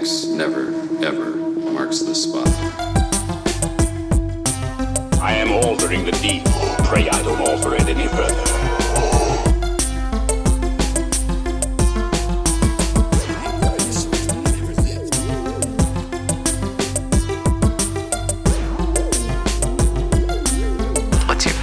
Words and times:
X 0.00 0.24
never, 0.28 0.68
ever 1.04 1.36
marks 1.72 1.98
the 1.98 2.14
spot. 2.14 2.48
I 5.20 5.32
am 5.32 5.52
altering 5.52 6.06
the 6.06 6.12
deed. 6.22 6.42
Pray 6.86 7.10
I 7.10 7.22
don't 7.22 7.38
alter 7.46 7.74
it 7.74 7.82
any 7.82 8.08
further. 8.08 8.34
What's 21.26 21.44
your 21.44 21.60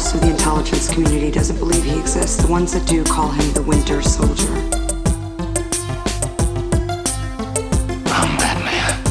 Most 0.00 0.14
of 0.14 0.22
the 0.22 0.30
intelligence 0.30 0.88
community 0.90 1.30
doesn't 1.30 1.58
believe 1.58 1.84
he 1.84 2.00
exists. 2.00 2.42
The 2.42 2.50
ones 2.50 2.72
that 2.72 2.88
do 2.88 3.04
call 3.04 3.28
him 3.28 3.52
the 3.52 3.60
Winter 3.60 4.00
Soldier. 4.00 4.50
I'm 8.06 8.34
Batman. 8.38 9.04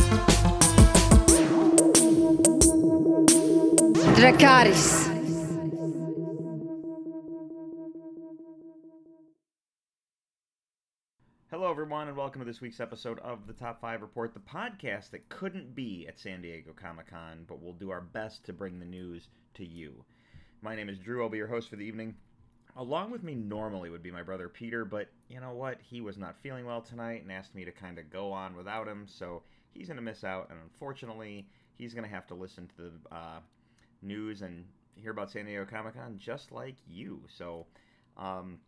Dracarys. 4.15 5.05
Hello, 11.51 11.69
everyone, 11.69 12.07
and 12.07 12.17
welcome 12.17 12.41
to 12.41 12.45
this 12.45 12.61
week's 12.61 12.79
episode 12.79 13.19
of 13.19 13.45
the 13.45 13.53
Top 13.53 13.79
5 13.79 14.01
Report, 14.01 14.33
the 14.33 14.39
podcast 14.39 15.11
that 15.11 15.29
couldn't 15.29 15.75
be 15.75 16.07
at 16.07 16.19
San 16.19 16.41
Diego 16.41 16.71
Comic 16.75 17.11
Con, 17.11 17.45
but 17.47 17.61
we'll 17.61 17.73
do 17.73 17.91
our 17.91 18.01
best 18.01 18.43
to 18.45 18.53
bring 18.53 18.79
the 18.79 18.85
news 18.85 19.27
to 19.53 19.63
you. 19.63 20.03
My 20.61 20.75
name 20.75 20.89
is 20.89 20.99
Drew. 20.99 21.23
I'll 21.23 21.29
be 21.29 21.37
your 21.37 21.47
host 21.47 21.69
for 21.69 21.77
the 21.77 21.85
evening. 21.85 22.15
Along 22.75 23.11
with 23.11 23.23
me 23.23 23.33
normally 23.33 23.89
would 23.89 24.03
be 24.03 24.11
my 24.11 24.23
brother 24.23 24.49
Peter, 24.49 24.83
but 24.83 25.07
you 25.29 25.39
know 25.39 25.53
what? 25.53 25.79
He 25.81 26.01
was 26.01 26.17
not 26.17 26.35
feeling 26.37 26.65
well 26.65 26.81
tonight 26.81 27.21
and 27.21 27.31
asked 27.31 27.55
me 27.55 27.63
to 27.63 27.71
kind 27.71 27.97
of 27.97 28.09
go 28.09 28.33
on 28.33 28.57
without 28.57 28.85
him, 28.85 29.05
so 29.07 29.41
he's 29.71 29.87
going 29.87 29.95
to 29.95 30.03
miss 30.03 30.25
out, 30.25 30.49
and 30.49 30.59
unfortunately, 30.61 31.47
he's 31.75 31.93
going 31.93 32.03
to 32.03 32.13
have 32.13 32.27
to 32.27 32.35
listen 32.35 32.69
to 32.75 32.83
the 32.83 33.15
uh, 33.15 33.39
news 34.01 34.41
and 34.41 34.65
hear 34.95 35.11
about 35.11 35.31
San 35.31 35.45
Diego 35.45 35.65
Comic 35.65 35.95
Con 35.95 36.17
just 36.17 36.51
like 36.51 36.75
you. 36.85 37.21
So, 37.29 37.65
um, 38.17 38.59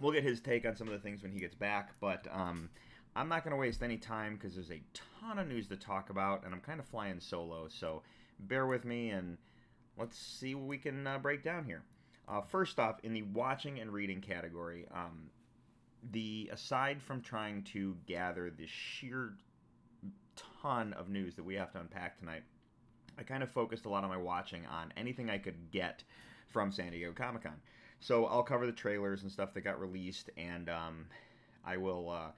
we'll 0.00 0.12
get 0.12 0.24
his 0.24 0.40
take 0.42 0.66
on 0.66 0.76
some 0.76 0.86
of 0.86 0.92
the 0.92 1.00
things 1.00 1.22
when 1.22 1.32
he 1.32 1.40
gets 1.40 1.54
back, 1.54 1.92
but 1.98 2.26
um, 2.30 2.68
I'm 3.16 3.28
not 3.28 3.42
going 3.42 3.52
to 3.52 3.60
waste 3.60 3.82
any 3.82 3.96
time 3.96 4.34
because 4.34 4.54
there's 4.54 4.70
a 4.70 4.82
ton 4.92 5.38
of 5.38 5.48
news 5.48 5.66
to 5.68 5.76
talk 5.76 6.10
about, 6.10 6.44
and 6.44 6.52
I'm 6.54 6.60
kind 6.60 6.78
of 6.78 6.86
flying 6.86 7.20
solo, 7.20 7.68
so 7.68 8.02
bear 8.38 8.66
with 8.66 8.84
me 8.84 9.10
and 9.10 9.38
let's 9.98 10.18
see 10.18 10.54
what 10.54 10.66
we 10.66 10.78
can 10.78 11.06
uh, 11.06 11.18
break 11.18 11.42
down 11.42 11.64
here. 11.64 11.82
Uh, 12.28 12.40
first 12.40 12.78
off, 12.78 13.00
in 13.02 13.12
the 13.12 13.22
watching 13.22 13.80
and 13.80 13.92
reading 13.92 14.20
category, 14.20 14.86
um, 14.94 15.30
the 16.12 16.50
aside 16.52 17.02
from 17.02 17.20
trying 17.20 17.62
to 17.62 17.96
gather 18.06 18.50
the 18.50 18.66
sheer 18.66 19.34
ton 20.62 20.92
of 20.92 21.08
news 21.08 21.34
that 21.34 21.44
we 21.44 21.54
have 21.54 21.72
to 21.72 21.80
unpack 21.80 22.18
tonight, 22.18 22.42
I 23.18 23.22
kind 23.22 23.42
of 23.42 23.50
focused 23.50 23.86
a 23.86 23.88
lot 23.88 24.04
of 24.04 24.10
my 24.10 24.16
watching 24.16 24.66
on 24.66 24.92
anything 24.96 25.30
I 25.30 25.38
could 25.38 25.70
get 25.72 26.04
from 26.48 26.70
San 26.70 26.92
Diego 26.92 27.12
Comic 27.12 27.42
Con. 27.42 27.60
So 28.00 28.26
I'll 28.26 28.44
cover 28.44 28.66
the 28.66 28.72
trailers 28.72 29.22
and 29.22 29.32
stuff 29.32 29.54
that 29.54 29.62
got 29.62 29.80
released, 29.80 30.30
and 30.36 30.68
um, 30.68 31.06
I 31.64 31.76
will. 31.76 32.10
Uh, 32.10 32.30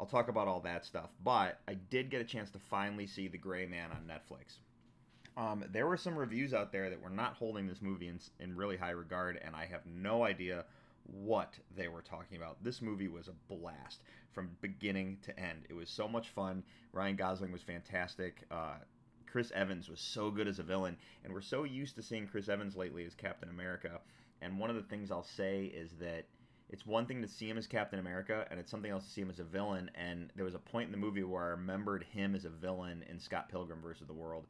I'll 0.00 0.06
talk 0.06 0.28
about 0.28 0.48
all 0.48 0.60
that 0.60 0.86
stuff. 0.86 1.10
But 1.22 1.60
I 1.68 1.74
did 1.74 2.10
get 2.10 2.22
a 2.22 2.24
chance 2.24 2.50
to 2.52 2.58
finally 2.58 3.06
see 3.06 3.28
The 3.28 3.36
Gray 3.36 3.66
Man 3.66 3.90
on 3.90 4.08
Netflix. 4.08 4.56
Um, 5.40 5.64
there 5.72 5.86
were 5.86 5.96
some 5.96 6.16
reviews 6.16 6.52
out 6.52 6.70
there 6.70 6.90
that 6.90 7.02
were 7.02 7.08
not 7.08 7.32
holding 7.34 7.66
this 7.66 7.80
movie 7.80 8.08
in, 8.08 8.20
in 8.40 8.54
really 8.54 8.76
high 8.76 8.90
regard, 8.90 9.40
and 9.42 9.56
I 9.56 9.64
have 9.64 9.80
no 9.86 10.22
idea 10.22 10.66
what 11.06 11.54
they 11.74 11.88
were 11.88 12.02
talking 12.02 12.36
about. 12.36 12.62
This 12.62 12.82
movie 12.82 13.08
was 13.08 13.28
a 13.28 13.52
blast 13.52 14.02
from 14.32 14.50
beginning 14.60 15.16
to 15.22 15.40
end. 15.40 15.60
It 15.70 15.74
was 15.74 15.88
so 15.88 16.06
much 16.06 16.28
fun. 16.28 16.62
Ryan 16.92 17.16
Gosling 17.16 17.52
was 17.52 17.62
fantastic. 17.62 18.42
Uh, 18.50 18.74
Chris 19.26 19.50
Evans 19.54 19.88
was 19.88 20.00
so 20.00 20.30
good 20.30 20.46
as 20.46 20.58
a 20.58 20.62
villain, 20.62 20.98
and 21.24 21.32
we're 21.32 21.40
so 21.40 21.64
used 21.64 21.96
to 21.96 22.02
seeing 22.02 22.26
Chris 22.26 22.50
Evans 22.50 22.76
lately 22.76 23.06
as 23.06 23.14
Captain 23.14 23.48
America. 23.48 23.98
And 24.42 24.58
one 24.58 24.68
of 24.68 24.76
the 24.76 24.82
things 24.82 25.10
I'll 25.10 25.22
say 25.22 25.64
is 25.64 25.92
that 26.00 26.26
it's 26.68 26.84
one 26.84 27.06
thing 27.06 27.22
to 27.22 27.28
see 27.28 27.48
him 27.48 27.56
as 27.56 27.66
Captain 27.66 27.98
America, 27.98 28.46
and 28.50 28.60
it's 28.60 28.70
something 28.70 28.90
else 28.90 29.04
to 29.04 29.10
see 29.10 29.22
him 29.22 29.30
as 29.30 29.40
a 29.40 29.44
villain. 29.44 29.90
And 29.94 30.30
there 30.36 30.44
was 30.44 30.54
a 30.54 30.58
point 30.58 30.86
in 30.86 30.92
the 30.92 30.98
movie 30.98 31.24
where 31.24 31.42
I 31.42 31.48
remembered 31.48 32.04
him 32.12 32.34
as 32.34 32.44
a 32.44 32.50
villain 32.50 33.04
in 33.08 33.18
Scott 33.18 33.48
Pilgrim 33.48 33.80
versus 33.80 34.06
the 34.06 34.12
World, 34.12 34.46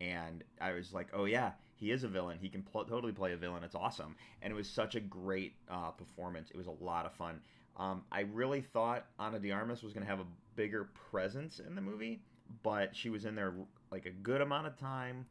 and 0.00 0.44
I 0.60 0.72
was 0.72 0.92
like, 0.92 1.08
"Oh 1.12 1.24
yeah, 1.24 1.52
he 1.74 1.90
is 1.90 2.04
a 2.04 2.08
villain. 2.08 2.38
He 2.40 2.48
can 2.48 2.62
pl- 2.62 2.84
totally 2.84 3.12
play 3.12 3.32
a 3.32 3.36
villain. 3.36 3.64
It's 3.64 3.74
awesome." 3.74 4.16
And 4.42 4.52
it 4.52 4.56
was 4.56 4.68
such 4.68 4.94
a 4.94 5.00
great 5.00 5.54
uh, 5.68 5.90
performance. 5.90 6.50
It 6.50 6.56
was 6.56 6.66
a 6.66 6.84
lot 6.84 7.06
of 7.06 7.12
fun. 7.12 7.40
Um, 7.76 8.02
I 8.12 8.20
really 8.20 8.60
thought 8.60 9.06
Ana 9.18 9.38
de 9.38 9.50
Armas 9.50 9.82
was 9.82 9.92
going 9.92 10.04
to 10.04 10.10
have 10.10 10.20
a 10.20 10.26
bigger 10.54 10.90
presence 11.10 11.60
in 11.60 11.74
the 11.74 11.80
movie, 11.80 12.22
but 12.62 12.94
she 12.94 13.10
was 13.10 13.24
in 13.24 13.34
there 13.34 13.54
like 13.90 14.06
a 14.06 14.10
good 14.10 14.40
amount 14.40 14.66
of 14.66 14.76
time. 14.76 15.26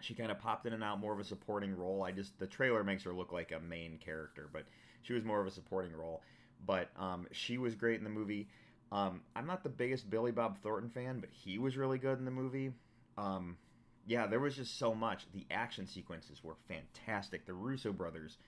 She 0.00 0.14
kind 0.14 0.30
of 0.30 0.38
popped 0.38 0.66
in 0.66 0.72
and 0.72 0.84
out, 0.84 1.00
more 1.00 1.12
of 1.12 1.20
a 1.20 1.24
supporting 1.24 1.74
role. 1.74 2.02
I 2.02 2.12
just 2.12 2.38
the 2.38 2.46
trailer 2.46 2.84
makes 2.84 3.02
her 3.04 3.12
look 3.12 3.32
like 3.32 3.52
a 3.52 3.60
main 3.60 3.98
character, 3.98 4.48
but 4.52 4.64
she 5.02 5.12
was 5.12 5.24
more 5.24 5.40
of 5.40 5.46
a 5.46 5.50
supporting 5.50 5.92
role. 5.94 6.22
But 6.66 6.90
um, 6.96 7.26
she 7.32 7.58
was 7.58 7.74
great 7.74 7.98
in 7.98 8.04
the 8.04 8.10
movie. 8.10 8.48
Um, 8.92 9.22
I'm 9.34 9.46
not 9.46 9.62
the 9.62 9.68
biggest 9.68 10.08
Billy 10.10 10.32
Bob 10.32 10.58
Thornton 10.62 10.90
fan, 10.90 11.20
but 11.20 11.30
he 11.30 11.58
was 11.58 11.76
really 11.76 11.98
good 11.98 12.18
in 12.18 12.24
the 12.24 12.30
movie. 12.30 12.72
Um, 13.18 13.56
yeah, 14.06 14.26
there 14.26 14.40
was 14.40 14.56
just 14.56 14.78
so 14.78 14.94
much. 14.94 15.26
The 15.34 15.44
action 15.50 15.86
sequences 15.86 16.42
were 16.42 16.54
fantastic. 16.68 17.44
The 17.44 17.54
Russo 17.54 17.92
brothers, 17.92 18.38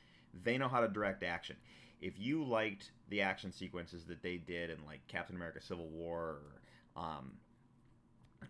they 0.44 0.56
know 0.56 0.68
how 0.68 0.80
to 0.80 0.88
direct 0.88 1.22
action. 1.22 1.56
If 2.00 2.14
you 2.16 2.44
liked 2.44 2.92
the 3.08 3.22
action 3.22 3.50
sequences 3.52 4.04
that 4.06 4.22
they 4.22 4.36
did 4.36 4.70
in 4.70 4.78
like 4.86 5.00
Captain 5.08 5.34
America: 5.34 5.60
Civil 5.60 5.88
War, 5.88 6.38
or 6.96 7.02
um, 7.02 7.32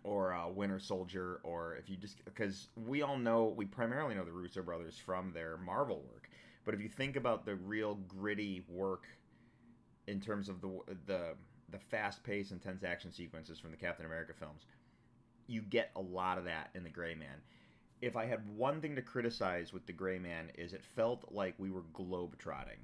or 0.03 0.33
uh, 0.33 0.49
Winter 0.49 0.79
Soldier, 0.79 1.39
or 1.43 1.75
if 1.77 1.89
you 1.89 1.97
just 1.97 2.23
because 2.25 2.67
we 2.75 3.01
all 3.01 3.17
know 3.17 3.53
we 3.57 3.65
primarily 3.65 4.13
know 4.13 4.23
the 4.23 4.31
Russo 4.31 4.61
brothers 4.61 4.97
from 5.03 5.33
their 5.33 5.57
Marvel 5.57 6.03
work, 6.13 6.29
but 6.63 6.75
if 6.75 6.79
you 6.81 6.89
think 6.89 7.15
about 7.15 7.43
the 7.43 7.55
real 7.55 7.95
gritty 8.07 8.63
work 8.69 9.07
in 10.05 10.21
terms 10.21 10.47
of 10.47 10.61
the 10.61 10.79
the 11.07 11.35
the 11.71 11.79
fast 11.79 12.23
paced, 12.23 12.51
intense 12.51 12.83
action 12.83 13.11
sequences 13.11 13.59
from 13.59 13.71
the 13.71 13.77
Captain 13.77 14.05
America 14.05 14.33
films, 14.37 14.65
you 15.49 15.61
get 15.61 15.91
a 15.95 16.01
lot 16.01 16.37
of 16.37 16.45
that 16.45 16.69
in 16.75 16.83
the 16.83 16.89
Gray 16.89 17.15
Man. 17.15 17.41
If 18.01 18.15
I 18.15 18.25
had 18.25 18.47
one 18.55 18.79
thing 18.79 18.95
to 18.95 19.01
criticize 19.01 19.73
with 19.73 19.85
the 19.85 19.93
Gray 19.93 20.19
Man 20.19 20.51
is 20.55 20.73
it 20.73 20.83
felt 20.95 21.25
like 21.31 21.55
we 21.57 21.69
were 21.69 21.83
globetrotting. 21.93 22.79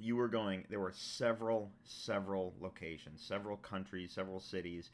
You 0.00 0.16
were 0.16 0.28
going. 0.28 0.64
There 0.68 0.80
were 0.80 0.92
several, 0.94 1.70
several 1.84 2.54
locations, 2.60 3.22
several 3.22 3.56
countries, 3.56 4.12
several 4.12 4.40
cities 4.40 4.90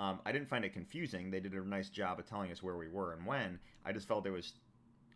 um, 0.00 0.18
I 0.24 0.32
didn't 0.32 0.48
find 0.48 0.64
it 0.64 0.72
confusing. 0.72 1.30
They 1.30 1.40
did 1.40 1.52
a 1.52 1.62
nice 1.62 1.90
job 1.90 2.18
of 2.18 2.24
telling 2.24 2.50
us 2.50 2.62
where 2.62 2.78
we 2.78 2.88
were 2.88 3.12
and 3.12 3.26
when. 3.26 3.58
I 3.84 3.92
just 3.92 4.08
felt 4.08 4.24
there 4.24 4.32
was 4.32 4.54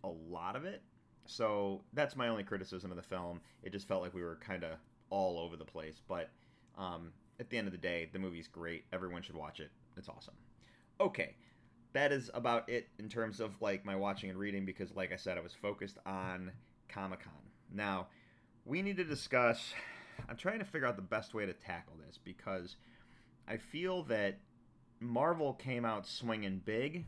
a 0.05 0.11
lot 0.31 0.57
of 0.57 0.67
it. 0.67 0.83
So 1.25 1.81
that's 1.95 2.17
my 2.17 2.29
only 2.29 2.43
criticism 2.43 2.91
of 2.91 2.99
the 2.99 3.03
film. 3.03 3.41
It 3.63 3.73
just 3.73 3.89
felt 3.89 4.03
like 4.03 4.13
we 4.13 4.23
were 4.23 4.37
kind 4.47 4.63
of 4.63 4.73
all 5.09 5.39
over 5.39 5.57
the 5.57 5.65
place. 5.65 6.03
But 6.07 6.29
um, 6.77 7.13
at 7.41 7.49
the 7.49 7.57
end 7.57 7.67
of 7.67 7.73
the 7.73 7.79
day, 7.79 8.11
the 8.13 8.19
movie's 8.19 8.47
great. 8.47 8.85
Everyone 8.93 9.23
should 9.23 9.37
watch 9.37 9.59
it. 9.59 9.71
It's 9.97 10.11
awesome. 10.11 10.35
Okay, 11.00 11.34
that 11.93 12.12
is 12.12 12.31
about 12.34 12.69
it 12.69 12.88
in 12.99 13.09
terms 13.09 13.41
of 13.41 13.60
like 13.60 13.84
my 13.84 13.97
watching 13.97 14.31
and 14.31 14.38
reading 14.38 14.65
because, 14.65 14.94
like 14.94 15.12
I 15.12 15.16
said, 15.16 15.38
I 15.38 15.41
was 15.41 15.55
focused 15.55 15.99
on 16.06 16.53
Comic 16.88 17.21
Con. 17.25 17.32
Now, 17.72 18.09
we 18.65 18.82
need 18.82 18.97
to 18.99 19.05
discuss. 19.05 19.72
I'm 20.28 20.37
trying 20.37 20.60
to 20.60 20.65
figure 20.65 20.87
out 20.87 20.97
the 20.97 21.03
best 21.03 21.34
way 21.34 21.47
to 21.47 21.53
tackle 21.53 21.94
this 22.06 22.19
because 22.22 22.77
I 23.49 23.56
feel 23.56 24.05
that 24.05 24.38
Marvel 25.00 25.55
came 25.55 25.84
out 25.84 26.06
swinging 26.06 26.62
big, 26.65 27.05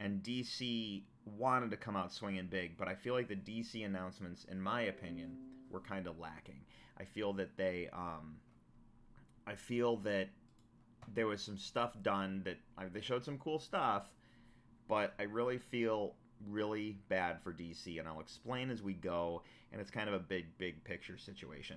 and 0.00 0.22
DC 0.22 1.02
wanted 1.36 1.70
to 1.70 1.76
come 1.76 1.96
out 1.96 2.12
swinging 2.12 2.46
big, 2.46 2.76
but 2.76 2.88
I 2.88 2.94
feel 2.94 3.14
like 3.14 3.28
the 3.28 3.36
DC 3.36 3.84
announcements, 3.84 4.44
in 4.44 4.60
my 4.60 4.82
opinion, 4.82 5.36
were 5.70 5.80
kind 5.80 6.06
of 6.06 6.18
lacking. 6.18 6.60
I 6.98 7.04
feel 7.04 7.32
that 7.34 7.56
they, 7.56 7.88
um, 7.92 8.36
I 9.46 9.54
feel 9.54 9.96
that 9.98 10.28
there 11.14 11.26
was 11.26 11.42
some 11.42 11.58
stuff 11.58 11.96
done 12.02 12.42
that 12.44 12.58
I, 12.76 12.86
they 12.86 13.00
showed 13.00 13.24
some 13.24 13.38
cool 13.38 13.58
stuff, 13.58 14.10
but 14.88 15.14
I 15.18 15.24
really 15.24 15.58
feel 15.58 16.14
really 16.48 16.98
bad 17.08 17.40
for 17.42 17.52
DC, 17.52 17.98
and 17.98 18.08
I'll 18.08 18.20
explain 18.20 18.70
as 18.70 18.82
we 18.82 18.94
go. 18.94 19.42
And 19.72 19.80
it's 19.80 19.90
kind 19.90 20.08
of 20.08 20.14
a 20.14 20.18
big, 20.18 20.46
big 20.56 20.82
picture 20.84 21.18
situation. 21.18 21.76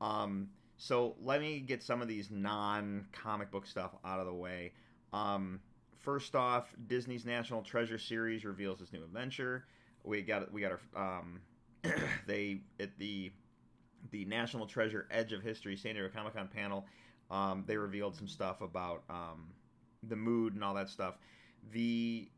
Um, 0.00 0.48
so 0.76 1.16
let 1.22 1.40
me 1.40 1.60
get 1.60 1.82
some 1.82 2.02
of 2.02 2.08
these 2.08 2.30
non-comic 2.30 3.50
book 3.50 3.66
stuff 3.66 3.92
out 4.04 4.20
of 4.20 4.26
the 4.26 4.34
way. 4.34 4.72
Um, 5.12 5.60
first 5.98 6.34
off, 6.34 6.72
Disney's 6.86 7.24
National 7.24 7.62
Treasure 7.62 7.98
series 7.98 8.44
reveals 8.44 8.80
its 8.80 8.92
new 8.92 9.02
adventure. 9.02 9.64
We 10.04 10.22
got 10.22 10.52
we 10.52 10.60
got 10.60 10.72
our 10.94 11.18
um, 11.18 11.40
they 12.26 12.60
at 12.80 12.96
the 12.98 13.32
the 14.10 14.24
National 14.24 14.66
Treasure 14.66 15.06
Edge 15.10 15.32
of 15.32 15.42
History 15.42 15.76
San 15.76 15.94
Diego 15.94 16.08
Comic 16.14 16.34
Con 16.34 16.48
panel. 16.48 16.86
Um, 17.30 17.64
they 17.66 17.76
revealed 17.76 18.16
some 18.16 18.28
stuff 18.28 18.60
about 18.60 19.02
um, 19.10 19.48
the 20.02 20.16
mood 20.16 20.54
and 20.54 20.64
all 20.64 20.74
that 20.74 20.88
stuff. 20.88 21.18
The 21.72 22.28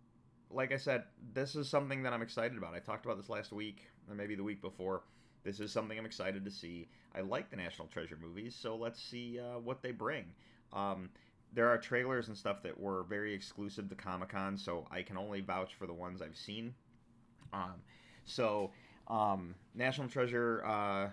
like 0.51 0.73
I 0.73 0.77
said, 0.77 1.05
this 1.33 1.55
is 1.55 1.69
something 1.69 2.03
that 2.03 2.13
I'm 2.13 2.23
excited 2.23 2.59
about. 2.59 2.75
I 2.75 2.81
talked 2.81 3.05
about 3.05 3.17
this 3.17 3.29
last 3.29 3.53
week, 3.53 3.87
or 4.09 4.15
maybe 4.15 4.35
the 4.35 4.43
week 4.43 4.61
before. 4.61 5.03
This 5.45 5.61
is 5.61 5.73
something 5.73 5.99
I'm 5.99 6.05
excited 6.05 6.45
to 6.45 6.51
see. 6.51 6.89
I 7.15 7.21
like 7.21 7.51
the 7.51 7.57
National 7.57 7.89
Treasure 7.89 8.19
movies, 8.21 8.55
so 8.55 8.77
let's 8.77 9.03
see 9.03 9.39
uh, 9.39 9.59
what 9.59 9.83
they 9.83 9.93
bring. 9.93 10.25
Um, 10.73 11.11
there 11.53 11.69
are 11.69 11.79
trailers 11.79 12.29
and 12.29 12.37
stuff 12.37 12.63
that 12.63 12.79
were 12.79 13.05
very 13.05 13.33
exclusive 13.33 13.89
to 13.89 13.95
Comic 13.95 14.31
Con, 14.31 14.59
so 14.59 14.87
I 14.91 15.03
can 15.03 15.17
only 15.17 15.41
vouch 15.41 15.75
for 15.75 15.87
the 15.87 15.95
ones 15.95 16.21
I've 16.21 16.37
seen. 16.37 16.75
Um, 17.53 17.83
so, 18.25 18.71
um, 19.09 19.55
National 19.75 20.09
Treasure 20.09 20.65
uh, 20.65 21.09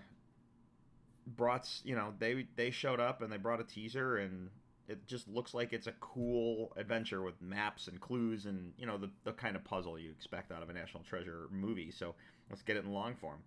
brought, 1.35 1.69
you 1.83 1.95
know, 1.95 2.13
they 2.19 2.47
they 2.55 2.71
showed 2.71 2.99
up 2.99 3.21
and 3.21 3.31
they 3.31 3.37
brought 3.37 3.59
a 3.59 3.63
teaser, 3.63 4.17
and 4.17 4.49
it 4.87 5.05
just 5.05 5.27
looks 5.27 5.53
like 5.53 5.73
it's 5.73 5.87
a 5.87 5.93
cool 5.99 6.71
adventure 6.77 7.21
with 7.21 7.41
maps 7.41 7.87
and 7.87 7.99
clues 7.99 8.45
and 8.45 8.71
you 8.77 8.85
know 8.85 8.97
the 8.97 9.09
the 9.25 9.33
kind 9.33 9.55
of 9.55 9.63
puzzle 9.63 9.99
you 9.99 10.09
expect 10.09 10.51
out 10.51 10.63
of 10.63 10.69
a 10.69 10.73
National 10.73 11.03
Treasure 11.03 11.47
movie. 11.51 11.91
So 11.91 12.15
let's 12.49 12.61
get 12.61 12.77
it 12.77 12.85
in 12.85 12.91
long 12.91 13.15
form. 13.15 13.39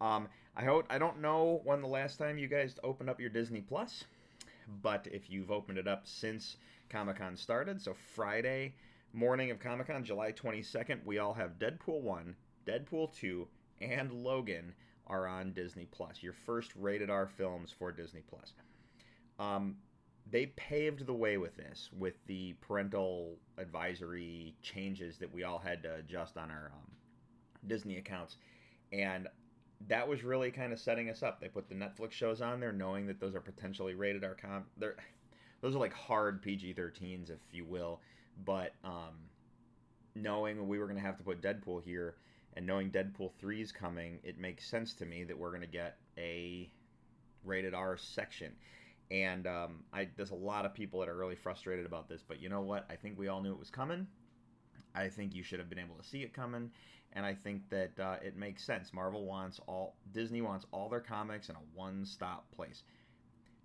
Um, 0.00 0.28
I 0.56 0.64
hope 0.64 0.86
I 0.90 0.98
don't 0.98 1.20
know 1.20 1.60
when 1.64 1.80
the 1.80 1.88
last 1.88 2.18
time 2.18 2.38
you 2.38 2.48
guys 2.48 2.76
opened 2.84 3.08
up 3.08 3.20
your 3.20 3.30
Disney 3.30 3.60
Plus, 3.60 4.04
but 4.82 5.08
if 5.10 5.30
you've 5.30 5.50
opened 5.50 5.78
it 5.78 5.88
up 5.88 6.02
since 6.04 6.56
Comic 6.90 7.18
Con 7.18 7.36
started, 7.36 7.80
so 7.80 7.94
Friday 8.14 8.74
morning 9.12 9.50
of 9.50 9.60
Comic 9.60 9.86
Con, 9.86 10.04
July 10.04 10.32
22nd, 10.32 10.98
we 11.04 11.18
all 11.18 11.32
have 11.32 11.58
Deadpool 11.58 12.00
1, 12.02 12.34
Deadpool 12.66 13.14
2, 13.14 13.46
and 13.80 14.12
Logan 14.12 14.74
are 15.06 15.26
on 15.26 15.52
Disney 15.52 15.86
Plus. 15.90 16.22
Your 16.22 16.34
first 16.46 16.72
rated 16.76 17.10
R 17.10 17.26
films 17.26 17.74
for 17.78 17.92
Disney 17.92 18.22
Plus. 18.28 18.52
Um, 19.38 19.76
they 20.30 20.46
paved 20.46 21.06
the 21.06 21.12
way 21.12 21.36
with 21.36 21.56
this, 21.56 21.90
with 21.98 22.14
the 22.26 22.54
parental 22.60 23.36
advisory 23.58 24.54
changes 24.62 25.18
that 25.18 25.32
we 25.32 25.44
all 25.44 25.58
had 25.58 25.82
to 25.82 25.96
adjust 25.96 26.36
on 26.36 26.50
our 26.50 26.72
um, 26.74 26.90
Disney 27.66 27.98
accounts, 27.98 28.36
and 28.92 29.28
that 29.88 30.08
was 30.08 30.24
really 30.24 30.50
kind 30.50 30.72
of 30.72 30.78
setting 30.78 31.10
us 31.10 31.22
up. 31.22 31.40
They 31.40 31.48
put 31.48 31.68
the 31.68 31.74
Netflix 31.74 32.12
shows 32.12 32.40
on 32.40 32.60
there, 32.60 32.72
knowing 32.72 33.06
that 33.06 33.20
those 33.20 33.34
are 33.34 33.40
potentially 33.40 33.94
rated 33.94 34.24
R. 34.24 34.34
Com- 34.34 34.64
those 35.60 35.74
are 35.74 35.78
like 35.78 35.92
hard 35.92 36.40
PG-13s, 36.42 37.30
if 37.30 37.38
you 37.52 37.64
will, 37.64 38.00
but 38.44 38.72
um, 38.82 39.14
knowing 40.14 40.66
we 40.68 40.78
were 40.78 40.86
going 40.86 40.98
to 40.98 41.04
have 41.04 41.18
to 41.18 41.24
put 41.24 41.42
Deadpool 41.42 41.82
here, 41.82 42.14
and 42.54 42.66
knowing 42.66 42.90
Deadpool 42.90 43.32
3 43.38 43.60
is 43.60 43.72
coming, 43.72 44.18
it 44.22 44.38
makes 44.38 44.68
sense 44.68 44.94
to 44.94 45.04
me 45.04 45.24
that 45.24 45.38
we're 45.38 45.50
going 45.50 45.60
to 45.62 45.66
get 45.66 45.96
a 46.16 46.70
rated 47.44 47.74
R 47.74 47.96
section. 47.96 48.52
And 49.10 49.46
um, 49.46 49.84
I, 49.92 50.08
there's 50.16 50.30
a 50.30 50.36
lot 50.36 50.64
of 50.64 50.74
people 50.74 51.00
that 51.00 51.08
are 51.08 51.16
really 51.16 51.34
frustrated 51.34 51.84
about 51.84 52.08
this, 52.08 52.22
but 52.26 52.40
you 52.40 52.48
know 52.48 52.62
what? 52.62 52.86
I 52.88 52.96
think 52.96 53.18
we 53.18 53.28
all 53.28 53.42
knew 53.42 53.52
it 53.52 53.58
was 53.58 53.70
coming. 53.70 54.06
I 54.94 55.08
think 55.08 55.34
you 55.34 55.42
should 55.42 55.58
have 55.58 55.68
been 55.68 55.78
able 55.78 55.96
to 55.96 56.04
see 56.04 56.22
it 56.22 56.32
coming, 56.32 56.70
and 57.12 57.26
I 57.26 57.34
think 57.34 57.68
that 57.70 57.98
uh, 57.98 58.16
it 58.22 58.36
makes 58.36 58.64
sense. 58.64 58.92
Marvel 58.92 59.24
wants 59.24 59.60
all, 59.66 59.96
Disney 60.12 60.40
wants 60.40 60.66
all 60.70 60.88
their 60.88 61.00
comics 61.00 61.48
in 61.48 61.56
a 61.56 61.60
one-stop 61.74 62.50
place. 62.54 62.84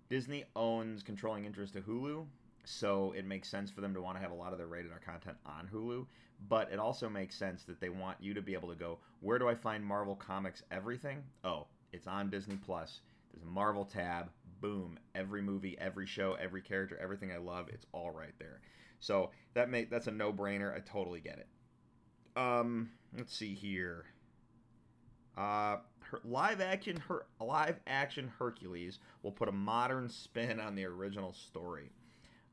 Disney 0.08 0.44
owns 0.56 1.04
controlling 1.04 1.44
interest 1.44 1.74
to 1.74 1.80
Hulu, 1.80 2.26
so 2.64 3.12
it 3.16 3.24
makes 3.24 3.48
sense 3.48 3.70
for 3.70 3.80
them 3.80 3.94
to 3.94 4.02
want 4.02 4.16
to 4.16 4.22
have 4.22 4.32
a 4.32 4.34
lot 4.34 4.52
of 4.52 4.58
their 4.58 4.66
rated 4.66 4.90
R 4.92 4.98
content 4.98 5.36
on 5.46 5.68
Hulu. 5.72 6.06
But 6.48 6.72
it 6.72 6.78
also 6.78 7.08
makes 7.08 7.36
sense 7.36 7.64
that 7.64 7.80
they 7.80 7.90
want 7.90 8.16
you 8.20 8.34
to 8.34 8.42
be 8.42 8.54
able 8.54 8.68
to 8.70 8.74
go, 8.74 8.98
where 9.20 9.38
do 9.38 9.48
I 9.48 9.54
find 9.54 9.84
Marvel 9.84 10.16
Comics 10.16 10.62
everything? 10.70 11.22
Oh, 11.44 11.66
it's 11.92 12.06
on 12.06 12.30
Disney 12.30 12.56
Plus. 12.56 13.00
There's 13.32 13.42
a 13.42 13.46
Marvel 13.46 13.84
tab. 13.84 14.30
Boom. 14.60 14.98
Every 15.14 15.42
movie, 15.42 15.76
every 15.78 16.06
show, 16.06 16.36
every 16.40 16.62
character, 16.62 16.98
everything 17.00 17.30
I 17.32 17.38
love, 17.38 17.68
it's 17.68 17.86
all 17.92 18.10
right 18.10 18.34
there. 18.38 18.60
So 19.00 19.30
that 19.54 19.70
make 19.70 19.90
that's 19.90 20.06
a 20.06 20.12
no-brainer. 20.12 20.74
I 20.74 20.80
totally 20.80 21.20
get 21.20 21.38
it. 21.38 21.48
Um, 22.36 22.90
let's 23.16 23.34
see 23.34 23.54
here. 23.54 24.04
Uh, 25.36 25.78
her, 26.00 26.20
live 26.24 26.60
action 26.60 26.96
her, 27.08 27.26
live 27.40 27.80
action 27.86 28.30
Hercules 28.38 28.98
will 29.22 29.32
put 29.32 29.48
a 29.48 29.52
modern 29.52 30.08
spin 30.08 30.60
on 30.60 30.74
the 30.74 30.84
original 30.84 31.32
story. 31.32 31.92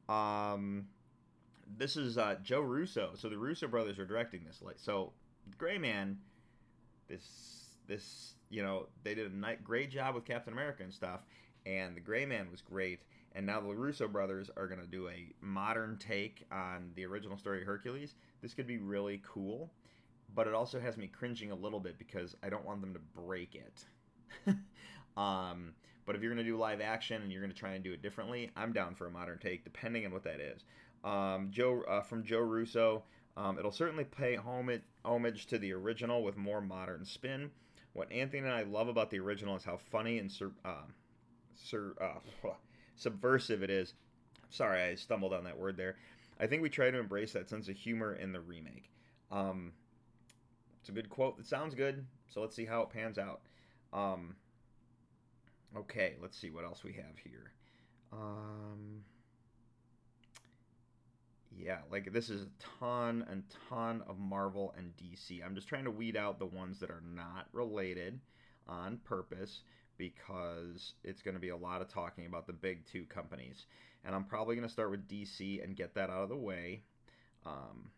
Um, 0.07 0.87
this 1.75 1.97
is 1.97 2.17
uh, 2.17 2.35
Joe 2.43 2.61
Russo. 2.61 3.11
So 3.15 3.29
the 3.29 3.37
Russo 3.37 3.67
brothers 3.67 3.99
are 3.99 4.05
directing 4.05 4.43
this. 4.45 4.61
Like, 4.61 4.79
so 4.79 5.13
Gray 5.57 5.77
Man, 5.77 6.17
this 7.07 7.77
this 7.87 8.33
you 8.49 8.63
know 8.63 8.87
they 9.03 9.15
did 9.15 9.31
a 9.31 9.55
great 9.63 9.91
job 9.91 10.15
with 10.15 10.25
Captain 10.25 10.53
America 10.53 10.83
and 10.83 10.93
stuff, 10.93 11.21
and 11.65 11.95
the 11.95 12.01
Gray 12.01 12.25
Man 12.25 12.49
was 12.51 12.61
great. 12.61 13.01
And 13.33 13.45
now 13.45 13.61
the 13.61 13.67
Russo 13.67 14.07
brothers 14.07 14.49
are 14.57 14.67
gonna 14.67 14.87
do 14.87 15.09
a 15.09 15.33
modern 15.41 15.97
take 15.97 16.45
on 16.51 16.91
the 16.95 17.05
original 17.05 17.37
story 17.37 17.61
of 17.61 17.67
Hercules. 17.67 18.15
This 18.41 18.53
could 18.53 18.67
be 18.67 18.77
really 18.77 19.21
cool, 19.25 19.71
but 20.33 20.47
it 20.47 20.53
also 20.53 20.79
has 20.79 20.97
me 20.97 21.07
cringing 21.07 21.51
a 21.51 21.55
little 21.55 21.79
bit 21.79 21.99
because 21.99 22.35
I 22.41 22.49
don't 22.49 22.65
want 22.65 22.81
them 22.81 22.93
to 22.93 22.99
break 22.99 23.55
it. 23.55 23.85
um, 25.17 25.73
but 26.05 26.15
if 26.15 26.21
you're 26.21 26.31
gonna 26.31 26.43
do 26.43 26.57
live 26.57 26.81
action 26.81 27.21
and 27.21 27.31
you're 27.31 27.41
gonna 27.41 27.53
try 27.53 27.73
and 27.73 27.83
do 27.83 27.93
it 27.93 28.01
differently, 28.01 28.49
I'm 28.55 28.73
down 28.73 28.95
for 28.95 29.05
a 29.05 29.11
modern 29.11 29.37
take, 29.37 29.63
depending 29.63 30.05
on 30.05 30.13
what 30.13 30.23
that 30.23 30.39
is. 30.39 30.63
Um, 31.07 31.51
Joe 31.51 31.83
uh, 31.87 32.01
from 32.01 32.23
Joe 32.23 32.39
Russo. 32.39 33.03
Um, 33.37 33.57
it'll 33.57 33.71
certainly 33.71 34.03
pay 34.03 34.35
homage, 34.35 35.45
to 35.45 35.57
the 35.57 35.71
original 35.71 36.23
with 36.23 36.35
more 36.35 36.59
modern 36.59 37.05
spin. 37.05 37.51
What 37.93 38.11
Anthony 38.11 38.39
and 38.39 38.51
I 38.51 38.63
love 38.63 38.89
about 38.89 39.09
the 39.09 39.19
original 39.19 39.55
is 39.55 39.63
how 39.63 39.77
funny 39.77 40.17
and 40.17 40.29
sur- 40.29 40.51
uh, 40.65 40.85
sur- 41.55 41.95
uh, 42.01 42.49
subversive 42.95 43.63
it 43.63 43.69
is. 43.69 43.93
Sorry, 44.49 44.81
I 44.81 44.95
stumbled 44.95 45.33
on 45.33 45.43
that 45.45 45.57
word 45.57 45.77
there. 45.77 45.95
I 46.39 46.47
think 46.47 46.61
we 46.61 46.69
try 46.69 46.91
to 46.91 46.99
embrace 46.99 47.31
that 47.33 47.49
sense 47.49 47.69
of 47.69 47.77
humor 47.77 48.15
in 48.15 48.33
the 48.33 48.41
remake. 48.41 48.91
Um, 49.31 49.71
it's 50.81 50.89
a 50.89 50.91
good 50.91 51.09
quote. 51.09 51.39
It 51.39 51.45
sounds 51.45 51.73
good, 51.73 52.05
so 52.27 52.41
let's 52.41 52.55
see 52.55 52.65
how 52.65 52.81
it 52.81 52.89
pans 52.89 53.17
out. 53.17 53.41
Um, 53.93 54.35
okay, 55.75 56.15
let's 56.21 56.37
see 56.37 56.49
what 56.49 56.65
else 56.65 56.83
we 56.83 56.93
have 56.93 57.17
here. 57.23 57.51
Um, 58.11 59.03
yeah, 61.57 61.79
like 61.91 62.13
this 62.13 62.29
is 62.29 62.43
a 62.43 62.79
ton 62.79 63.25
and 63.29 63.43
ton 63.69 64.03
of 64.07 64.19
Marvel 64.19 64.73
and 64.77 64.93
DC. 64.97 65.43
I'm 65.43 65.55
just 65.55 65.67
trying 65.67 65.85
to 65.85 65.91
weed 65.91 66.15
out 66.15 66.39
the 66.39 66.45
ones 66.45 66.79
that 66.79 66.89
are 66.89 67.03
not 67.15 67.47
related 67.51 68.19
on 68.67 68.99
purpose 69.03 69.61
because 69.97 70.93
it's 71.03 71.21
going 71.21 71.33
to 71.33 71.41
be 71.41 71.49
a 71.49 71.57
lot 71.57 71.81
of 71.81 71.87
talking 71.87 72.27
about 72.27 72.45
the 72.45 72.53
big 72.53 72.85
two 72.85 73.05
companies. 73.05 73.65
And 74.05 74.15
I'm 74.15 74.25
probably 74.25 74.55
going 74.55 74.67
to 74.67 74.71
start 74.71 74.91
with 74.91 75.07
DC 75.07 75.63
and 75.63 75.75
get 75.75 75.95
that 75.95 76.09
out 76.09 76.23
of 76.23 76.29
the 76.29 76.35
way 76.35 76.83
um, 77.45 77.89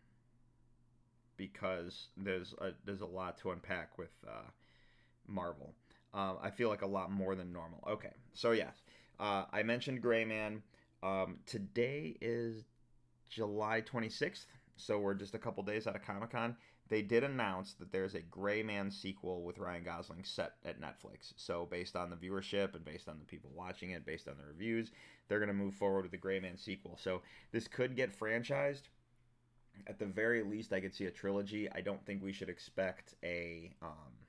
because 1.36 2.08
there's 2.16 2.54
a, 2.62 2.72
there's 2.86 3.02
a 3.02 3.06
lot 3.06 3.38
to 3.40 3.52
unpack 3.52 3.98
with 3.98 4.12
uh, 4.28 4.50
Marvel. 5.28 5.74
Um, 6.14 6.38
I 6.42 6.50
feel 6.50 6.70
like 6.70 6.82
a 6.82 6.88
lot 6.88 7.12
more 7.12 7.36
than 7.36 7.52
normal. 7.52 7.84
Okay, 7.88 8.14
so 8.34 8.52
yes, 8.52 8.82
uh, 9.20 9.44
I 9.52 9.64
mentioned 9.64 10.02
Gray 10.02 10.26
Man. 10.26 10.64
Um, 11.04 11.38
today 11.46 12.18
is 12.20 12.64
July 13.30 13.82
26th, 13.82 14.46
so 14.76 15.00
we're 15.00 15.14
just 15.14 15.36
a 15.36 15.40
couple 15.40 15.64
days 15.64 15.88
out 15.88 15.96
of 15.96 16.04
Comic 16.04 16.32
Con. 16.32 16.56
They 16.90 17.02
did 17.04 17.24
announce 17.24 17.74
that 17.76 17.92
there's 17.92 18.16
a 18.16 18.22
Gray 18.22 18.64
Man 18.64 18.90
sequel 18.90 19.44
with 19.44 19.60
Ryan 19.60 19.84
Gosling 19.84 20.24
set 20.24 20.54
at 20.66 20.82
Netflix. 20.82 21.34
So, 21.38 21.68
based 21.70 21.96
on 21.96 22.10
the 22.10 22.16
viewership 22.16 22.74
and 22.74 22.84
based 22.84 23.08
on 23.08 23.20
the 23.20 23.26
people 23.26 23.52
watching 23.54 23.92
it, 23.92 24.06
based 24.06 24.28
on 24.28 24.36
the 24.38 24.46
reviews, 24.46 24.92
they're 25.28 25.40
going 25.40 25.50
to 25.50 25.54
move 25.54 25.76
forward 25.76 26.02
with 26.02 26.12
the 26.12 26.18
Gray 26.18 26.40
Man 26.40 26.58
sequel. 26.58 26.98
So, 27.00 27.22
this 27.52 27.68
could 27.68 27.96
get 27.96 28.18
franchised. 28.18 28.90
At 29.86 30.00
the 30.00 30.08
very 30.08 30.42
least, 30.42 30.74
I 30.74 30.80
could 30.80 30.96
see 30.96 31.06
a 31.06 31.12
trilogy. 31.12 31.70
I 31.72 31.82
don't 31.82 32.04
think 32.06 32.24
we 32.24 32.34
should 32.34 32.50
expect 32.50 33.14
a. 33.24 33.72
Um, 33.84 34.20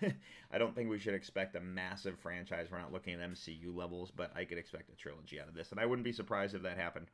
I 0.50 0.58
don't 0.58 0.74
think 0.74 0.88
we 0.88 0.98
should 0.98 1.14
expect 1.14 1.56
a 1.56 1.60
massive 1.60 2.18
franchise. 2.18 2.68
We're 2.70 2.78
not 2.78 2.92
looking 2.92 3.14
at 3.14 3.20
MCU 3.20 3.76
levels, 3.76 4.10
but 4.10 4.34
I 4.34 4.44
could 4.44 4.58
expect 4.58 4.90
a 4.90 4.96
trilogy 4.96 5.38
out 5.40 5.48
of 5.48 5.54
this, 5.54 5.72
and 5.72 5.78
I 5.78 5.84
wouldn't 5.84 6.04
be 6.04 6.12
surprised 6.12 6.54
if 6.54 6.62
that 6.62 6.78
happened. 6.78 7.10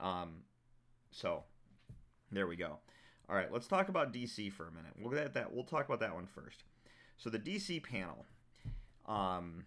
Um, 0.00 0.42
so 1.10 1.44
there 2.32 2.46
we 2.46 2.56
go. 2.56 2.78
All 3.28 3.36
right, 3.36 3.50
let's 3.50 3.66
talk 3.66 3.88
about 3.88 4.12
DC 4.12 4.52
for 4.52 4.66
a 4.66 4.70
minute. 4.70 4.92
We'll 4.98 5.10
get 5.10 5.32
that. 5.34 5.52
We'll 5.52 5.64
talk 5.64 5.86
about 5.86 6.00
that 6.00 6.14
one 6.14 6.26
first. 6.26 6.64
So 7.16 7.30
the 7.30 7.38
DC 7.38 7.82
panel, 7.82 8.26
um, 9.06 9.64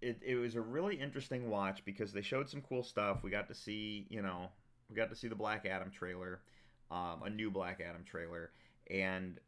it, 0.00 0.20
it 0.24 0.36
was 0.36 0.54
a 0.54 0.60
really 0.60 0.96
interesting 0.96 1.50
watch 1.50 1.84
because 1.84 2.12
they 2.12 2.22
showed 2.22 2.48
some 2.48 2.60
cool 2.60 2.82
stuff. 2.82 3.24
We 3.24 3.30
got 3.30 3.48
to 3.48 3.54
see, 3.54 4.06
you 4.10 4.22
know, 4.22 4.50
we 4.88 4.96
got 4.96 5.08
to 5.10 5.16
see 5.16 5.28
the 5.28 5.34
Black 5.34 5.66
Adam 5.66 5.90
trailer, 5.90 6.40
um, 6.90 7.22
a 7.24 7.30
new 7.30 7.50
Black 7.50 7.80
Adam 7.86 8.04
trailer, 8.04 8.50
and 8.90 9.40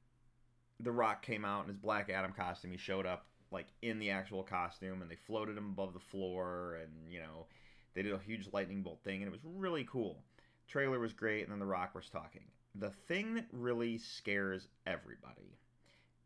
The 0.81 0.91
Rock 0.91 1.23
came 1.23 1.45
out 1.45 1.63
in 1.63 1.69
his 1.69 1.79
Black 1.79 2.11
Adam 2.11 2.33
costume. 2.33 2.73
He 2.73 2.79
showed 2.79 3.07
up 3.07 3.27
like 3.53 3.67
in 3.83 3.99
the 3.99 4.11
actual 4.11 4.43
costume, 4.43 5.03
and 5.03 5.11
they 5.11 5.17
floated 5.27 5.57
him 5.57 5.67
above 5.67 5.93
the 5.93 6.01
floor, 6.01 6.79
and 6.83 7.13
you 7.13 7.21
know, 7.21 7.47
they 7.97 8.03
did 8.03 8.15
a 8.15 8.21
huge 8.21 8.49
lightning 8.53 8.85
bolt 8.85 9.03
thing, 9.05 9.23
and 9.23 9.29
it 9.29 9.33
was 9.33 9.45
really 9.45 9.85
cool. 9.85 10.23
Trailer 10.69 11.01
was 11.01 11.15
great, 11.15 11.45
and 11.45 11.53
then 11.53 11.61
The 11.61 11.67
Rock 11.67 11.95
was 11.97 12.11
talking. 12.11 12.47
The 12.77 12.91
thing 12.91 13.35
that 13.35 13.49
really 13.53 13.99
scares 13.99 14.69
everybody 14.87 15.59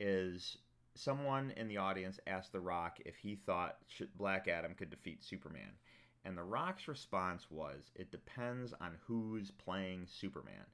is 0.00 0.58
someone 0.96 1.52
in 1.56 1.68
the 1.68 1.78
audience 1.78 2.20
asked 2.26 2.52
The 2.52 2.60
Rock 2.60 2.98
if 3.06 3.16
he 3.16 3.36
thought 3.36 3.78
Black 4.16 4.48
Adam 4.48 4.74
could 4.74 4.90
defeat 4.90 5.24
Superman. 5.24 5.78
And 6.24 6.36
The 6.36 6.44
Rock's 6.44 6.88
response 6.88 7.50
was, 7.50 7.92
it 7.94 8.10
depends 8.10 8.74
on 8.80 8.98
who's 9.06 9.50
playing 9.52 10.06
Superman. 10.06 10.66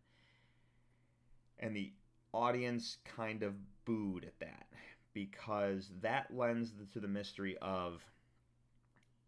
and 1.59 1.77
the 1.77 1.93
audience 2.33 2.99
kind 3.05 3.43
of 3.43 3.55
booed 3.85 4.25
at 4.25 4.39
that 4.41 4.67
because 5.15 5.91
that 6.03 6.35
lends 6.35 6.73
to 6.93 7.01
the 7.01 7.09
mystery 7.09 7.57
of 7.63 8.05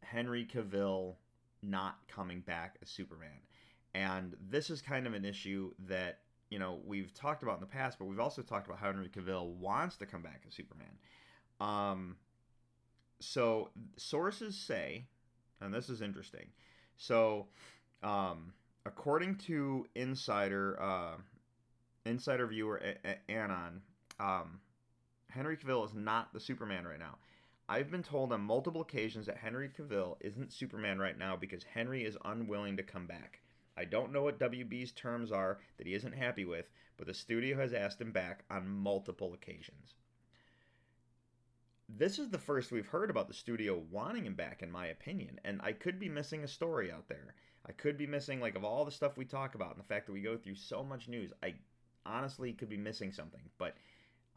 Henry 0.02 0.44
Cavill 0.44 1.16
not 1.62 1.98
coming 2.08 2.40
back 2.40 2.76
as 2.82 2.88
Superman. 2.88 3.40
And 3.94 4.36
this 4.50 4.70
is 4.70 4.80
kind 4.80 5.06
of 5.06 5.14
an 5.14 5.24
issue 5.24 5.72
that, 5.86 6.20
you 6.50 6.58
know, 6.58 6.80
we've 6.86 7.12
talked 7.14 7.42
about 7.42 7.54
in 7.54 7.60
the 7.60 7.66
past, 7.66 7.98
but 7.98 8.04
we've 8.06 8.20
also 8.20 8.42
talked 8.42 8.66
about 8.66 8.78
how 8.78 8.86
Henry 8.86 9.08
Cavill 9.08 9.46
wants 9.54 9.96
to 9.96 10.06
come 10.06 10.22
back 10.22 10.42
as 10.46 10.54
Superman. 10.54 10.98
Um, 11.60 12.16
so 13.20 13.70
sources 13.96 14.56
say, 14.56 15.06
and 15.60 15.74
this 15.74 15.88
is 15.88 16.02
interesting. 16.02 16.46
So, 16.96 17.46
um, 18.02 18.52
according 18.86 19.36
to 19.36 19.86
Insider, 19.94 20.80
uh, 20.80 21.16
Insider 22.06 22.46
viewer 22.46 22.80
A- 22.82 23.08
A- 23.08 23.32
Anon, 23.32 23.82
um, 24.20 24.60
Henry 25.28 25.56
Cavill 25.56 25.84
is 25.84 25.94
not 25.94 26.32
the 26.32 26.40
Superman 26.40 26.86
right 26.86 26.98
now. 26.98 27.16
I've 27.70 27.90
been 27.90 28.02
told 28.02 28.32
on 28.32 28.40
multiple 28.40 28.80
occasions 28.80 29.26
that 29.26 29.36
Henry 29.36 29.68
Cavill 29.68 30.16
isn't 30.20 30.54
Superman 30.54 30.98
right 30.98 31.18
now 31.18 31.36
because 31.36 31.62
Henry 31.64 32.04
is 32.04 32.16
unwilling 32.24 32.78
to 32.78 32.82
come 32.82 33.06
back. 33.06 33.40
I 33.76 33.84
don't 33.84 34.10
know 34.10 34.22
what 34.22 34.40
WB's 34.40 34.92
terms 34.92 35.30
are 35.30 35.60
that 35.76 35.86
he 35.86 35.92
isn't 35.92 36.14
happy 36.14 36.46
with, 36.46 36.70
but 36.96 37.06
the 37.06 37.12
studio 37.12 37.58
has 37.58 37.74
asked 37.74 38.00
him 38.00 38.10
back 38.10 38.44
on 38.50 38.66
multiple 38.66 39.34
occasions. 39.34 39.94
This 41.90 42.18
is 42.18 42.30
the 42.30 42.38
first 42.38 42.72
we've 42.72 42.86
heard 42.86 43.10
about 43.10 43.28
the 43.28 43.34
studio 43.34 43.82
wanting 43.90 44.24
him 44.24 44.34
back, 44.34 44.62
in 44.62 44.70
my 44.70 44.86
opinion, 44.86 45.38
and 45.44 45.60
I 45.62 45.72
could 45.72 45.98
be 45.98 46.08
missing 46.08 46.44
a 46.44 46.48
story 46.48 46.90
out 46.90 47.08
there. 47.08 47.34
I 47.66 47.72
could 47.72 47.98
be 47.98 48.06
missing, 48.06 48.40
like, 48.40 48.56
of 48.56 48.64
all 48.64 48.84
the 48.84 48.90
stuff 48.90 49.16
we 49.16 49.24
talk 49.26 49.54
about 49.54 49.72
and 49.72 49.80
the 49.80 49.88
fact 49.88 50.06
that 50.06 50.12
we 50.12 50.22
go 50.22 50.38
through 50.38 50.54
so 50.54 50.82
much 50.82 51.08
news, 51.08 51.32
I 51.42 51.54
honestly 52.06 52.52
could 52.52 52.68
be 52.68 52.76
missing 52.78 53.12
something. 53.12 53.42
But 53.58 53.76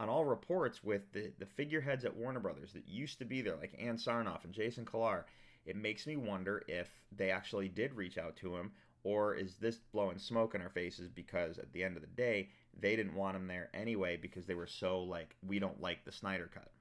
on 0.02 0.08
all 0.08 0.24
reports 0.24 0.82
with 0.82 1.02
the, 1.12 1.30
the 1.38 1.46
figureheads 1.46 2.04
at 2.04 2.16
Warner 2.16 2.40
Brothers 2.40 2.72
that 2.72 2.88
used 2.88 3.20
to 3.20 3.24
be 3.24 3.40
there, 3.40 3.54
like 3.54 3.80
Ann 3.80 3.96
Sarnoff 3.96 4.44
and 4.44 4.52
Jason 4.52 4.84
Kilar, 4.84 5.22
it 5.64 5.76
makes 5.76 6.08
me 6.08 6.16
wonder 6.16 6.64
if 6.66 6.88
they 7.16 7.30
actually 7.30 7.68
did 7.68 7.94
reach 7.94 8.18
out 8.18 8.34
to 8.38 8.56
him, 8.56 8.72
or 9.04 9.36
is 9.36 9.54
this 9.60 9.78
blowing 9.92 10.18
smoke 10.18 10.56
in 10.56 10.60
our 10.60 10.70
faces 10.70 11.08
because 11.08 11.56
at 11.58 11.72
the 11.72 11.84
end 11.84 11.94
of 11.96 12.02
the 12.02 12.08
day, 12.08 12.48
they 12.80 12.96
didn't 12.96 13.14
want 13.14 13.36
him 13.36 13.46
there 13.46 13.70
anyway 13.72 14.18
because 14.20 14.44
they 14.44 14.56
were 14.56 14.66
so 14.66 15.04
like, 15.04 15.36
we 15.46 15.60
don't 15.60 15.80
like 15.80 16.04
the 16.04 16.10
Snyder 16.10 16.50
Cut. 16.52 16.72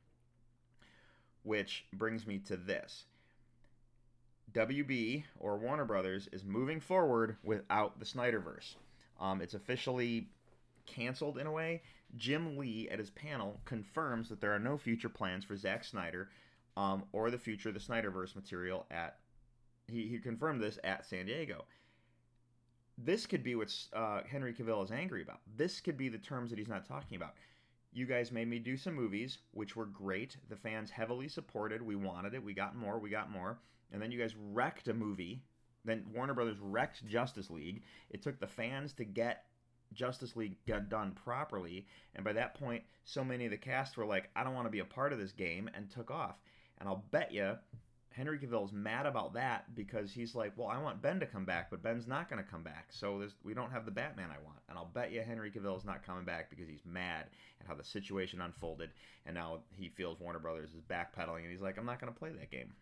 Which 1.43 1.85
brings 1.93 2.25
me 2.25 2.39
to 2.47 2.57
this. 2.57 3.03
WB 4.51 5.25
or 5.39 5.59
Warner 5.59 5.85
Brothers 5.85 6.27
is 6.31 6.43
moving 6.43 6.79
forward 6.79 7.37
without 7.43 7.99
the 7.99 8.05
Snyderverse. 8.05 8.73
Um, 9.19 9.41
it's 9.41 9.53
officially 9.53 10.27
canceled 10.87 11.37
in 11.37 11.45
a 11.45 11.51
way. 11.51 11.83
Jim 12.17 12.57
Lee 12.57 12.89
at 12.89 12.99
his 12.99 13.09
panel 13.09 13.61
confirms 13.65 14.29
that 14.29 14.41
there 14.41 14.53
are 14.53 14.59
no 14.59 14.77
future 14.77 15.09
plans 15.09 15.45
for 15.45 15.55
Zack 15.55 15.83
Snyder 15.83 16.29
um, 16.77 17.03
or 17.11 17.29
the 17.29 17.37
future 17.37 17.69
of 17.69 17.75
the 17.75 17.79
Snyderverse 17.79 18.35
material 18.35 18.85
at. 18.91 19.17
He, 19.87 20.07
he 20.07 20.19
confirmed 20.19 20.61
this 20.61 20.79
at 20.83 21.05
San 21.05 21.25
Diego. 21.25 21.65
This 22.97 23.25
could 23.25 23.43
be 23.43 23.55
what 23.55 23.73
uh, 23.93 24.21
Henry 24.29 24.53
Cavill 24.53 24.83
is 24.83 24.91
angry 24.91 25.21
about. 25.21 25.39
This 25.57 25.79
could 25.79 25.97
be 25.97 26.07
the 26.07 26.17
terms 26.17 26.49
that 26.49 26.59
he's 26.59 26.67
not 26.67 26.85
talking 26.85 27.15
about. 27.15 27.33
You 27.93 28.05
guys 28.05 28.31
made 28.31 28.47
me 28.47 28.59
do 28.59 28.77
some 28.77 28.93
movies, 28.93 29.39
which 29.51 29.75
were 29.75 29.85
great. 29.85 30.37
The 30.49 30.55
fans 30.55 30.91
heavily 30.91 31.27
supported. 31.27 31.81
We 31.81 31.95
wanted 31.95 32.33
it. 32.33 32.43
We 32.43 32.53
got 32.53 32.75
more. 32.75 32.99
We 32.99 33.09
got 33.09 33.31
more. 33.31 33.59
And 33.91 34.01
then 34.01 34.11
you 34.11 34.19
guys 34.19 34.35
wrecked 34.37 34.87
a 34.87 34.93
movie. 34.93 35.43
Then 35.83 36.05
Warner 36.13 36.33
Brothers 36.33 36.59
wrecked 36.61 37.05
Justice 37.05 37.49
League. 37.49 37.83
It 38.09 38.21
took 38.21 38.39
the 38.39 38.47
fans 38.47 38.93
to 38.93 39.03
get 39.03 39.45
Justice 39.93 40.35
League 40.35 40.57
got 40.67 40.89
done 40.89 41.11
properly. 41.23 41.85
And 42.15 42.23
by 42.23 42.33
that 42.33 42.55
point, 42.55 42.83
so 43.05 43.23
many 43.23 43.45
of 43.45 43.51
the 43.51 43.57
cast 43.57 43.97
were 43.97 44.05
like, 44.05 44.29
I 44.35 44.43
don't 44.43 44.55
want 44.55 44.67
to 44.67 44.71
be 44.71 44.79
a 44.79 44.85
part 44.85 45.13
of 45.13 45.19
this 45.19 45.31
game, 45.31 45.69
and 45.73 45.89
took 45.89 46.11
off. 46.11 46.35
And 46.79 46.89
I'll 46.89 47.05
bet 47.11 47.31
you 47.31 47.55
Henry 48.09 48.37
Cavill's 48.37 48.73
mad 48.73 49.05
about 49.05 49.33
that 49.33 49.73
because 49.73 50.11
he's 50.11 50.35
like, 50.35 50.51
well, 50.57 50.67
I 50.67 50.81
want 50.81 51.01
Ben 51.01 51.19
to 51.21 51.25
come 51.25 51.45
back, 51.45 51.69
but 51.69 51.81
Ben's 51.81 52.07
not 52.07 52.29
going 52.29 52.43
to 52.43 52.49
come 52.49 52.63
back. 52.63 52.87
So 52.89 53.25
we 53.43 53.53
don't 53.53 53.71
have 53.71 53.85
the 53.85 53.91
Batman 53.91 54.29
I 54.29 54.43
want. 54.43 54.59
And 54.67 54.77
I'll 54.77 54.91
bet 54.93 55.11
you 55.11 55.21
Henry 55.21 55.49
Cavill's 55.49 55.85
not 55.85 56.05
coming 56.05 56.25
back 56.25 56.49
because 56.49 56.67
he's 56.67 56.85
mad 56.85 57.27
at 57.59 57.67
how 57.67 57.75
the 57.75 57.83
situation 57.83 58.41
unfolded. 58.41 58.89
And 59.25 59.35
now 59.35 59.59
he 59.71 59.89
feels 59.89 60.19
Warner 60.19 60.39
Brothers 60.39 60.71
is 60.71 60.81
backpedaling, 60.81 61.43
and 61.43 61.51
he's 61.51 61.61
like, 61.61 61.77
I'm 61.77 61.85
not 61.85 62.01
going 62.01 62.11
to 62.11 62.19
play 62.19 62.31
that 62.31 62.51
game. 62.51 62.73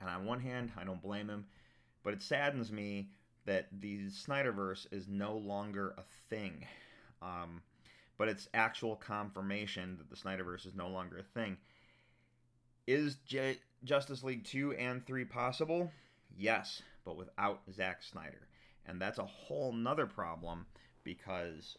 And 0.00 0.10
on 0.10 0.24
one 0.24 0.40
hand, 0.40 0.72
I 0.76 0.84
don't 0.84 1.02
blame 1.02 1.28
him, 1.28 1.46
but 2.02 2.14
it 2.14 2.22
saddens 2.22 2.72
me 2.72 3.10
that 3.46 3.68
the 3.80 4.06
Snyderverse 4.06 4.86
is 4.92 5.08
no 5.08 5.36
longer 5.36 5.94
a 5.96 6.02
thing. 6.28 6.66
Um, 7.22 7.62
but 8.18 8.28
it's 8.28 8.48
actual 8.52 8.96
confirmation 8.96 9.96
that 9.98 10.10
the 10.10 10.16
Snyderverse 10.16 10.66
is 10.66 10.74
no 10.74 10.88
longer 10.88 11.18
a 11.18 11.22
thing. 11.22 11.56
Is 12.86 13.16
J- 13.26 13.58
Justice 13.84 14.22
League 14.22 14.44
2 14.44 14.72
and 14.72 15.04
3 15.06 15.24
possible? 15.24 15.90
Yes, 16.36 16.82
but 17.04 17.16
without 17.16 17.62
Zack 17.72 18.02
Snyder. 18.02 18.48
And 18.86 19.00
that's 19.00 19.18
a 19.18 19.24
whole 19.24 19.72
nother 19.72 20.06
problem 20.06 20.66
because 21.04 21.76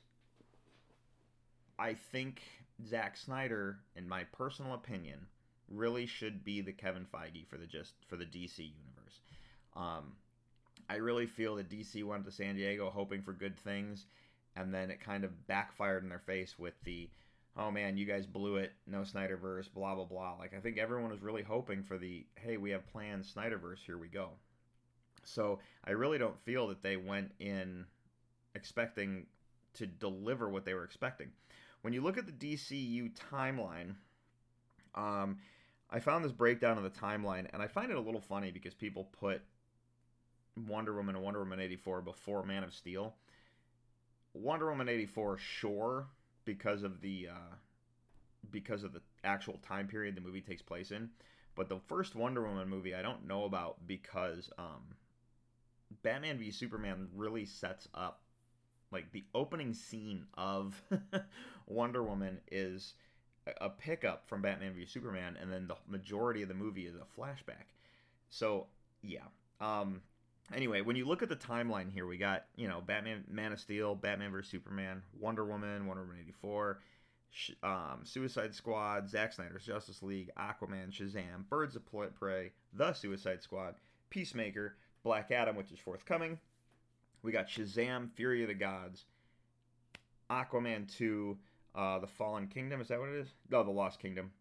I 1.78 1.94
think 1.94 2.42
Zack 2.88 3.18
Snyder, 3.18 3.80
in 3.96 4.08
my 4.08 4.24
personal 4.26 4.74
opinion, 4.74 5.28
really 5.70 6.06
should 6.06 6.44
be 6.44 6.62
the 6.62 6.72
Kevin 6.72 7.06
Feige 7.06 7.48
for 7.48 7.58
the 7.58 7.66
just 7.66 7.94
for 8.08 8.18
the 8.18 8.26
DC 8.26 8.60
universe. 8.60 9.20
Um, 9.76 10.14
I 10.92 10.98
really 10.98 11.26
feel 11.26 11.56
that 11.56 11.70
DC 11.70 12.04
went 12.04 12.26
to 12.26 12.32
San 12.32 12.56
Diego 12.56 12.90
hoping 12.90 13.22
for 13.22 13.32
good 13.32 13.58
things, 13.58 14.08
and 14.58 14.74
then 14.74 14.92
it 14.92 15.00
kind 15.00 15.24
of 15.24 15.48
backfired 15.48 16.04
in 16.04 16.10
their 16.10 16.20
face 16.20 16.60
with 16.60 16.74
the, 16.84 17.10
oh 17.56 17.72
man, 17.72 17.96
you 17.96 18.06
guys 18.06 18.26
blew 18.26 18.58
it, 18.58 18.74
no 18.86 19.00
Snyderverse, 19.00 19.74
blah 19.74 19.96
blah 19.96 20.04
blah. 20.04 20.36
Like 20.38 20.54
I 20.54 20.60
think 20.60 20.78
everyone 20.78 21.10
was 21.10 21.22
really 21.22 21.44
hoping 21.44 21.82
for 21.82 21.98
the, 21.98 22.26
hey, 22.36 22.58
we 22.58 22.72
have 22.72 22.86
plans, 22.92 23.34
Snyderverse, 23.34 23.80
here 23.86 23.98
we 23.98 24.10
go. 24.10 24.32
So 25.24 25.60
I 25.86 25.92
really 25.92 26.18
don't 26.18 26.38
feel 26.44 26.68
that 26.68 26.84
they 26.84 26.98
went 26.98 27.32
in 27.40 27.86
expecting 28.54 29.28
to 29.76 29.88
deliver 29.88 30.50
what 30.50 30.66
they 30.66 30.74
were 30.74 30.84
expecting. 30.84 31.30
When 31.84 31.94
you 31.94 32.02
look 32.02 32.18
at 32.18 32.26
the 32.26 32.34
DCU 32.34 33.12
timeline, 33.32 33.96
um, 34.94 35.38
I 35.90 36.02
found 36.02 36.26
this 36.26 36.34
breakdown 36.34 36.78
of 36.78 36.84
the 36.84 36.90
timeline, 36.90 37.48
and 37.54 37.62
I 37.62 37.68
find 37.68 37.92
it 37.92 37.98
a 37.98 38.02
little 38.02 38.20
funny 38.20 38.52
because 38.52 38.74
people 38.74 39.08
put 39.18 39.42
Wonder 40.56 40.94
Woman 40.94 41.16
and 41.16 41.24
Wonder 41.24 41.40
Woman 41.40 41.60
84 41.60 42.02
before 42.02 42.44
Man 42.44 42.64
of 42.64 42.74
Steel. 42.74 43.16
Wonder 44.34 44.70
Woman 44.70 44.90
84, 44.90 45.38
sure, 45.38 46.08
because 46.46 46.84
of 46.84 47.02
the 47.02 47.30
uh, 47.32 47.56
because 48.50 48.84
of 48.84 48.94
the 48.94 49.02
actual 49.24 49.60
time 49.66 49.88
period 49.88 50.16
the 50.16 50.22
movie 50.22 50.42
takes 50.42 50.62
place 50.62 50.92
in. 50.92 51.10
But 51.56 51.70
the 51.70 51.80
first 51.88 52.16
Wonder 52.16 52.44
Woman 52.44 52.70
movie 52.70 52.96
I 52.96 53.02
don't 53.02 53.28
know 53.28 53.44
about 53.44 53.86
because 53.88 54.50
um, 54.58 54.96
Batman 56.02 56.38
v 56.38 56.52
Superman 56.52 57.08
really 57.16 57.46
sets 57.46 57.88
up 57.94 58.22
like 58.92 59.12
the 59.12 59.24
opening 59.34 59.74
scene 59.74 60.26
of 60.36 60.82
Wonder 61.68 62.04
Woman 62.04 62.40
is 62.52 62.94
a 63.60 63.70
pickup 63.70 64.28
from 64.28 64.42
Batman 64.42 64.74
v 64.74 64.86
Superman, 64.86 65.38
and 65.42 65.52
then 65.52 65.68
the 65.68 65.76
majority 65.88 66.42
of 66.42 66.48
the 66.48 66.54
movie 66.54 66.86
is 66.86 66.96
a 66.96 67.20
flashback. 67.20 67.66
So 68.30 68.68
yeah. 69.02 69.26
Um, 69.60 70.02
anyway, 70.54 70.82
when 70.82 70.96
you 70.96 71.06
look 71.06 71.22
at 71.22 71.30
the 71.30 71.36
timeline 71.36 71.92
here, 71.92 72.06
we 72.06 72.18
got 72.18 72.46
you 72.56 72.68
know 72.68 72.82
Batman, 72.82 73.24
Man 73.30 73.54
of 73.54 73.60
Steel, 73.60 73.96
Batman 73.96 74.32
vs 74.32 74.52
Superman, 74.52 75.02
Wonder 75.20 75.46
Woman, 75.46 75.88
Wonder 75.88 76.04
Woman 76.04 76.18
eighty 76.22 76.34
four, 76.42 76.80
um, 77.64 78.02
Suicide 78.04 78.54
Squad, 78.54 79.10
Zack 79.10 79.34
Snyder's 79.34 79.66
Justice 79.66 80.04
League, 80.04 80.30
Aquaman, 80.38 80.92
Shazam, 80.92 81.48
Birds 81.50 81.76
of 81.76 81.84
Prey, 82.20 82.52
The 82.74 82.94
Suicide 82.94 83.42
Squad, 83.42 83.76
Peacemaker, 84.10 84.76
Black 85.04 85.32
Adam, 85.32 85.56
which 85.56 85.72
is 85.72 85.80
forthcoming. 85.80 86.40
We 87.24 87.32
got 87.32 87.48
Shazam, 87.48 88.12
Fury 88.12 88.42
of 88.42 88.48
the 88.48 88.54
Gods, 88.54 89.06
Aquaman 90.30 90.92
two, 90.96 91.38
uh, 91.76 92.00
The 92.00 92.08
Fallen 92.08 92.48
Kingdom. 92.48 92.82
Is 92.82 92.88
that 92.88 93.00
what 93.00 93.10
it 93.10 93.16
is? 93.16 93.34
No, 93.50 93.64
The 93.64 93.72
Lost 93.72 94.00
Kingdom. 94.00 94.32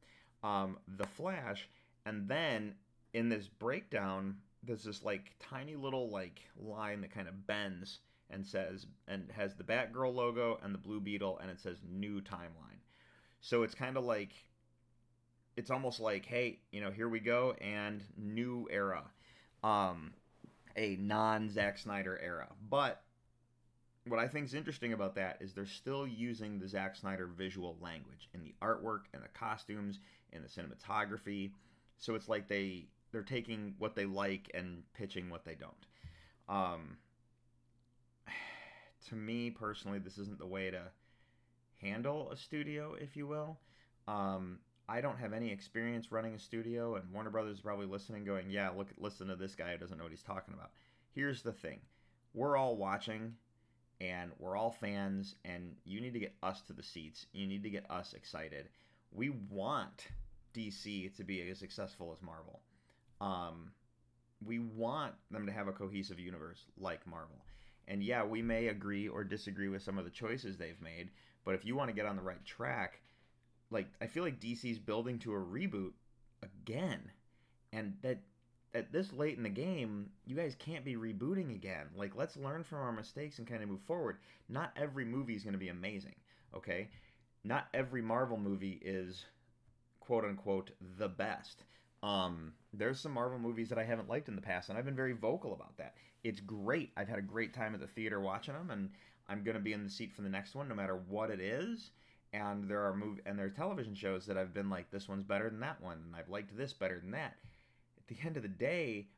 Um, 0.43 0.79
the 0.97 1.07
Flash, 1.07 1.69
and 2.07 2.26
then 2.26 2.75
in 3.12 3.29
this 3.29 3.47
breakdown, 3.47 4.37
there's 4.62 4.85
this 4.85 5.02
like 5.02 5.35
tiny 5.40 5.76
little 5.76 6.11
like 6.11 6.40
line 6.57 7.00
that 7.00 7.12
kind 7.12 7.29
of 7.29 7.47
bends 7.47 8.00
and 8.31 8.47
says 8.47 8.87
and 9.09 9.31
has 9.33 9.55
the 9.55 9.64
Batgirl 9.64 10.14
logo 10.14 10.59
and 10.62 10.75
the 10.75 10.79
Blue 10.79 11.00
Beetle 11.00 11.38
and 11.40 11.50
it 11.50 11.61
says 11.61 11.79
new 11.88 12.21
timeline. 12.21 12.79
So 13.40 13.62
it's 13.62 13.75
kind 13.75 13.97
of 13.97 14.05
like 14.05 14.33
it's 15.57 15.71
almost 15.71 16.00
like 16.00 16.26
hey, 16.26 16.61
you 16.73 16.81
know, 16.81 16.90
here 16.90 17.09
we 17.09 17.21
go 17.21 17.55
and 17.61 18.02
new 18.17 18.69
era. 18.71 19.05
Um 19.62 20.12
a 20.76 20.97
non 20.97 21.50
Zack 21.50 21.79
Snyder 21.79 22.19
era. 22.23 22.49
But 22.69 23.02
what 24.07 24.21
I 24.21 24.29
think 24.29 24.47
is 24.47 24.55
interesting 24.55 24.93
about 24.93 25.14
that 25.17 25.38
is 25.40 25.52
they're 25.52 25.67
still 25.67 26.07
using 26.07 26.59
the 26.59 26.69
Zack 26.69 26.97
Snyder 26.97 27.26
visual 27.26 27.76
language 27.81 28.29
in 28.35 28.43
the 28.43 28.55
artwork 28.62 29.02
and 29.12 29.23
the 29.23 29.29
costumes 29.29 29.99
and 30.33 30.45
the 30.45 30.49
cinematography. 30.49 31.52
So 31.99 32.14
it's 32.14 32.29
like 32.29 32.49
they 32.49 32.87
they're 33.12 33.23
taking 33.23 33.75
what 33.79 33.95
they 33.95 34.05
like 34.05 34.50
and 34.55 34.83
pitching 34.95 35.31
what 35.31 35.45
they 35.45 35.55
don't. 35.55 35.87
Um, 36.49 36.97
to 39.09 39.14
me 39.14 39.50
personally, 39.50 39.99
this 39.99 40.19
isn't 40.19 40.38
the 40.38 40.47
way 40.47 40.71
to 40.71 40.83
handle 41.81 42.31
a 42.31 42.37
studio, 42.37 42.95
if 42.95 43.17
you 43.17 43.26
will. 43.26 43.59
Um, 44.07 44.59
I 44.88 45.00
don't 45.00 45.19
have 45.19 45.33
any 45.33 45.52
experience 45.52 46.11
running 46.11 46.35
a 46.35 46.38
studio, 46.38 46.97
and 46.97 47.12
Warner 47.12 47.31
Brothers 47.31 47.57
is 47.57 47.61
probably 47.61 47.87
listening, 47.87 48.25
going, 48.25 48.50
"Yeah, 48.50 48.71
look, 48.71 48.88
listen 48.99 49.29
to 49.29 49.37
this 49.37 49.55
guy 49.55 49.73
who 49.73 49.79
doesn't 49.79 49.97
know 49.97 50.05
what 50.05 50.12
he's 50.12 50.23
talking 50.23 50.55
about." 50.55 50.73
Here's 51.14 51.43
the 51.43 51.52
thing: 51.52 51.81
we're 52.35 52.57
all 52.57 52.76
watching, 52.76 53.37
and 54.00 54.33
we're 54.38 54.57
all 54.57 54.73
fans, 54.73 55.37
and 55.45 55.76
you 55.85 56.00
need 56.00 56.14
to 56.14 56.19
get 56.19 56.35
us 56.43 56.61
to 56.62 56.73
the 56.73 56.83
seats. 56.83 57.26
You 57.33 57.47
need 57.47 57.62
to 57.62 57.71
get 57.71 57.88
us 57.90 58.14
excited. 58.14 58.69
We 59.12 59.31
want 59.31 60.09
DC 60.55 61.17
to 61.17 61.25
be 61.25 61.49
as 61.49 61.59
successful 61.59 62.12
as 62.12 62.23
Marvel. 62.23 62.61
Um, 63.21 63.73
we 64.45 64.59
want 64.59 65.15
them 65.31 65.47
to 65.47 65.53
have 65.53 65.69
a 65.69 65.73
cohesive 65.73 66.19
universe 66.19 66.65
like 66.79 67.07
Marvel. 67.07 67.45
And 67.89 68.03
yeah, 68.03 68.25
we 68.25 68.41
may 68.43 68.69
agree 68.69 69.09
or 69.09 69.25
disagree 69.25 69.69
with 69.69 69.83
some 69.83 69.99
of 69.99 70.05
the 70.05 70.11
choices 70.11 70.57
they've 70.57 70.81
made, 70.81 71.11
but 71.45 71.55
if 71.55 71.65
you 71.65 71.75
want 71.75 71.89
to 71.91 71.97
get 71.97 72.07
on 72.07 72.17
the 72.17 72.23
right 72.23 72.45
track, 72.45 73.00
like 73.71 73.87
I 74.00 74.07
feel 74.07 74.23
like 74.23 74.41
DC's 74.41 74.79
building 74.79 75.19
to 75.21 75.35
a 75.35 75.39
reboot 75.39 75.93
again. 76.43 77.11
And 77.73 77.95
that 78.03 78.19
at 78.75 78.93
this 78.93 79.12
late 79.12 79.37
in 79.37 79.43
the 79.43 79.49
game, 79.49 80.11
you 80.27 80.37
guys 80.37 80.55
can't 80.59 80.85
be 80.85 80.95
rebooting 80.95 81.55
again. 81.55 81.87
Like 81.97 82.17
let's 82.17 82.37
learn 82.37 82.65
from 82.65 82.79
our 82.79 82.93
mistakes 82.93 83.39
and 83.39 83.47
kind 83.47 83.62
of 83.62 83.69
move 83.69 83.83
forward. 83.83 84.19
Not 84.49 84.73
every 84.77 85.05
movie 85.05 85.35
is 85.35 85.43
going 85.43 85.55
to 85.55 85.59
be 85.59 85.69
amazing, 85.69 86.15
okay? 86.55 86.89
Not 87.45 87.69
every 87.75 88.03
Marvel 88.03 88.37
movie 88.37 88.81
is 88.83 89.25
quote 90.00 90.25
unquote 90.25 90.71
the 90.99 91.09
best. 91.09 91.65
Um, 92.02 92.52
there's 92.73 93.00
some 93.00 93.12
Marvel 93.12 93.38
movies 93.38 93.69
that 93.69 93.78
I 93.78 93.85
haven't 93.85 94.09
liked 94.09 94.28
in 94.28 94.37
the 94.37 94.42
past, 94.42 94.69
and 94.69 94.78
I've 94.78 94.85
been 94.85 94.97
very 94.97 95.12
vocal 95.12 95.52
about 95.52 95.76
that. 95.78 95.95
It's 96.25 96.40
great. 96.40 96.92
I've 96.97 97.09
had 97.09 97.19
a 97.19 97.23
great 97.23 97.52
time 97.52 97.75
at 97.75 97.80
the 97.80 97.87
theater 97.87 98.21
watching 98.21 98.54
them, 98.54 98.71
and 98.71 98.90
I'm 99.28 99.42
going 99.42 99.57
to 99.57 99.62
be 99.62 99.73
in 99.73 99.85
the 99.85 99.90
seat 99.90 100.12
for 100.14 100.23
the 100.23 100.28
next 100.28 100.54
one, 100.54 100.69
no 100.69 100.75
matter 100.75 101.00
what 101.09 101.30
it 101.30 101.40
is. 101.40 101.90
And 102.33 102.69
there 102.69 102.83
are 102.83 102.95
movie 102.95 103.23
and 103.26 103.37
there 103.37 103.47
are 103.47 103.50
television 103.50 103.95
shows 103.95 104.25
that 104.26 104.38
I've 104.38 104.54
been 104.54 104.71
like, 104.71 104.90
this 104.90 105.09
one's 105.09 105.25
better 105.25 105.50
than 105.50 105.61
that 105.61 105.80
one, 105.80 105.99
and 106.07 106.14
I've 106.14 106.28
liked 106.28 106.57
this 106.57 106.73
better 106.73 107.00
than 107.00 107.11
that. 107.11 107.37
At 107.99 108.07
the 108.07 108.16
end 108.25 108.37
of 108.37 108.42
the 108.42 108.49
day, 108.49 109.09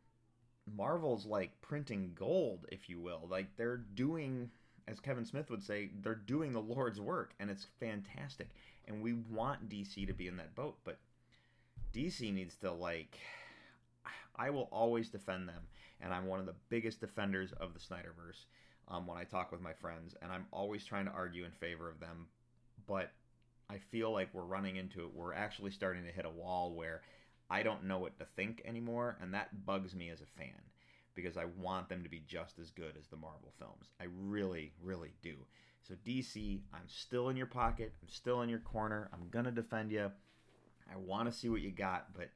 Marvel's 0.74 1.26
like 1.26 1.60
printing 1.60 2.12
gold, 2.14 2.66
if 2.70 2.88
you 2.88 3.00
will. 3.00 3.26
Like 3.28 3.56
they're 3.56 3.84
doing, 3.94 4.50
as 4.88 5.00
Kevin 5.00 5.26
Smith 5.26 5.50
would 5.50 5.62
say, 5.62 5.90
they're 6.02 6.14
doing 6.14 6.52
the 6.52 6.60
Lord's 6.60 7.00
work, 7.00 7.34
and 7.38 7.50
it's 7.50 7.66
fantastic. 7.80 8.48
And 8.86 9.02
we 9.02 9.12
want 9.12 9.68
DC 9.68 10.06
to 10.06 10.14
be 10.14 10.26
in 10.26 10.36
that 10.38 10.54
boat, 10.54 10.78
but 10.84 10.98
DC 11.92 12.32
needs 12.32 12.56
to 12.56 12.72
like. 12.72 13.18
I 14.36 14.50
will 14.50 14.68
always 14.72 15.08
defend 15.08 15.48
them, 15.48 15.62
and 16.00 16.12
I'm 16.12 16.26
one 16.26 16.40
of 16.40 16.46
the 16.46 16.54
biggest 16.68 17.00
defenders 17.00 17.52
of 17.52 17.74
the 17.74 17.80
Snyderverse 17.80 18.46
um, 18.88 19.06
when 19.06 19.18
I 19.18 19.24
talk 19.24 19.52
with 19.52 19.60
my 19.60 19.74
friends, 19.74 20.14
and 20.22 20.32
I'm 20.32 20.46
always 20.52 20.84
trying 20.84 21.04
to 21.04 21.12
argue 21.12 21.44
in 21.44 21.52
favor 21.52 21.88
of 21.88 22.00
them. 22.00 22.26
But 22.86 23.12
I 23.68 23.78
feel 23.78 24.10
like 24.10 24.30
we're 24.32 24.42
running 24.42 24.76
into 24.76 25.02
it. 25.04 25.14
We're 25.14 25.34
actually 25.34 25.70
starting 25.70 26.04
to 26.04 26.10
hit 26.10 26.24
a 26.24 26.30
wall 26.30 26.74
where 26.74 27.02
I 27.50 27.62
don't 27.62 27.84
know 27.84 27.98
what 27.98 28.18
to 28.18 28.26
think 28.36 28.62
anymore, 28.64 29.18
and 29.20 29.34
that 29.34 29.64
bugs 29.66 29.94
me 29.94 30.10
as 30.10 30.20
a 30.20 30.26
fan 30.38 30.60
because 31.14 31.36
I 31.36 31.44
want 31.44 31.88
them 31.88 32.02
to 32.02 32.08
be 32.08 32.22
just 32.26 32.58
as 32.58 32.70
good 32.70 32.96
as 32.98 33.08
the 33.08 33.16
Marvel 33.16 33.52
films. 33.58 33.90
I 34.00 34.06
really, 34.18 34.72
really 34.82 35.12
do. 35.22 35.34
So, 35.82 35.94
DC, 36.06 36.60
I'm 36.72 36.86
still 36.86 37.28
in 37.28 37.36
your 37.36 37.46
pocket. 37.46 37.92
I'm 38.02 38.08
still 38.08 38.42
in 38.42 38.48
your 38.48 38.60
corner. 38.60 39.10
I'm 39.12 39.28
going 39.30 39.44
to 39.44 39.50
defend 39.50 39.90
you. 39.90 40.10
I 40.92 40.98
want 40.98 41.30
to 41.30 41.36
see 41.36 41.48
what 41.48 41.62
you 41.62 41.70
got, 41.70 42.14
but 42.14 42.28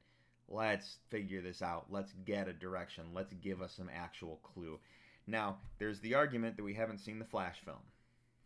let's 0.49 0.97
figure 1.11 1.43
this 1.43 1.63
out. 1.63 1.87
Let's 1.91 2.13
get 2.25 2.49
a 2.49 2.53
direction. 2.53 3.05
Let's 3.15 3.33
give 3.35 3.61
us 3.61 3.75
some 3.77 3.91
actual 3.95 4.41
clue. 4.43 4.79
Now, 5.27 5.59
there's 5.79 6.01
the 6.01 6.15
argument 6.15 6.57
that 6.57 6.63
we 6.63 6.75
haven't 6.75 7.01
seen 7.01 7.19
the 7.19 7.25
Flash 7.25 7.59
film. 7.65 7.83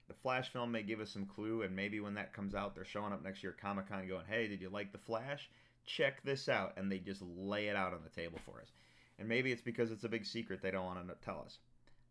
The 0.09 0.15
Flash 0.15 0.53
film 0.53 0.73
may 0.73 0.83
give 0.83 1.01
us 1.01 1.11
some 1.11 1.27
clue, 1.27 1.63
and 1.63 1.77
maybe 1.77 2.01
when 2.01 2.15
that 2.15 2.33
comes 2.33 2.55
out, 2.55 2.75
they're 2.75 2.85
showing 2.85 3.13
up 3.13 3.23
next 3.23 3.43
year 3.43 3.53
at 3.53 3.61
Comic 3.61 3.89
Con 3.89 4.09
going, 4.09 4.25
hey, 4.29 4.49
did 4.49 4.61
you 4.61 4.71
like 4.71 4.91
the 4.91 4.99
Flash? 4.99 5.49
Check 5.87 6.23
this 6.25 6.49
out. 6.49 6.73
And 6.77 6.91
they 6.91 6.99
just 6.99 7.23
lay 7.23 7.69
it 7.69 7.77
out 7.77 7.93
on 7.93 8.01
the 8.03 8.21
table 8.21 8.39
for 8.45 8.61
us. 8.61 8.73
And 9.19 9.29
maybe 9.29 9.53
it's 9.53 9.63
because 9.63 9.91
it's 9.91 10.05
a 10.05 10.09
big 10.09 10.25
secret 10.25 10.63
they 10.63 10.71
don't 10.71 10.87
want 10.87 11.07
to 11.07 11.15
tell 11.25 11.43
us. 11.45 11.59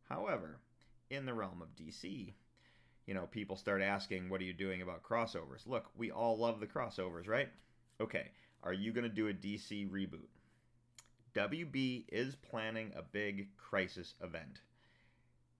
However, 0.07 0.59
in 1.09 1.25
the 1.25 1.33
realm 1.33 1.61
of 1.61 1.75
DC, 1.75 2.33
you 3.05 3.13
know, 3.15 3.25
people 3.31 3.55
start 3.55 3.81
asking, 3.81 4.29
what 4.29 4.39
are 4.39 4.45
you 4.45 4.53
doing 4.53 4.81
about 4.83 5.03
crossovers? 5.03 5.65
Look, 5.65 5.87
we 5.97 6.11
all 6.11 6.37
love 6.37 6.59
the 6.59 6.67
crossovers, 6.67 7.27
right? 7.27 7.49
Okay, 8.01 8.29
are 8.63 8.71
you 8.71 8.93
going 8.93 9.03
to 9.03 9.09
do 9.09 9.27
a 9.27 9.33
DC 9.33 9.89
reboot? 9.89 10.29
WB 11.35 12.05
is 12.07 12.35
planning 12.35 12.93
a 12.95 13.01
big 13.01 13.49
crisis 13.57 14.13
event. 14.23 14.61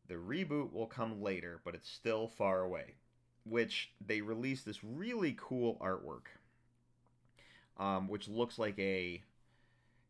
The 0.08 0.16
reboot 0.16 0.72
will 0.72 0.88
come 0.88 1.22
later, 1.22 1.60
but 1.66 1.76
it's 1.76 1.90
still 1.90 2.30
far 2.30 2.62
away. 2.62 2.96
Which 3.44 3.92
they 4.06 4.22
released 4.22 4.66
this 4.66 4.84
really 4.84 5.36
cool 5.38 5.78
artwork, 5.82 6.28
um, 7.78 8.08
which 8.08 8.28
looks 8.28 8.58
like 8.58 8.78
a 8.80 9.22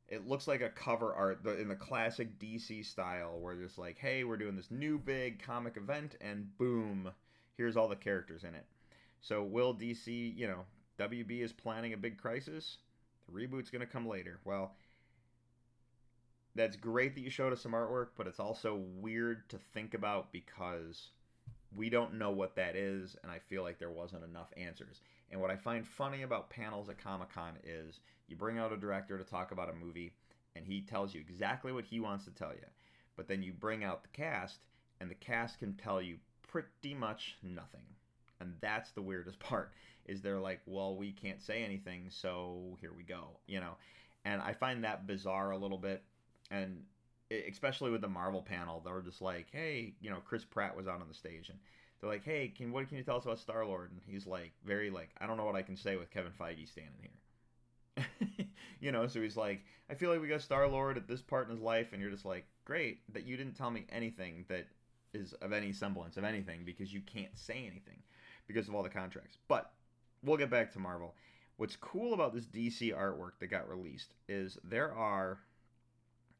it 0.07 0.27
looks 0.27 0.47
like 0.47 0.61
a 0.61 0.69
cover 0.69 1.13
art 1.13 1.45
in 1.45 1.67
the 1.67 1.75
classic 1.75 2.39
DC 2.39 2.85
style, 2.85 3.39
where 3.39 3.59
it's 3.61 3.77
like, 3.77 3.97
hey, 3.97 4.23
we're 4.23 4.37
doing 4.37 4.55
this 4.55 4.71
new 4.71 4.97
big 4.97 5.41
comic 5.41 5.77
event, 5.77 6.15
and 6.21 6.57
boom, 6.57 7.11
here's 7.55 7.77
all 7.77 7.87
the 7.87 7.95
characters 7.95 8.43
in 8.43 8.55
it. 8.55 8.65
So 9.21 9.43
will 9.43 9.75
DC, 9.75 10.35
you 10.35 10.47
know, 10.47 10.65
WB 10.99 11.41
is 11.41 11.53
planning 11.53 11.93
a 11.93 11.97
big 11.97 12.17
crisis? 12.17 12.77
The 13.25 13.31
reboot's 13.31 13.69
going 13.69 13.85
to 13.85 13.91
come 13.91 14.07
later. 14.07 14.39
Well, 14.43 14.75
that's 16.55 16.75
great 16.75 17.15
that 17.15 17.21
you 17.21 17.29
showed 17.29 17.53
us 17.53 17.61
some 17.61 17.71
artwork, 17.71 18.07
but 18.17 18.27
it's 18.27 18.39
also 18.39 18.81
weird 18.97 19.49
to 19.49 19.57
think 19.73 19.93
about 19.93 20.33
because 20.33 21.11
we 21.73 21.89
don't 21.89 22.15
know 22.15 22.31
what 22.31 22.55
that 22.57 22.75
is, 22.75 23.15
and 23.23 23.31
I 23.31 23.39
feel 23.39 23.63
like 23.63 23.79
there 23.79 23.91
wasn't 23.91 24.25
enough 24.25 24.51
answers. 24.57 24.99
And 25.31 25.39
what 25.39 25.51
I 25.51 25.55
find 25.55 25.87
funny 25.87 26.23
about 26.23 26.49
panels 26.49 26.89
at 26.89 27.01
Comic 27.01 27.33
Con 27.33 27.53
is 27.63 28.01
you 28.27 28.35
bring 28.35 28.57
out 28.57 28.73
a 28.73 28.77
director 28.77 29.17
to 29.17 29.23
talk 29.23 29.51
about 29.51 29.69
a 29.69 29.73
movie, 29.73 30.11
and 30.57 30.65
he 30.65 30.81
tells 30.81 31.13
you 31.13 31.21
exactly 31.21 31.71
what 31.71 31.85
he 31.85 32.01
wants 32.01 32.25
to 32.25 32.31
tell 32.31 32.51
you. 32.51 32.65
But 33.15 33.29
then 33.29 33.41
you 33.41 33.53
bring 33.53 33.85
out 33.85 34.03
the 34.03 34.09
cast, 34.09 34.59
and 34.99 35.09
the 35.09 35.15
cast 35.15 35.59
can 35.59 35.75
tell 35.75 36.01
you 36.01 36.17
pretty 36.45 36.93
much 36.93 37.37
nothing. 37.41 37.83
And 38.41 38.55
that's 38.59 38.91
the 38.91 39.01
weirdest 39.01 39.39
part 39.39 39.71
is 40.09 40.21
they're 40.21 40.39
like, 40.39 40.59
well, 40.65 40.95
we 40.95 41.11
can't 41.11 41.41
say 41.41 41.63
anything, 41.63 42.07
so 42.09 42.77
here 42.81 42.91
we 42.95 43.03
go, 43.03 43.39
you 43.47 43.59
know. 43.59 43.73
And 44.25 44.41
I 44.41 44.53
find 44.53 44.83
that 44.83 45.07
bizarre 45.07 45.51
a 45.51 45.57
little 45.57 45.77
bit, 45.77 46.03
and 46.51 46.83
especially 47.47 47.91
with 47.91 48.01
the 48.01 48.07
Marvel 48.07 48.41
panel, 48.41 48.81
they 48.83 48.91
were 48.91 49.01
just 49.01 49.21
like, 49.21 49.47
hey, 49.51 49.93
you 50.01 50.09
know, 50.09 50.17
Chris 50.25 50.43
Pratt 50.43 50.75
was 50.75 50.87
out 50.87 51.01
on 51.01 51.07
the 51.07 51.13
stage, 51.13 51.49
and 51.49 51.59
they're 51.99 52.09
like, 52.09 52.25
hey, 52.25 52.51
can 52.55 52.71
what 52.71 52.87
can 52.89 52.97
you 52.97 53.03
tell 53.03 53.17
us 53.17 53.25
about 53.25 53.39
Star 53.39 53.65
Lord? 53.65 53.91
And 53.91 54.01
he's 54.05 54.25
like, 54.25 54.51
very 54.65 54.89
like, 54.89 55.09
I 55.19 55.27
don't 55.27 55.37
know 55.37 55.45
what 55.45 55.55
I 55.55 55.61
can 55.61 55.77
say 55.77 55.95
with 55.95 56.11
Kevin 56.11 56.31
Feige 56.39 56.67
standing 56.67 57.01
here. 57.01 58.45
you 58.79 58.91
know, 58.91 59.07
so 59.07 59.21
he's 59.21 59.37
like, 59.37 59.61
I 59.89 59.93
feel 59.93 60.09
like 60.09 60.21
we 60.21 60.27
got 60.27 60.41
Star 60.41 60.67
Lord 60.67 60.97
at 60.97 61.07
this 61.07 61.21
part 61.21 61.47
in 61.47 61.55
his 61.55 61.63
life, 61.63 61.93
and 61.93 62.01
you're 62.01 62.11
just 62.11 62.25
like, 62.25 62.45
great 62.65 63.01
that 63.13 63.25
you 63.25 63.35
didn't 63.35 63.55
tell 63.55 63.71
me 63.71 63.85
anything 63.89 64.45
that 64.47 64.67
is 65.13 65.33
of 65.33 65.51
any 65.51 65.73
semblance 65.73 66.17
of 66.17 66.23
anything 66.23 66.61
because 66.65 66.93
you 66.93 67.01
can't 67.01 67.35
say 67.37 67.65
anything 67.65 67.97
because 68.47 68.67
of 68.67 68.75
all 68.75 68.83
the 68.83 68.89
contracts. 68.89 69.37
But 69.47 69.71
we'll 70.23 70.37
get 70.37 70.49
back 70.49 70.71
to 70.73 70.79
Marvel. 70.79 71.15
What's 71.57 71.75
cool 71.75 72.13
about 72.13 72.33
this 72.33 72.45
DC 72.45 72.95
artwork 72.95 73.31
that 73.39 73.47
got 73.47 73.69
released 73.69 74.13
is 74.27 74.57
there 74.63 74.93
are 74.93 75.39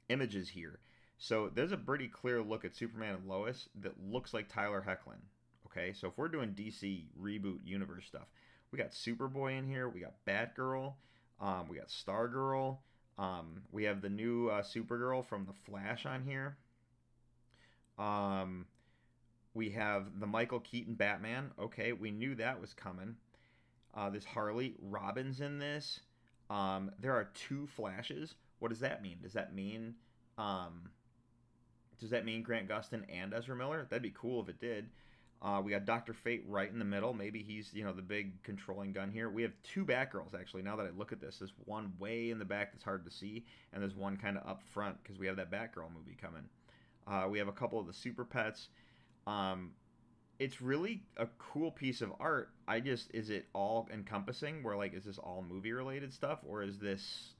images 0.08 0.50
here. 0.50 0.80
So 1.18 1.52
there's 1.54 1.74
a 1.74 1.78
pretty 1.78 2.08
clear 2.08 2.42
look 2.42 2.64
at 2.64 2.76
Superman 2.76 3.16
and 3.16 3.28
Lois 3.28 3.68
that 3.82 4.02
looks 4.02 4.34
like 4.34 4.48
Tyler 4.48 4.84
Hoechlin. 4.88 5.20
Okay, 5.66 5.94
so 5.94 6.08
if 6.08 6.18
we're 6.18 6.30
doing 6.30 6.52
DC 6.52 7.04
reboot 7.22 7.60
universe 7.66 8.06
stuff, 8.06 8.28
we 8.72 8.78
got 8.78 8.92
Superboy 8.92 9.58
in 9.60 9.68
here, 9.68 9.90
we 9.90 10.00
got 10.00 10.14
Batgirl, 10.26 10.94
um, 11.42 11.68
we 11.70 11.78
got 11.78 11.90
Stargirl, 11.90 12.78
um, 13.18 13.62
we 13.72 13.84
have 13.84 14.02
the 14.02 14.10
new 14.10 14.48
uh, 14.48 14.62
Supergirl 14.62 15.26
from 15.26 15.46
the 15.46 15.54
Flash 15.54 16.06
on 16.06 16.24
here. 16.24 16.58
Um, 17.98 18.66
we 19.54 19.70
have 19.72 20.20
the 20.20 20.28
Michael 20.28 20.62
Keaton 20.62 20.94
Batman. 20.94 21.52
Okay, 21.60 21.92
we 21.92 22.12
knew 22.12 22.36
that 22.36 22.62
was 22.62 22.74
coming. 22.74 23.18
Uh, 23.94 24.10
this 24.10 24.26
Harley 24.26 24.76
Robin's 24.82 25.42
in 25.42 25.60
this. 25.60 26.02
Um, 26.50 26.92
there 27.00 27.14
are 27.14 27.30
two 27.34 27.68
Flashes. 27.68 28.36
What 28.60 28.70
does 28.70 28.80
that 28.80 29.02
mean? 29.02 29.18
Does 29.22 29.34
that 29.34 29.54
mean 29.54 29.96
um, 30.38 30.90
does 32.00 32.10
that 32.12 32.26
mean 32.26 32.42
Grant 32.42 32.68
Gustin 32.68 33.04
and 33.10 33.34
Ezra 33.34 33.56
Miller? 33.56 33.86
That'd 33.90 34.04
be 34.04 34.14
cool 34.16 34.42
if 34.42 34.50
it 34.50 34.60
did. 34.60 34.90
Uh, 35.42 35.62
we 35.64 35.72
got 35.72 35.86
Doctor 35.86 36.14
Fate 36.14 36.44
right 36.48 36.70
in 36.70 36.80
the 36.80 36.86
middle. 36.86 37.14
Maybe 37.14 37.42
he's 37.42 37.70
you 37.74 37.84
know 37.84 37.94
the 37.94 38.02
big 38.02 38.42
controlling 38.44 38.92
gun 38.92 39.12
here. 39.12 39.30
We 39.30 39.42
have 39.44 39.54
two 39.64 39.86
Batgirls 39.86 40.34
actually. 40.38 40.64
Now 40.64 40.76
that 40.78 40.86
I 40.86 40.90
look 40.98 41.12
at 41.12 41.22
this, 41.22 41.38
there's 41.38 41.54
one 41.66 41.94
way 42.00 42.30
in 42.30 42.40
the 42.40 42.46
back 42.46 42.72
that's 42.72 42.84
hard 42.84 43.06
to 43.06 43.12
see, 43.12 43.46
and 43.74 43.82
there's 43.82 43.96
one 43.96 44.18
kind 44.18 44.38
of 44.38 44.48
up 44.48 44.64
front 44.64 45.02
because 45.02 45.18
we 45.18 45.28
have 45.28 45.38
that 45.38 45.52
Batgirl 45.52 45.94
movie 45.94 46.18
coming. 46.20 46.44
Uh, 47.08 47.28
we 47.30 47.40
have 47.40 47.48
a 47.48 47.54
couple 47.54 47.80
of 47.80 47.88
the 47.88 47.94
Super 47.94 48.26
Pets. 48.26 48.70
Um, 49.28 49.72
it's 50.40 50.62
really 50.62 51.02
a 51.18 51.28
cool 51.38 51.72
piece 51.72 52.02
of 52.02 52.12
art. 52.20 52.50
I 52.68 52.80
just 52.80 53.12
is 53.14 53.30
it 53.30 53.46
all 53.54 53.88
encompassing? 53.94 54.64
Where 54.64 54.76
like 54.78 54.94
is 54.94 55.04
this 55.06 55.18
all 55.18 55.44
movie 55.48 55.74
related 55.74 56.14
stuff, 56.14 56.40
or 56.48 56.64
is 56.64 56.80
this 56.80 57.34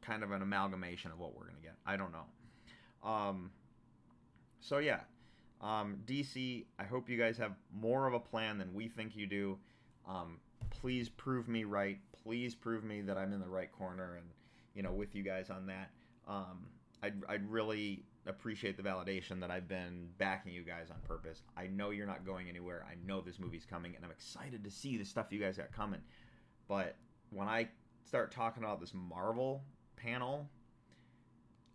kind 0.00 0.22
of 0.22 0.30
an 0.30 0.42
amalgamation 0.42 1.10
of 1.10 1.18
what 1.18 1.34
we're 1.36 1.46
gonna 1.46 1.58
get? 1.62 1.74
I 1.84 1.96
don't 1.96 2.12
know. 2.12 3.08
Um, 3.08 3.50
so 4.60 4.78
yeah, 4.78 5.00
Um, 5.60 5.98
DC, 6.06 6.66
I 6.78 6.84
hope 6.84 7.08
you 7.08 7.18
guys 7.18 7.36
have 7.38 7.52
more 7.72 8.06
of 8.06 8.14
a 8.14 8.20
plan 8.20 8.58
than 8.58 8.72
we 8.74 8.88
think 8.88 9.16
you 9.16 9.26
do. 9.26 9.58
Um, 10.06 10.38
please 10.70 11.08
prove 11.08 11.48
me 11.48 11.64
right. 11.64 11.98
Please 12.22 12.54
prove 12.54 12.84
me 12.84 13.00
that 13.02 13.18
I'm 13.18 13.32
in 13.32 13.40
the 13.40 13.48
right 13.48 13.70
corner 13.72 14.14
and 14.16 14.26
you 14.74 14.82
know 14.82 14.92
with 14.92 15.14
you 15.16 15.22
guys 15.24 15.50
on 15.50 15.66
that. 15.66 15.90
Um, 16.28 16.66
I'd, 17.02 17.14
I'd 17.28 17.50
really 17.50 18.04
appreciate 18.26 18.76
the 18.76 18.82
validation 18.82 19.40
that 19.40 19.50
I've 19.50 19.68
been 19.68 20.08
backing 20.18 20.52
you 20.52 20.62
guys 20.62 20.90
on 20.90 20.96
purpose. 21.06 21.42
I 21.56 21.66
know 21.66 21.90
you're 21.90 22.06
not 22.06 22.26
going 22.26 22.48
anywhere. 22.48 22.84
I 22.88 22.94
know 23.06 23.20
this 23.20 23.38
movie's 23.38 23.64
coming, 23.64 23.96
and 23.96 24.04
I'm 24.04 24.10
excited 24.10 24.64
to 24.64 24.70
see 24.70 24.96
the 24.96 25.04
stuff 25.04 25.26
you 25.30 25.40
guys 25.40 25.56
got 25.56 25.72
coming. 25.72 26.00
But 26.68 26.96
when 27.30 27.48
I 27.48 27.68
start 28.04 28.30
talking 28.30 28.62
about 28.62 28.80
this 28.80 28.92
Marvel 28.94 29.62
panel, 29.96 30.48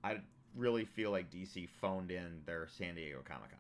I 0.04 0.18
really 0.56 0.86
feel 0.86 1.12
like 1.12 1.32
DC 1.32 1.68
phoned 1.82 2.12
in 2.12 2.42
their 2.46 2.68
San 2.68 2.96
Diego 2.96 3.20
Comic 3.24 3.50
Con. 3.50 3.60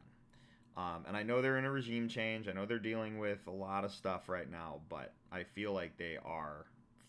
Um, 0.75 1.05
and 1.07 1.15
I 1.15 1.23
know 1.23 1.41
they're 1.41 1.57
in 1.57 1.65
a 1.65 1.71
regime 1.71 2.07
change. 2.07 2.47
I 2.47 2.51
know 2.51 2.65
they're 2.65 2.79
dealing 2.79 3.19
with 3.19 3.45
a 3.47 3.51
lot 3.51 3.85
of 3.85 3.91
stuff 3.91 4.27
right 4.27 4.49
now, 4.49 4.81
but 4.89 5.13
I 5.31 5.43
feel 5.43 5.71
like 5.71 5.97
they 5.97 6.17
are 6.25 6.65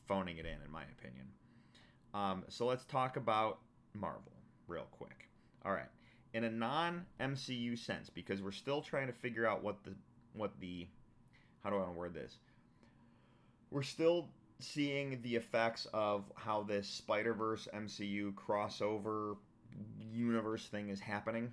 phoning 0.06 0.36
it 0.36 0.44
in, 0.44 0.58
in 0.64 0.70
my 0.70 0.82
opinion. 0.98 1.26
Um, 2.12 2.44
so 2.48 2.66
let's 2.66 2.84
talk 2.84 3.16
about 3.16 3.58
Marvel 3.94 4.33
real 4.68 4.87
quick. 4.90 5.29
All 5.64 5.72
right, 5.72 5.88
in 6.35 6.44
a 6.44 6.50
non-MCU 6.50 7.79
sense, 7.79 8.11
because 8.11 8.42
we're 8.42 8.53
still 8.53 8.83
trying 8.83 9.07
to 9.07 9.12
figure 9.12 9.46
out 9.46 9.62
what 9.62 9.83
the 9.85 9.94
what 10.35 10.53
the 10.61 10.87
how 11.62 11.70
do 11.70 11.77
I 11.77 11.81
want 11.81 11.92
to 11.92 11.98
word 11.98 12.14
this? 12.14 12.37
We're 13.70 13.83
still 13.83 14.29
seeing 14.61 15.20
the 15.22 15.37
effects 15.37 15.87
of 15.94 16.24
how 16.37 16.62
this 16.62 16.87
Spider 16.87 17.35
Verse 17.35 17.66
MCU 17.74 18.35
crossover 18.35 19.37
universe 20.12 20.66
thing 20.66 20.90
is 20.90 21.00
happening 21.00 21.53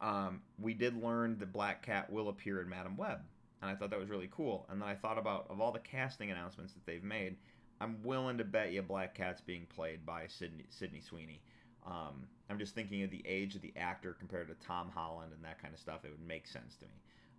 um, 0.00 0.40
we 0.58 0.74
did 0.74 1.02
learn 1.02 1.38
that 1.38 1.52
Black 1.52 1.82
Cat 1.84 2.10
will 2.10 2.28
appear 2.28 2.60
in 2.62 2.68
Madame 2.68 2.96
Web, 2.96 3.20
and 3.60 3.70
I 3.70 3.74
thought 3.74 3.90
that 3.90 3.98
was 3.98 4.08
really 4.08 4.30
cool. 4.30 4.66
And 4.70 4.80
then 4.80 4.88
I 4.88 4.94
thought 4.94 5.18
about 5.18 5.46
of 5.50 5.60
all 5.60 5.72
the 5.72 5.78
casting 5.80 6.30
announcements 6.30 6.72
that 6.72 6.86
they've 6.86 7.04
made, 7.04 7.36
I'm 7.80 8.02
willing 8.02 8.38
to 8.38 8.44
bet 8.44 8.72
you 8.72 8.82
Black 8.82 9.14
Cat's 9.14 9.40
being 9.40 9.66
played 9.66 10.06
by 10.06 10.26
Sydney, 10.26 10.64
Sydney 10.70 11.00
Sweeney. 11.00 11.42
Um, 11.90 12.26
I'm 12.48 12.58
just 12.58 12.74
thinking 12.74 13.02
of 13.02 13.10
the 13.10 13.22
age 13.26 13.54
of 13.54 13.62
the 13.62 13.72
actor 13.76 14.14
compared 14.18 14.48
to 14.48 14.66
Tom 14.66 14.90
Holland 14.94 15.32
and 15.34 15.44
that 15.44 15.60
kind 15.60 15.74
of 15.74 15.80
stuff. 15.80 16.04
It 16.04 16.10
would 16.10 16.26
make 16.26 16.46
sense 16.46 16.76
to 16.76 16.86
me. 16.86 16.92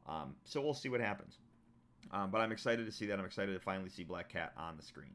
Um, 0.08 0.36
so 0.44 0.62
we'll 0.62 0.74
see 0.74 0.90
what 0.90 1.02
happens. 1.02 1.38
Um, 2.12 2.32
but 2.32 2.42
I'm 2.42 2.52
excited 2.52 2.86
to 2.86 2.92
see 2.92 3.06
that. 3.08 3.20
I'm 3.20 3.26
excited 3.26 3.54
to 3.54 3.60
finally 3.60 3.90
see 3.90 4.04
Black 4.04 4.30
Cat 4.30 4.54
on 4.58 4.78
the 4.78 4.84
screen. 4.84 5.14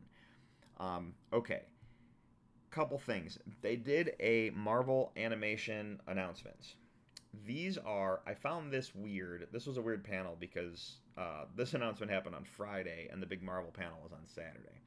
Um, 0.79 1.14
okay. 1.33 1.62
Couple 2.70 2.99
things. 2.99 3.38
They 3.62 3.77
did 3.77 4.12
a 4.20 4.51
Marvel 4.51 5.12
animation 5.16 6.01
announcements 6.07 6.75
these 7.44 7.77
are 7.79 8.20
i 8.27 8.33
found 8.33 8.72
this 8.72 8.94
weird 8.94 9.49
this 9.53 9.66
was 9.66 9.77
a 9.77 9.83
weird 9.83 10.03
panel 10.05 10.37
because 10.38 10.99
uh, 11.18 11.44
this 11.55 11.75
announcement 11.75 12.11
happened 12.11 12.35
on 12.35 12.44
friday 12.44 13.09
and 13.11 13.22
the 13.22 13.27
big 13.27 13.42
marvel 13.42 13.70
panel 13.70 13.99
was 14.03 14.12
on 14.12 14.20
saturday 14.27 14.81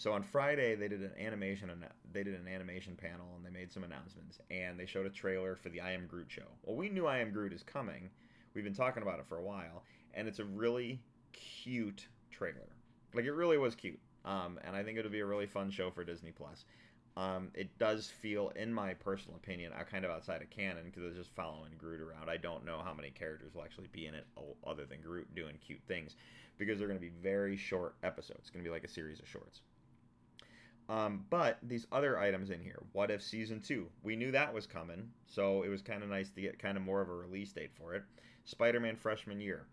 so 0.00 0.14
on 0.14 0.22
friday 0.22 0.74
they 0.74 0.88
did 0.88 1.02
an 1.02 1.12
animation 1.20 1.70
they 2.10 2.22
did 2.22 2.34
an 2.34 2.48
animation 2.48 2.96
panel 2.96 3.26
and 3.36 3.44
they 3.44 3.50
made 3.50 3.70
some 3.70 3.84
announcements 3.84 4.38
and 4.50 4.80
they 4.80 4.86
showed 4.86 5.04
a 5.04 5.10
trailer 5.10 5.54
for 5.54 5.68
the 5.68 5.78
i 5.78 5.92
am 5.92 6.06
groot 6.06 6.26
show 6.28 6.48
well 6.64 6.74
we 6.74 6.88
knew 6.88 7.06
i 7.06 7.18
am 7.18 7.30
groot 7.30 7.52
is 7.52 7.62
coming 7.62 8.08
we've 8.54 8.64
been 8.64 8.74
talking 8.74 9.02
about 9.02 9.18
it 9.18 9.26
for 9.28 9.36
a 9.36 9.42
while 9.42 9.84
and 10.14 10.26
it's 10.26 10.38
a 10.38 10.44
really 10.44 10.98
cute 11.32 12.06
trailer 12.30 12.70
like 13.12 13.26
it 13.26 13.32
really 13.32 13.58
was 13.58 13.74
cute 13.74 14.00
um, 14.24 14.58
and 14.64 14.74
i 14.74 14.82
think 14.82 14.96
it'll 14.96 15.10
be 15.10 15.20
a 15.20 15.26
really 15.26 15.46
fun 15.46 15.70
show 15.70 15.90
for 15.90 16.02
disney 16.02 16.32
plus 16.32 16.64
um, 17.16 17.48
it 17.54 17.76
does 17.76 18.08
feel, 18.08 18.50
in 18.54 18.72
my 18.72 18.94
personal 18.94 19.36
opinion, 19.36 19.72
uh, 19.78 19.82
kind 19.82 20.04
of 20.04 20.12
outside 20.12 20.42
of 20.42 20.48
canon 20.48 20.84
because 20.84 21.02
it's 21.02 21.16
just 21.16 21.34
following 21.34 21.72
Groot 21.76 22.00
around. 22.00 22.30
I 22.30 22.36
don't 22.36 22.64
know 22.64 22.80
how 22.84 22.94
many 22.94 23.10
characters 23.10 23.52
will 23.52 23.64
actually 23.64 23.88
be 23.92 24.06
in 24.06 24.14
it 24.14 24.26
other 24.64 24.86
than 24.86 25.00
Groot 25.02 25.34
doing 25.34 25.56
cute 25.60 25.82
things 25.88 26.14
because 26.56 26.78
they're 26.78 26.86
going 26.86 27.00
to 27.00 27.04
be 27.04 27.12
very 27.20 27.56
short 27.56 27.96
episodes. 28.04 28.38
It's 28.42 28.50
going 28.50 28.64
to 28.64 28.68
be 28.68 28.72
like 28.72 28.84
a 28.84 28.88
series 28.88 29.18
of 29.18 29.28
shorts. 29.28 29.60
Um, 30.90 31.24
but 31.30 31.58
these 31.62 31.86
other 31.92 32.18
items 32.18 32.50
in 32.50 32.60
here, 32.60 32.82
what 32.92 33.12
if 33.12 33.22
season 33.22 33.60
two? 33.60 33.86
We 34.02 34.16
knew 34.16 34.32
that 34.32 34.52
was 34.52 34.66
coming, 34.66 35.08
so 35.28 35.62
it 35.62 35.68
was 35.68 35.82
kind 35.82 36.02
of 36.02 36.08
nice 36.08 36.30
to 36.30 36.40
get 36.40 36.58
kind 36.58 36.76
of 36.76 36.82
more 36.82 37.00
of 37.00 37.08
a 37.08 37.14
release 37.14 37.52
date 37.52 37.70
for 37.72 37.94
it. 37.94 38.02
Spider 38.44 38.80
Man 38.80 38.96
freshman 38.96 39.40
year, 39.40 39.66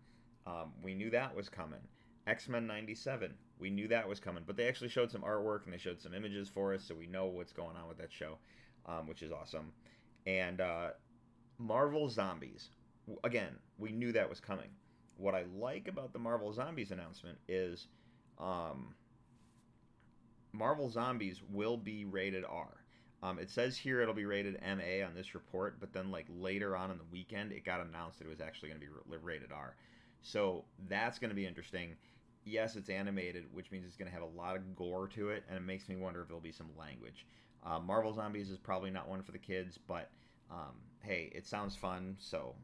um, 0.46 0.72
we 0.80 0.94
knew 0.94 1.10
that 1.10 1.34
was 1.34 1.48
coming. 1.48 1.80
X 2.28 2.48
Men 2.48 2.68
97, 2.68 3.34
we 3.58 3.68
knew 3.68 3.88
that 3.88 4.08
was 4.08 4.20
coming, 4.20 4.44
but 4.46 4.56
they 4.56 4.68
actually 4.68 4.90
showed 4.90 5.10
some 5.10 5.22
artwork 5.22 5.64
and 5.64 5.72
they 5.72 5.78
showed 5.78 6.00
some 6.00 6.14
images 6.14 6.48
for 6.48 6.72
us, 6.72 6.84
so 6.84 6.94
we 6.94 7.08
know 7.08 7.26
what's 7.26 7.52
going 7.52 7.76
on 7.76 7.88
with 7.88 7.98
that 7.98 8.12
show, 8.12 8.38
um, 8.86 9.08
which 9.08 9.22
is 9.24 9.32
awesome. 9.32 9.72
And 10.24 10.60
uh, 10.60 10.90
Marvel 11.58 12.08
Zombies, 12.08 12.68
again, 13.24 13.56
we 13.76 13.90
knew 13.90 14.12
that 14.12 14.30
was 14.30 14.38
coming. 14.38 14.68
What 15.16 15.34
I 15.34 15.46
like 15.58 15.88
about 15.88 16.12
the 16.12 16.20
Marvel 16.20 16.52
Zombies 16.52 16.92
announcement 16.92 17.38
is 17.48 17.88
um, 18.38 18.94
Marvel 20.58 20.90
Zombies 20.90 21.40
will 21.50 21.76
be 21.76 22.04
rated 22.04 22.44
R. 22.44 22.68
Um, 23.22 23.38
it 23.38 23.50
says 23.50 23.76
here 23.76 24.00
it'll 24.00 24.14
be 24.14 24.26
rated 24.26 24.60
MA 24.60 25.04
on 25.04 25.14
this 25.14 25.34
report, 25.34 25.80
but 25.80 25.92
then 25.92 26.10
like 26.10 26.26
later 26.38 26.76
on 26.76 26.90
in 26.90 26.98
the 26.98 27.04
weekend, 27.10 27.52
it 27.52 27.64
got 27.64 27.80
announced 27.80 28.18
that 28.18 28.26
it 28.26 28.30
was 28.30 28.40
actually 28.40 28.68
going 28.68 28.80
to 28.80 28.86
be 28.86 29.16
rated 29.22 29.52
R. 29.52 29.74
So 30.22 30.64
that's 30.88 31.18
going 31.18 31.30
to 31.30 31.36
be 31.36 31.46
interesting 31.46 31.96
yes, 32.48 32.76
it's 32.76 32.88
animated, 32.88 33.44
which 33.52 33.70
means 33.70 33.86
it's 33.86 33.96
going 33.96 34.10
to 34.10 34.14
have 34.14 34.22
a 34.22 34.38
lot 34.38 34.56
of 34.56 34.76
gore 34.76 35.08
to 35.08 35.30
it, 35.30 35.44
and 35.48 35.56
it 35.56 35.62
makes 35.62 35.88
me 35.88 35.96
wonder 35.96 36.22
if 36.22 36.28
there'll 36.28 36.40
be 36.40 36.52
some 36.52 36.70
language. 36.78 37.26
Uh, 37.64 37.78
Marvel 37.78 38.12
Zombies 38.12 38.50
is 38.50 38.58
probably 38.58 38.90
not 38.90 39.08
one 39.08 39.22
for 39.22 39.32
the 39.32 39.38
kids, 39.38 39.78
but 39.86 40.10
um, 40.50 40.74
hey, 41.02 41.30
it 41.34 41.46
sounds 41.46 41.76
fun, 41.76 42.16
so 42.18 42.54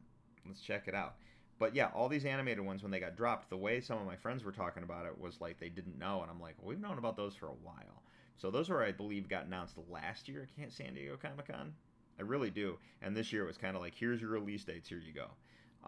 let's 0.47 0.61
check 0.61 0.89
it 0.89 0.95
out. 0.95 1.17
But 1.59 1.75
yeah, 1.75 1.89
all 1.95 2.09
these 2.09 2.25
animated 2.25 2.65
ones, 2.65 2.83
when 2.83 2.91
they 2.91 3.01
got 3.01 3.17
dropped, 3.17 3.49
the 3.49 3.57
way 3.57 3.81
some 3.81 3.99
of 3.99 4.07
my 4.07 4.17
friends 4.17 4.45
were 4.45 4.53
talking 4.53 4.83
about 4.83 5.07
it 5.07 5.19
was 5.19 5.41
like 5.41 5.59
they 5.59 5.69
didn't 5.69 5.99
know, 5.99 6.23
and 6.23 6.31
I'm 6.31 6.41
like, 6.41 6.55
well, 6.59 6.69
we've 6.69 6.81
known 6.81 6.99
about 6.99 7.17
those 7.17 7.35
for 7.35 7.47
a 7.47 7.55
while. 7.63 8.03
So 8.37 8.51
those 8.51 8.69
were, 8.69 8.83
I 8.83 8.93
believe, 8.93 9.29
got 9.29 9.47
announced 9.47 9.77
last 9.89 10.29
year 10.29 10.49
at 10.61 10.73
San 10.73 10.95
Diego 10.95 11.17
Comic 11.17 11.49
Con. 11.49 11.73
I 12.19 12.23
really 12.23 12.51
do. 12.51 12.79
And 13.03 13.17
this 13.17 13.33
year 13.33 13.45
it 13.45 13.47
was 13.47 13.57
kind 13.57 13.77
of 13.77 13.83
like, 13.83 13.95
here's 13.95 14.21
your 14.21 14.31
release 14.31 14.65
dates, 14.65 14.89
here 14.89 15.01
you 15.05 15.13
go. 15.13 15.31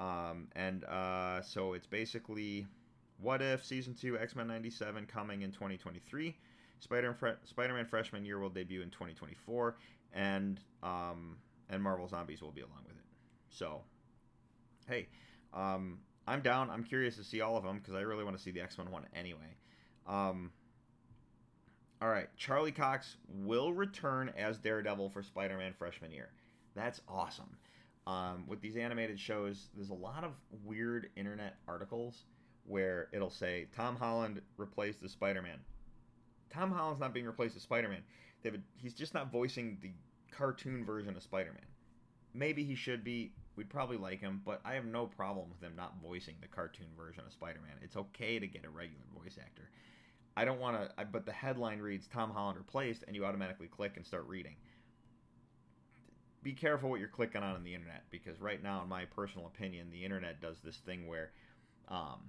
Um, 0.00 0.48
and 0.54 0.84
uh, 0.84 1.42
so 1.42 1.72
it's 1.72 1.86
basically 1.86 2.66
what 3.20 3.42
If 3.42 3.64
Season 3.64 3.94
2 3.94 4.18
X 4.18 4.36
Men 4.36 4.46
97 4.46 5.06
coming 5.06 5.42
in 5.42 5.50
2023. 5.50 6.36
Spider 6.78 7.16
Spider-Man 7.44 7.86
Freshman 7.86 8.24
Year 8.24 8.38
will 8.38 8.50
debut 8.50 8.82
in 8.82 8.90
2024, 8.90 9.76
and 10.12 10.60
um, 10.82 11.36
and 11.70 11.82
Marvel 11.82 12.06
Zombies 12.06 12.42
will 12.42 12.52
be 12.52 12.60
along 12.60 12.82
with 12.86 12.96
it. 12.96 13.04
So, 13.48 13.80
hey, 14.86 15.08
um, 15.56 15.98
I'm 16.28 16.42
down. 16.42 16.70
I'm 16.70 16.84
curious 16.84 17.16
to 17.16 17.24
see 17.24 17.40
all 17.40 17.56
of 17.56 17.64
them 17.64 17.78
because 17.78 17.94
I 17.94 18.00
really 18.00 18.24
want 18.24 18.36
to 18.36 18.42
see 18.42 18.50
the 18.50 18.60
X 18.60 18.78
Men 18.78 18.90
one 18.90 19.06
anyway. 19.14 19.56
Um, 20.06 20.52
all 22.00 22.08
right, 22.08 22.28
Charlie 22.36 22.72
Cox 22.72 23.16
will 23.28 23.72
return 23.72 24.30
as 24.36 24.58
Daredevil 24.58 25.10
for 25.10 25.22
Spider-Man 25.22 25.72
Freshman 25.78 26.12
Year. 26.12 26.28
That's 26.74 27.00
awesome. 27.08 27.56
Um, 28.06 28.44
with 28.46 28.60
these 28.60 28.76
animated 28.76 29.18
shows, 29.18 29.68
there's 29.74 29.90
a 29.90 29.94
lot 29.94 30.22
of 30.22 30.32
weird 30.64 31.08
internet 31.16 31.56
articles 31.66 32.24
where 32.64 33.08
it'll 33.12 33.30
say 33.30 33.66
Tom 33.74 33.96
Holland 33.96 34.42
replaced 34.58 35.00
the 35.00 35.08
Spider-Man. 35.08 35.58
Tom 36.50 36.70
Holland's 36.70 37.00
not 37.00 37.14
being 37.14 37.26
replaced 37.26 37.56
as 37.56 37.62
Spider-Man. 37.62 38.02
David, 38.44 38.62
he's 38.76 38.94
just 38.94 39.14
not 39.14 39.32
voicing 39.32 39.78
the 39.80 39.90
cartoon 40.30 40.84
version 40.84 41.16
of 41.16 41.22
Spider-Man. 41.22 41.64
Maybe 42.34 42.62
he 42.62 42.74
should 42.74 43.02
be. 43.02 43.32
We'd 43.56 43.70
probably 43.70 43.96
like 43.96 44.20
him, 44.20 44.42
but 44.44 44.60
I 44.64 44.74
have 44.74 44.84
no 44.84 45.06
problem 45.06 45.46
with 45.50 45.62
him 45.62 45.74
not 45.76 45.94
voicing 46.02 46.34
the 46.40 46.46
cartoon 46.46 46.88
version 46.96 47.24
of 47.26 47.32
Spider-Man. 47.32 47.78
It's 47.82 47.96
okay 47.96 48.38
to 48.38 48.46
get 48.46 48.66
a 48.66 48.70
regular 48.70 49.04
voice 49.18 49.38
actor. 49.40 49.70
I 50.36 50.44
don't 50.44 50.60
want 50.60 50.76
to, 50.76 51.04
but 51.06 51.24
the 51.24 51.32
headline 51.32 51.78
reads 51.78 52.06
Tom 52.06 52.30
Holland 52.30 52.58
replaced, 52.58 53.04
and 53.06 53.16
you 53.16 53.24
automatically 53.24 53.68
click 53.68 53.96
and 53.96 54.04
start 54.04 54.26
reading. 54.26 54.56
Be 56.42 56.52
careful 56.52 56.90
what 56.90 57.00
you're 57.00 57.08
clicking 57.08 57.42
on 57.42 57.56
in 57.56 57.64
the 57.64 57.74
internet, 57.74 58.04
because 58.10 58.40
right 58.40 58.62
now, 58.62 58.82
in 58.82 58.88
my 58.88 59.06
personal 59.06 59.46
opinion, 59.46 59.90
the 59.90 60.04
internet 60.04 60.42
does 60.42 60.58
this 60.62 60.76
thing 60.84 61.06
where 61.06 61.30
um, 61.88 62.20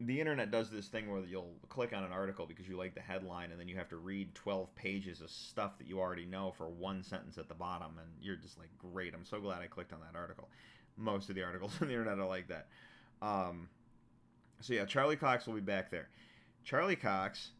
the 0.00 0.20
internet 0.20 0.50
does 0.50 0.70
this 0.70 0.88
thing 0.88 1.10
where 1.10 1.24
you'll 1.24 1.54
click 1.68 1.92
on 1.92 2.02
an 2.02 2.12
article 2.12 2.46
because 2.46 2.68
you 2.68 2.76
like 2.76 2.94
the 2.94 3.00
headline 3.00 3.52
and 3.52 3.60
then 3.60 3.68
you 3.68 3.76
have 3.76 3.88
to 3.88 3.96
read 3.96 4.34
12 4.34 4.74
pages 4.74 5.20
of 5.20 5.30
stuff 5.30 5.78
that 5.78 5.86
you 5.86 6.00
already 6.00 6.26
know 6.26 6.52
for 6.56 6.68
one 6.68 7.02
sentence 7.02 7.38
at 7.38 7.48
the 7.48 7.54
bottom 7.54 7.92
and 7.98 8.08
you're 8.20 8.36
just 8.36 8.58
like 8.58 8.68
great 8.76 9.14
i'm 9.14 9.24
so 9.24 9.40
glad 9.40 9.62
i 9.62 9.66
clicked 9.66 9.92
on 9.92 10.00
that 10.00 10.18
article. 10.18 10.48
Most 10.96 11.28
of 11.28 11.34
the 11.34 11.42
articles 11.42 11.72
on 11.80 11.88
the 11.88 11.94
internet 11.94 12.18
are 12.18 12.28
like 12.28 12.48
that. 12.48 12.68
Um, 13.22 13.68
so 14.60 14.72
yeah 14.72 14.84
charlie 14.84 15.16
cox 15.16 15.46
will 15.46 15.54
be 15.54 15.60
back 15.60 15.90
there. 15.90 16.08
Charlie 16.64 16.96
cox 16.96 17.50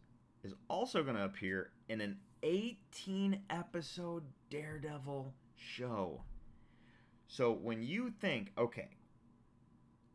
is 0.42 0.54
also 0.68 1.02
going 1.02 1.16
to 1.16 1.24
appear 1.24 1.70
in 1.88 2.00
an 2.00 2.18
18 2.42 3.40
episode 3.50 4.24
daredevil 4.50 5.32
show. 5.56 6.22
So 7.28 7.52
when 7.52 7.82
you 7.82 8.12
think 8.20 8.52
okay 8.58 8.88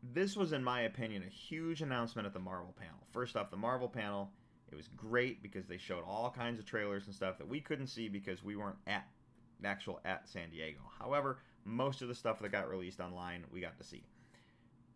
this 0.02 0.36
was, 0.36 0.52
in 0.52 0.64
my 0.64 0.82
opinion, 0.82 1.22
a 1.22 1.30
huge 1.30 1.82
announcement 1.82 2.26
at 2.26 2.32
the 2.32 2.40
Marvel 2.40 2.74
panel. 2.78 3.06
First 3.12 3.36
off, 3.36 3.50
the 3.50 3.56
Marvel 3.56 3.88
panel, 3.88 4.30
it 4.70 4.74
was 4.74 4.88
great 4.96 5.42
because 5.42 5.66
they 5.66 5.78
showed 5.78 6.04
all 6.06 6.30
kinds 6.30 6.58
of 6.58 6.64
trailers 6.64 7.06
and 7.06 7.14
stuff 7.14 7.38
that 7.38 7.48
we 7.48 7.60
couldn't 7.60 7.88
see 7.88 8.08
because 8.08 8.42
we 8.42 8.56
weren't 8.56 8.78
at 8.86 9.06
actual 9.64 10.00
at 10.04 10.28
San 10.28 10.50
Diego. 10.50 10.80
However, 10.98 11.38
most 11.64 12.02
of 12.02 12.08
the 12.08 12.14
stuff 12.14 12.40
that 12.40 12.52
got 12.52 12.68
released 12.68 13.00
online, 13.00 13.44
we 13.52 13.60
got 13.60 13.76
to 13.78 13.84
see. 13.84 14.02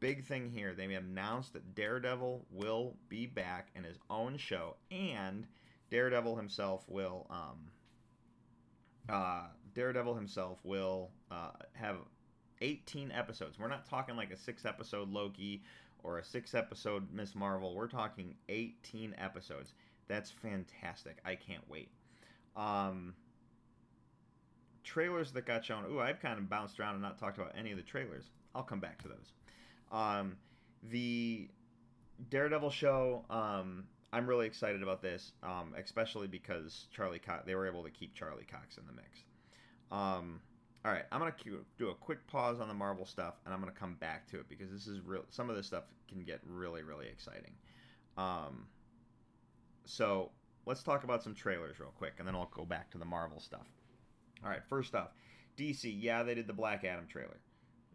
Big 0.00 0.24
thing 0.24 0.50
here, 0.50 0.74
they 0.74 0.92
announced 0.92 1.52
that 1.52 1.74
Daredevil 1.74 2.46
will 2.50 2.96
be 3.08 3.26
back 3.26 3.68
in 3.74 3.84
his 3.84 3.98
own 4.10 4.36
show, 4.36 4.76
and 4.90 5.46
Daredevil 5.90 6.36
himself 6.36 6.84
will, 6.88 7.26
um, 7.30 7.70
uh, 9.08 9.46
Daredevil 9.74 10.14
himself 10.14 10.58
will 10.64 11.10
uh, 11.30 11.50
have 11.74 11.96
18 12.64 13.12
episodes. 13.12 13.58
We're 13.58 13.68
not 13.68 13.88
talking 13.88 14.16
like 14.16 14.30
a 14.30 14.36
six 14.36 14.64
episode 14.64 15.10
Loki 15.10 15.62
or 16.02 16.18
a 16.18 16.24
six 16.24 16.54
episode 16.54 17.06
Miss 17.12 17.34
Marvel. 17.34 17.74
We're 17.74 17.88
talking 17.88 18.34
18 18.48 19.14
episodes. 19.18 19.74
That's 20.08 20.30
fantastic. 20.30 21.18
I 21.26 21.34
can't 21.34 21.68
wait. 21.68 21.90
Um, 22.56 23.14
trailers 24.82 25.30
that 25.32 25.44
got 25.44 25.64
shown. 25.64 25.84
Ooh, 25.90 26.00
I've 26.00 26.20
kind 26.20 26.38
of 26.38 26.48
bounced 26.48 26.80
around 26.80 26.94
and 26.94 27.02
not 27.02 27.18
talked 27.18 27.36
about 27.36 27.52
any 27.56 27.70
of 27.70 27.76
the 27.76 27.82
trailers. 27.82 28.30
I'll 28.54 28.62
come 28.62 28.80
back 28.80 29.02
to 29.02 29.08
those. 29.08 29.32
Um, 29.92 30.36
the 30.90 31.48
Daredevil 32.30 32.70
show. 32.70 33.24
Um, 33.28 33.84
I'm 34.10 34.26
really 34.26 34.46
excited 34.46 34.82
about 34.82 35.02
this, 35.02 35.32
um, 35.42 35.74
especially 35.76 36.28
because 36.28 36.86
Charlie 36.90 37.18
Cox. 37.18 37.44
They 37.44 37.54
were 37.54 37.66
able 37.66 37.82
to 37.82 37.90
keep 37.90 38.14
Charlie 38.14 38.46
Cox 38.50 38.78
in 38.78 38.86
the 38.86 38.92
mix. 38.92 39.24
Um, 39.90 40.40
all 40.84 40.92
right, 40.92 41.04
I'm 41.10 41.18
gonna 41.18 41.34
do 41.78 41.88
a 41.88 41.94
quick 41.94 42.26
pause 42.26 42.60
on 42.60 42.68
the 42.68 42.74
Marvel 42.74 43.06
stuff, 43.06 43.34
and 43.44 43.54
I'm 43.54 43.60
gonna 43.60 43.72
come 43.72 43.94
back 43.94 44.28
to 44.28 44.38
it 44.38 44.48
because 44.48 44.70
this 44.70 44.86
is 44.86 45.00
real. 45.00 45.24
Some 45.30 45.48
of 45.48 45.56
this 45.56 45.66
stuff 45.66 45.84
can 46.08 46.22
get 46.24 46.40
really, 46.46 46.82
really 46.82 47.06
exciting. 47.08 47.52
Um, 48.18 48.66
so 49.86 50.30
let's 50.66 50.82
talk 50.82 51.04
about 51.04 51.22
some 51.22 51.34
trailers 51.34 51.80
real 51.80 51.92
quick, 51.96 52.14
and 52.18 52.28
then 52.28 52.34
I'll 52.34 52.50
go 52.54 52.66
back 52.66 52.90
to 52.90 52.98
the 52.98 53.04
Marvel 53.04 53.40
stuff. 53.40 53.66
All 54.42 54.50
right, 54.50 54.62
first 54.68 54.94
off, 54.94 55.08
DC. 55.56 55.94
Yeah, 55.98 56.22
they 56.22 56.34
did 56.34 56.46
the 56.46 56.52
Black 56.52 56.84
Adam 56.84 57.06
trailer, 57.06 57.40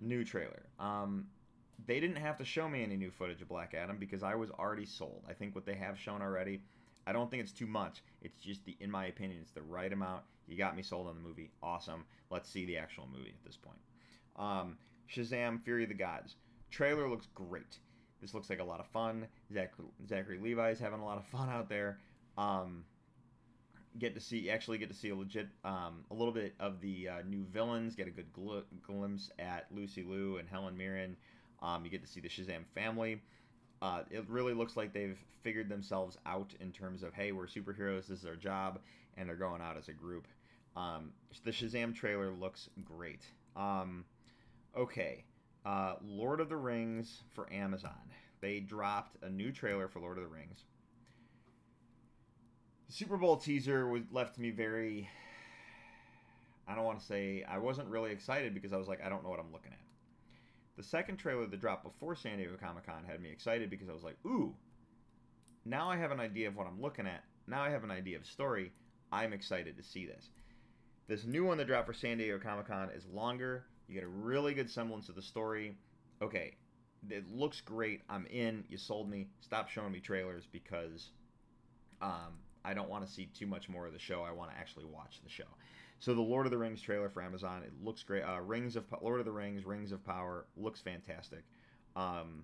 new 0.02 0.24
trailer. 0.24 0.64
Um, 0.80 1.28
they 1.86 2.00
didn't 2.00 2.18
have 2.18 2.38
to 2.40 2.46
show 2.46 2.68
me 2.68 2.84
any 2.84 2.98
new 2.98 3.12
footage 3.12 3.42
of 3.42 3.50
Black 3.50 3.76
Adam 3.76 3.98
because 3.98 4.24
I 4.24 4.34
was 4.34 4.50
already 4.50 4.86
sold. 4.86 5.24
I 5.30 5.34
think 5.34 5.54
what 5.54 5.66
they 5.66 5.76
have 5.76 5.98
shown 5.98 6.24
already, 6.24 6.62
I 7.06 7.14
don't 7.14 7.30
think 7.30 7.44
it's 7.44 7.52
too 7.52 7.68
much. 7.68 8.02
It's 8.22 8.40
just 8.40 8.66
the, 8.66 8.76
in 8.80 8.90
my 8.90 9.06
opinion, 9.06 9.42
it's 9.44 9.52
the 9.52 9.62
right 9.62 9.94
amount. 9.94 10.24
You 10.50 10.58
got 10.58 10.76
me 10.76 10.84
sold 10.84 11.08
on 11.08 11.16
the 11.16 11.22
movie. 11.22 11.52
Awesome. 11.62 12.06
Let's 12.30 12.50
see 12.50 12.66
the 12.66 12.78
actual 12.78 13.08
movie 13.12 13.34
at 13.38 13.46
this 13.46 13.58
point. 13.58 13.80
Um, 14.36 14.78
Shazam: 15.14 15.64
Fury 15.64 15.84
of 15.84 15.90
the 15.90 15.96
Gods. 15.96 16.36
Trailer 16.72 17.10
looks 17.10 17.28
great. 17.34 17.80
This 18.22 18.34
looks 18.34 18.50
like 18.50 18.60
a 18.60 18.64
lot 18.64 18.80
of 18.80 18.88
fun. 18.88 19.28
Zach, 19.54 19.72
Zachary 20.08 20.40
Levi's 20.40 20.80
having 20.80 21.00
a 21.00 21.06
lot 21.06 21.18
of 21.18 21.26
fun 21.26 21.50
out 21.50 21.70
there. 21.70 22.00
Um, 22.38 22.84
get 23.98 24.14
to 24.14 24.22
see 24.22 24.50
actually 24.50 24.78
get 24.78 24.90
to 24.90 24.96
see 24.96 25.10
a 25.10 25.16
legit 25.16 25.48
um, 25.64 26.06
a 26.12 26.14
little 26.14 26.34
bit 26.34 26.54
of 26.60 26.80
the 26.82 27.10
uh, 27.10 27.22
new 27.28 27.46
villains. 27.52 27.96
Get 27.96 28.08
a 28.08 28.12
good 28.12 28.32
gl- 28.34 28.64
glimpse 28.82 29.32
at 29.40 29.68
Lucy 29.72 30.04
Liu 30.04 30.38
and 30.38 30.48
Helen 30.48 30.78
Mirren. 30.78 31.16
Um, 31.62 31.84
you 31.84 31.92
get 31.92 32.02
to 32.02 32.08
see 32.08 32.20
the 32.20 32.30
Shazam 32.30 32.66
family. 32.74 33.22
Uh, 33.82 34.04
it 34.12 34.26
really 34.30 34.54
looks 34.54 34.76
like 34.76 34.94
they've 34.94 35.18
figured 35.42 35.70
themselves 35.70 36.18
out 36.26 36.54
in 36.60 36.72
terms 36.72 37.04
of 37.04 37.14
hey, 37.14 37.32
we're 37.32 37.48
superheroes. 37.48 38.08
This 38.08 38.20
is 38.20 38.26
our 38.26 38.36
job, 38.36 38.80
and 39.18 39.28
they're 39.28 39.36
going 39.36 39.62
out 39.62 39.78
as 39.78 39.88
a 39.88 39.94
group. 39.94 40.28
Um, 40.76 41.12
the 41.44 41.52
Shazam 41.52 41.96
trailer 41.96 42.32
looks 42.32 42.70
great. 42.84 43.22
Um, 43.56 44.06
okay, 44.78 45.26
uh, 45.66 45.96
Lord 46.04 46.40
of 46.40 46.50
the 46.50 46.58
Rings 46.58 47.24
for 47.34 47.52
Amazon. 47.52 48.12
They 48.42 48.60
dropped 48.60 49.18
a 49.24 49.30
new 49.30 49.52
trailer 49.52 49.88
for 49.88 50.00
Lord 50.00 50.18
of 50.18 50.24
the 50.24 50.30
Rings. 50.30 50.64
The 52.88 52.94
Super 52.94 53.18
Bowl 53.18 53.38
teaser 53.38 53.88
was 53.88 54.04
left 54.12 54.40
me 54.40 54.52
very. 54.52 55.10
I 56.68 56.76
don't 56.76 56.86
want 56.86 57.00
to 57.00 57.06
say 57.06 57.44
I 57.50 57.58
wasn't 57.58 57.90
really 57.90 58.12
excited 58.12 58.54
because 58.54 58.74
I 58.74 58.78
was 58.78 58.88
like, 58.88 59.04
I 59.04 59.10
don't 59.10 59.24
know 59.24 59.30
what 59.30 59.40
I'm 59.40 59.52
looking 59.52 59.72
at. 59.72 59.80
The 60.78 60.84
second 60.84 61.18
trailer 61.18 61.46
that 61.46 61.60
dropped 61.60 61.84
before 61.84 62.16
San 62.16 62.38
Diego 62.38 62.56
Comic 62.60 62.86
Con 62.86 63.04
had 63.06 63.22
me 63.22 63.30
excited 63.30 63.70
because 63.70 63.90
I 63.90 63.94
was 63.94 64.04
like, 64.04 64.16
ooh, 64.26 64.56
now 65.66 65.90
I 65.90 65.98
have 65.98 66.12
an 66.12 66.20
idea 66.20 66.48
of 66.48 66.56
what 66.56 66.68
I'm 66.68 66.82
looking 66.82 67.06
at. 67.06 67.24
Now 67.48 67.62
I 67.62 67.70
have 67.70 67.84
an 67.84 67.92
idea 67.92 68.18
of 68.18 68.26
story. 68.26 68.72
I'm 69.12 69.34
excited 69.34 69.76
to 69.78 69.84
see 69.84 70.06
this. 70.06 70.30
This 71.10 71.26
new 71.26 71.44
one 71.44 71.58
that 71.58 71.66
dropped 71.66 71.88
for 71.88 71.94
San 71.94 72.20
Diego 72.20 72.38
Comic 72.38 72.68
Con 72.68 72.92
is 72.96 73.04
longer. 73.12 73.64
You 73.88 73.96
get 73.96 74.04
a 74.04 74.08
really 74.08 74.54
good 74.54 74.70
semblance 74.70 75.10
of 75.10 75.16
the 75.16 75.24
story. 75.24 75.76
Okay, 76.22 76.54
it 77.10 77.28
looks 77.28 77.62
great. 77.62 78.04
I'm 78.08 78.28
in. 78.28 78.64
You 78.70 78.78
sold 78.78 79.10
me. 79.10 79.28
Stop 79.42 79.70
showing 79.70 79.92
me 79.92 80.02
trailers 80.02 80.48
because 80.52 81.10
um, 82.00 82.38
I 82.64 82.76
don't 82.76 82.92
want 82.92 83.08
to 83.08 83.12
see 83.12 83.26
too 83.26 83.48
much 83.48 83.70
more 83.70 83.88
of 83.88 83.94
the 83.94 83.98
show. 83.98 84.22
I 84.22 84.32
want 84.32 84.52
to 84.52 84.58
actually 84.60 84.86
watch 84.86 85.20
the 85.24 85.32
show. 85.32 85.50
So 85.98 86.14
the 86.14 86.22
Lord 86.22 86.46
of 86.46 86.52
the 86.52 86.60
Rings 86.60 86.80
trailer 86.80 87.10
for 87.10 87.24
Amazon, 87.24 87.64
it 87.64 87.74
looks 87.84 88.04
great. 88.04 88.22
Uh, 88.22 88.42
Rings 88.42 88.76
of 88.76 88.86
Lord 89.02 89.20
of 89.20 89.26
the 89.26 89.32
Rings, 89.32 89.66
Rings 89.66 89.92
of 89.92 90.06
Power 90.06 90.46
looks 90.56 90.80
fantastic. 90.80 91.44
Um, 91.96 92.44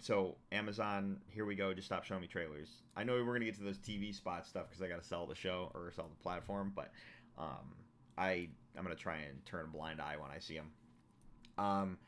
so 0.00 0.34
Amazon, 0.50 1.20
here 1.28 1.44
we 1.44 1.54
go. 1.54 1.72
Just 1.72 1.86
stop 1.86 2.02
showing 2.02 2.22
me 2.22 2.26
trailers. 2.26 2.82
I 2.96 3.04
know 3.04 3.12
we're 3.24 3.34
gonna 3.34 3.44
get 3.44 3.54
to 3.58 3.62
those 3.62 3.78
TV 3.78 4.12
spot 4.12 4.48
stuff 4.48 4.68
because 4.68 4.82
I 4.82 4.88
got 4.88 5.00
to 5.00 5.06
sell 5.06 5.28
the 5.28 5.36
show 5.36 5.70
or 5.74 5.92
sell 5.94 6.08
the 6.08 6.20
platform, 6.24 6.72
but 6.74 6.90
um, 7.38 7.74
I 8.16 8.48
I'm 8.76 8.82
gonna 8.82 8.94
try 8.94 9.16
and 9.16 9.44
turn 9.44 9.64
a 9.64 9.68
blind 9.68 10.00
eye 10.00 10.16
when 10.18 10.30
I 10.30 10.38
see 10.38 10.56
them. 10.56 10.70
Um, 11.58 11.98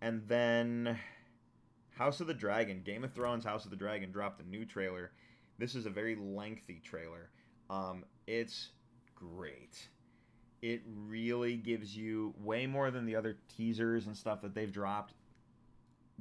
and 0.00 0.22
then 0.28 0.98
House 1.96 2.20
of 2.20 2.26
the 2.26 2.34
Dragon, 2.34 2.82
Game 2.84 3.04
of 3.04 3.12
Thrones, 3.12 3.44
House 3.44 3.64
of 3.64 3.70
the 3.70 3.76
Dragon 3.76 4.12
dropped 4.12 4.40
a 4.40 4.48
new 4.48 4.64
trailer. 4.64 5.12
This 5.58 5.74
is 5.74 5.86
a 5.86 5.90
very 5.90 6.14
lengthy 6.14 6.80
trailer. 6.84 7.30
Um, 7.70 8.04
it's 8.26 8.70
great. 9.14 9.88
It 10.62 10.82
really 10.86 11.56
gives 11.56 11.96
you 11.96 12.34
way 12.38 12.66
more 12.66 12.90
than 12.90 13.06
the 13.06 13.16
other 13.16 13.38
teasers 13.56 14.06
and 14.06 14.16
stuff 14.16 14.42
that 14.42 14.54
they've 14.54 14.72
dropped. 14.72 15.14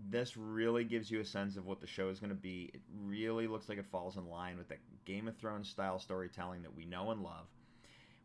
This 0.09 0.35
really 0.35 0.83
gives 0.83 1.09
you 1.09 1.19
a 1.19 1.25
sense 1.25 1.57
of 1.57 1.65
what 1.65 1.81
the 1.81 1.87
show 1.87 2.09
is 2.09 2.19
going 2.19 2.29
to 2.29 2.35
be. 2.35 2.69
It 2.73 2.81
really 3.03 3.47
looks 3.47 3.69
like 3.69 3.77
it 3.77 3.85
falls 3.85 4.17
in 4.17 4.29
line 4.29 4.57
with 4.57 4.69
the 4.69 4.77
Game 5.05 5.27
of 5.27 5.37
Thrones 5.37 5.69
style 5.69 5.99
storytelling 5.99 6.61
that 6.63 6.75
we 6.75 6.85
know 6.85 7.11
and 7.11 7.21
love. 7.21 7.47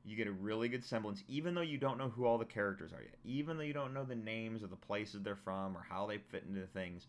You 0.05 0.17
get 0.17 0.27
a 0.27 0.33
really 0.33 0.69
good 0.69 0.85
semblance, 0.85 1.23
even 1.29 1.55
though 1.55 1.61
you 1.61 1.79
don't 1.79 1.99
know 1.99 2.09
who 2.09 2.25
all 2.25 2.39
the 2.39 2.45
characters 2.45 2.93
are 2.93 3.03
yet, 3.03 3.17
even 3.25 3.57
though 3.57 3.65
you 3.65 3.75
don't 3.75 3.93
know 3.93 4.05
the 4.05 4.15
names 4.15 4.63
of 4.63 4.71
the 4.71 4.77
places 4.77 5.23
they're 5.23 5.37
from 5.37 5.77
or 5.77 5.85
how 5.89 6.07
they 6.07 6.19
fit 6.19 6.45
into 6.49 6.67
things. 6.67 7.07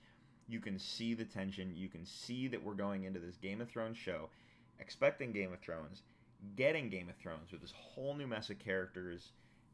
You 0.50 0.60
can 0.60 0.78
see 0.78 1.14
the 1.14 1.24
tension. 1.24 1.74
You 1.76 1.88
can 1.88 2.06
see 2.06 2.50
that 2.50 2.62
we're 2.62 2.74
going 2.74 3.06
into 3.06 3.20
this 3.20 3.38
Game 3.38 3.62
of 3.62 3.70
Thrones 3.70 3.98
show 3.98 4.30
expecting 4.80 5.32
Game 5.32 5.54
of 5.54 5.60
Thrones 5.60 6.02
getting 6.56 6.90
Game 6.90 7.10
of 7.10 7.16
Thrones 7.18 7.52
with 7.52 7.62
this 7.62 7.74
whole 7.76 8.16
new 8.16 8.28
mess 8.28 8.50
of 8.50 8.60
characters, 8.60 9.32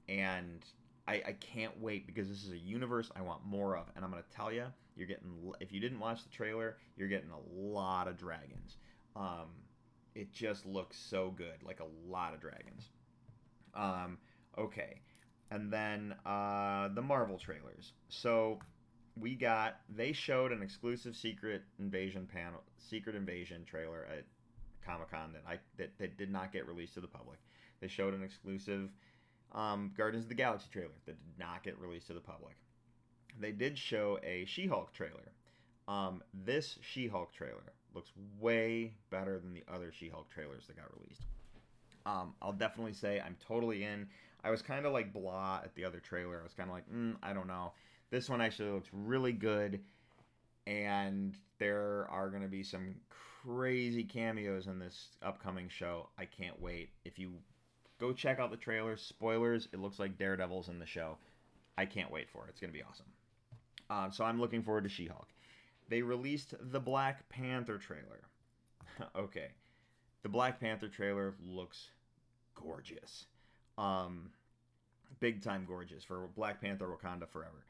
and 0.10 0.66
I, 1.08 1.16
I 1.28 1.32
can't 1.40 1.80
wait 1.82 2.06
because 2.06 2.28
this 2.28 2.44
is 2.44 2.52
a 2.52 2.58
universe 2.58 3.10
I 3.16 3.22
want 3.22 3.46
more 3.46 3.78
of. 3.78 3.86
And 3.96 4.04
I'm 4.04 4.12
gonna 4.12 4.24
tell 4.36 4.52
you, 4.52 4.66
you're 4.96 5.08
getting 5.08 5.32
if 5.60 5.72
you 5.72 5.80
didn't 5.80 6.00
watch 6.00 6.24
the 6.24 6.30
trailer, 6.30 6.78
you're 6.98 7.08
getting 7.08 7.30
a 7.32 7.60
lot 7.60 8.08
of 8.08 8.18
dragons. 8.18 8.78
Um, 9.16 9.48
it 10.16 10.32
just 10.34 10.66
looks 10.66 10.98
so 10.98 11.32
good, 11.36 11.64
like 11.64 11.80
a 11.80 12.12
lot 12.12 12.34
of 12.34 12.42
dragons. 12.42 12.90
Um, 13.78 14.18
okay, 14.58 15.00
and 15.52 15.72
then 15.72 16.16
uh, 16.26 16.90
the 16.90 17.02
Marvel 17.02 17.38
trailers. 17.38 17.94
So 18.10 18.60
we 19.20 19.36
got 19.36 19.80
they 19.96 20.12
showed 20.12 20.52
an 20.52 20.62
exclusive 20.62 21.16
Secret 21.16 21.62
Invasion 21.80 22.28
panel, 22.32 22.63
Secret 22.78 23.16
Invasion 23.16 23.63
trailer 23.66 24.06
at 24.12 24.26
Comic 24.86 25.12
Con 25.12 25.34
that 25.34 25.44
I 25.48 25.60
that, 25.78 25.98
that 26.00 26.18
did 26.18 26.32
not 26.32 26.52
get 26.52 26.68
released 26.68 26.96
to 26.96 27.02
the 27.02 27.08
public. 27.08 27.40
They 27.80 27.88
showed 27.88 28.13
an 28.13 28.24
exclusive 28.24 28.90
um, 29.54 29.92
Guardians 29.96 30.26
of 30.26 30.30
the 30.30 30.36
Galaxy 30.36 30.68
trailer 30.72 30.92
that 31.06 31.16
did 31.24 31.40
not 31.40 31.63
get 31.63 31.80
released 31.80 32.08
to 32.08 32.13
the 32.13 32.20
public. 32.20 32.56
They 33.40 33.52
did 33.52 33.78
show 33.78 34.20
a 34.24 34.46
She-Hulk 34.46 34.94
trailer. 34.94 35.32
Um, 35.88 36.24
this 36.34 36.80
She-Hulk 36.82 37.34
trailer 37.34 37.74
looks 37.94 38.12
way 38.40 38.94
better 39.10 39.40
than 39.40 39.54
the 39.54 39.63
other 39.72 39.92
She-Hulk 39.92 40.30
trailers 40.32 40.66
that 40.68 40.76
got 40.76 40.92
released. 41.00 41.22
Um, 42.08 42.34
I'll 42.41 42.54
definitely 42.54 42.93
say 42.93 43.20
I'm 43.20 43.36
totally 43.46 43.84
in. 43.84 44.08
I 44.43 44.50
was 44.50 44.62
kind 44.62 44.86
of 44.86 44.93
like 44.93 45.12
blah 45.12 45.60
at 45.63 45.76
the 45.76 45.84
other 45.84 46.00
trailer. 46.00 46.39
I 46.39 46.43
was 46.43 46.54
kind 46.54 46.70
of 46.70 46.76
like, 46.76 46.89
mm, 46.89 47.15
I 47.22 47.34
don't 47.34 47.48
know. 47.48 47.74
This 48.10 48.30
one 48.30 48.39
actually 48.39 48.72
looks 48.72 48.88
really 48.93 49.34
good, 49.34 49.82
and 50.65 51.38
there 51.60 52.08
are 52.10 52.30
going 52.30 52.43
to 52.43 52.48
be 52.48 52.63
some 52.63 52.96
crazy 53.43 54.06
cameos 54.06 54.67
in 54.67 54.80
this 54.80 55.10
upcoming 55.22 55.67
show. 55.67 56.08
I 56.17 56.24
can't 56.24 56.60
wait. 56.62 56.91
If 57.04 57.20
you 57.20 57.34
go 58.00 58.13
check 58.13 58.39
out 58.39 58.52
the 58.52 58.58
trailer, 58.58 58.96
spoilers, 58.96 59.67
it 59.74 59.80
looks 59.80 60.00
like 60.00 60.17
Daredevil's 60.17 60.70
in 60.70 60.80
the 60.80 60.86
show. 60.86 61.17
I 61.78 61.86
can't 61.86 62.12
wait 62.12 62.30
for 62.30 62.46
it. 62.46 62.52
It's 62.52 62.62
going 62.62 62.72
to 62.72 62.78
be 62.78 62.84
awesome. 62.84 63.06
Um, 63.89 64.12
so 64.13 64.24
I'm 64.24 64.39
looking 64.39 64.63
forward 64.63 64.86
to 64.86 64.89
She 64.89 65.08
Hulk. 65.08 65.28
They 65.89 66.02
released 66.02 66.54
the 66.72 66.80
Black 66.80 67.28
Panther 67.28 67.78
trailer. 67.78 68.22
okay. 69.15 69.50
The 70.24 70.30
Black 70.30 70.60
Panther 70.60 70.88
trailer 70.88 71.36
looks 71.46 71.89
gorgeous. 72.62 73.26
Um, 73.78 74.32
big 75.20 75.41
time 75.41 75.65
gorgeous 75.67 76.04
for 76.04 76.28
Black 76.36 76.62
Panther 76.62 76.88
Wakanda 76.88 77.28
Forever. 77.30 77.65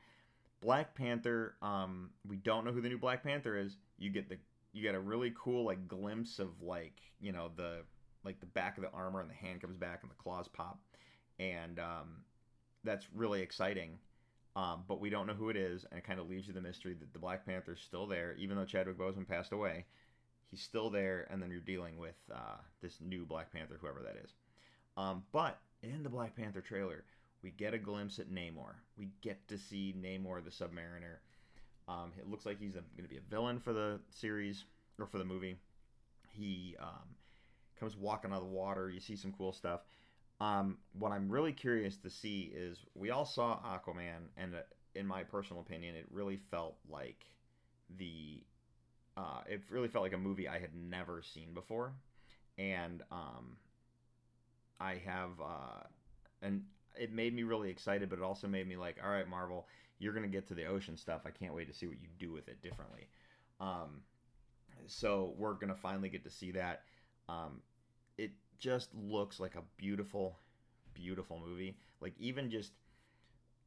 Black 0.62 0.96
Panther, 0.96 1.56
um, 1.62 2.10
we 2.28 2.38
don't 2.38 2.66
know 2.66 2.72
who 2.72 2.82
the 2.82 2.90
new 2.90 2.98
Black 2.98 3.24
Panther 3.24 3.58
is. 3.58 3.78
You 3.98 4.10
get 4.10 4.30
the 4.30 4.38
you 4.74 4.82
get 4.82 4.96
a 4.96 5.00
really 5.00 5.34
cool 5.38 5.66
like 5.66 5.88
glimpse 5.88 6.40
of 6.40 6.50
like 6.62 7.00
you 7.20 7.32
know 7.32 7.52
the 7.56 7.80
like 8.24 8.40
the 8.40 8.46
back 8.48 8.78
of 8.78 8.84
the 8.84 8.92
armor 8.92 9.22
and 9.22 9.30
the 9.30 9.36
hand 9.36 9.62
comes 9.62 9.78
back 9.78 10.00
and 10.02 10.12
the 10.12 10.16
claws 10.16 10.48
pop 10.48 10.80
and 11.40 11.80
um, 11.80 12.24
that's 12.84 13.08
really 13.14 13.42
exciting. 13.42 13.98
Um, 14.56 14.84
but 14.88 15.00
we 15.00 15.12
don't 15.12 15.28
know 15.28 15.34
who 15.34 15.50
it 15.50 15.56
is, 15.56 15.86
and 15.90 16.00
it 16.00 16.04
kind 16.04 16.20
of 16.20 16.28
leaves 16.28 16.48
you 16.48 16.54
the 16.54 16.62
mystery 16.62 16.96
that 17.00 17.14
the 17.14 17.20
Black 17.20 17.46
Panther's 17.46 17.80
still 17.80 18.08
there, 18.08 18.36
even 18.40 18.58
though 18.58 18.66
Chadwick 18.66 18.98
Boseman 18.98 19.28
passed 19.28 19.52
away. 19.52 19.86
He's 20.50 20.64
still 20.64 20.90
there, 20.90 21.28
and 21.30 21.42
then 21.42 21.52
you're 21.52 21.60
dealing 21.60 21.98
with 21.98 22.16
uh, 22.34 22.58
this 22.82 22.98
new 23.00 23.26
Black 23.26 23.54
Panther, 23.54 23.78
whoever 23.80 24.02
that 24.02 24.16
is. 24.24 24.32
Um, 24.98 25.24
but 25.32 25.60
in 25.84 26.04
the 26.04 26.10
Black 26.10 26.36
Panther 26.36 26.62
trailer, 26.62 27.06
we 27.44 27.52
get 27.52 27.74
a 27.74 27.78
glimpse 27.78 28.20
at 28.20 28.30
Namor. 28.30 28.74
We 28.98 29.10
get 29.22 29.48
to 29.48 29.58
see 29.58 29.96
Namor 29.98 30.44
the 30.44 30.50
Submariner. 30.50 31.20
Um, 31.88 32.12
it 32.18 32.28
looks 32.28 32.46
like 32.46 32.60
he's 32.60 32.74
going 32.74 32.84
to 32.98 33.08
be 33.08 33.18
a 33.18 33.30
villain 33.30 33.60
for 33.60 33.72
the 33.72 34.00
series 34.10 34.66
or 35.00 35.06
for 35.06 35.20
the 35.20 35.26
movie. 35.26 35.58
He 36.34 36.76
um, 36.82 37.16
comes 37.80 37.96
walking 37.96 38.32
out 38.32 38.42
of 38.42 38.44
the 38.44 38.50
water. 38.50 38.90
You 38.90 39.00
see 39.00 39.16
some 39.16 39.34
cool 39.38 39.54
stuff. 39.54 39.82
Um, 40.42 40.78
what 40.94 41.12
I'm 41.12 41.30
really 41.30 41.54
curious 41.54 41.98
to 41.98 42.10
see 42.10 42.52
is 42.54 42.80
we 42.94 43.10
all 43.12 43.26
saw 43.26 43.60
Aquaman, 43.60 44.30
and 44.36 44.56
uh, 44.56 44.60
in 44.96 45.08
my 45.08 45.24
personal 45.24 45.62
opinion, 45.62 45.96
it 45.96 46.06
really 46.12 46.38
felt 46.52 46.76
like 46.90 47.26
the 47.98 48.44
uh, 49.16 49.42
it 49.50 49.62
really 49.72 49.88
felt 49.88 50.04
like 50.04 50.14
a 50.14 50.18
movie 50.18 50.48
I 50.48 50.60
had 50.60 50.76
never 50.76 51.24
seen 51.24 51.54
before, 51.56 51.94
and 52.60 53.02
um, 53.12 53.58
I 54.80 55.02
have 55.06 55.32
uh, 55.42 55.84
and 56.42 56.64
it 57.00 57.12
made 57.12 57.34
me 57.34 57.44
really 57.44 57.70
excited, 57.70 58.10
but 58.10 58.20
it 58.20 58.24
also 58.24 58.48
made 58.48 58.68
me 58.68 58.76
like, 58.76 58.98
all 59.04 59.10
right, 59.10 59.28
Marvel, 59.28 59.68
you're 60.00 60.14
gonna 60.14 60.28
get 60.28 60.48
to 60.48 60.54
the 60.54 60.66
ocean 60.66 60.98
stuff. 60.98 61.22
I 61.26 61.32
can't 61.32 61.54
wait 61.54 61.68
to 61.68 61.74
see 61.74 61.88
what 61.88 62.02
you 62.02 62.08
do 62.20 62.32
with 62.32 62.48
it 62.48 62.62
differently. 62.62 63.08
Um, 63.60 64.02
so 64.88 65.34
we're 65.38 65.54
gonna 65.54 65.76
finally 65.76 66.10
get 66.10 66.24
to 66.24 66.32
see 66.32 66.52
that. 66.52 66.84
Um, 67.30 67.62
it 68.18 68.32
just 68.60 68.90
looks 68.96 69.40
like 69.40 69.56
a 69.56 69.64
beautiful, 69.78 70.38
beautiful 70.94 71.42
movie. 71.46 71.78
Like 72.02 72.14
even 72.20 72.50
just 72.50 72.72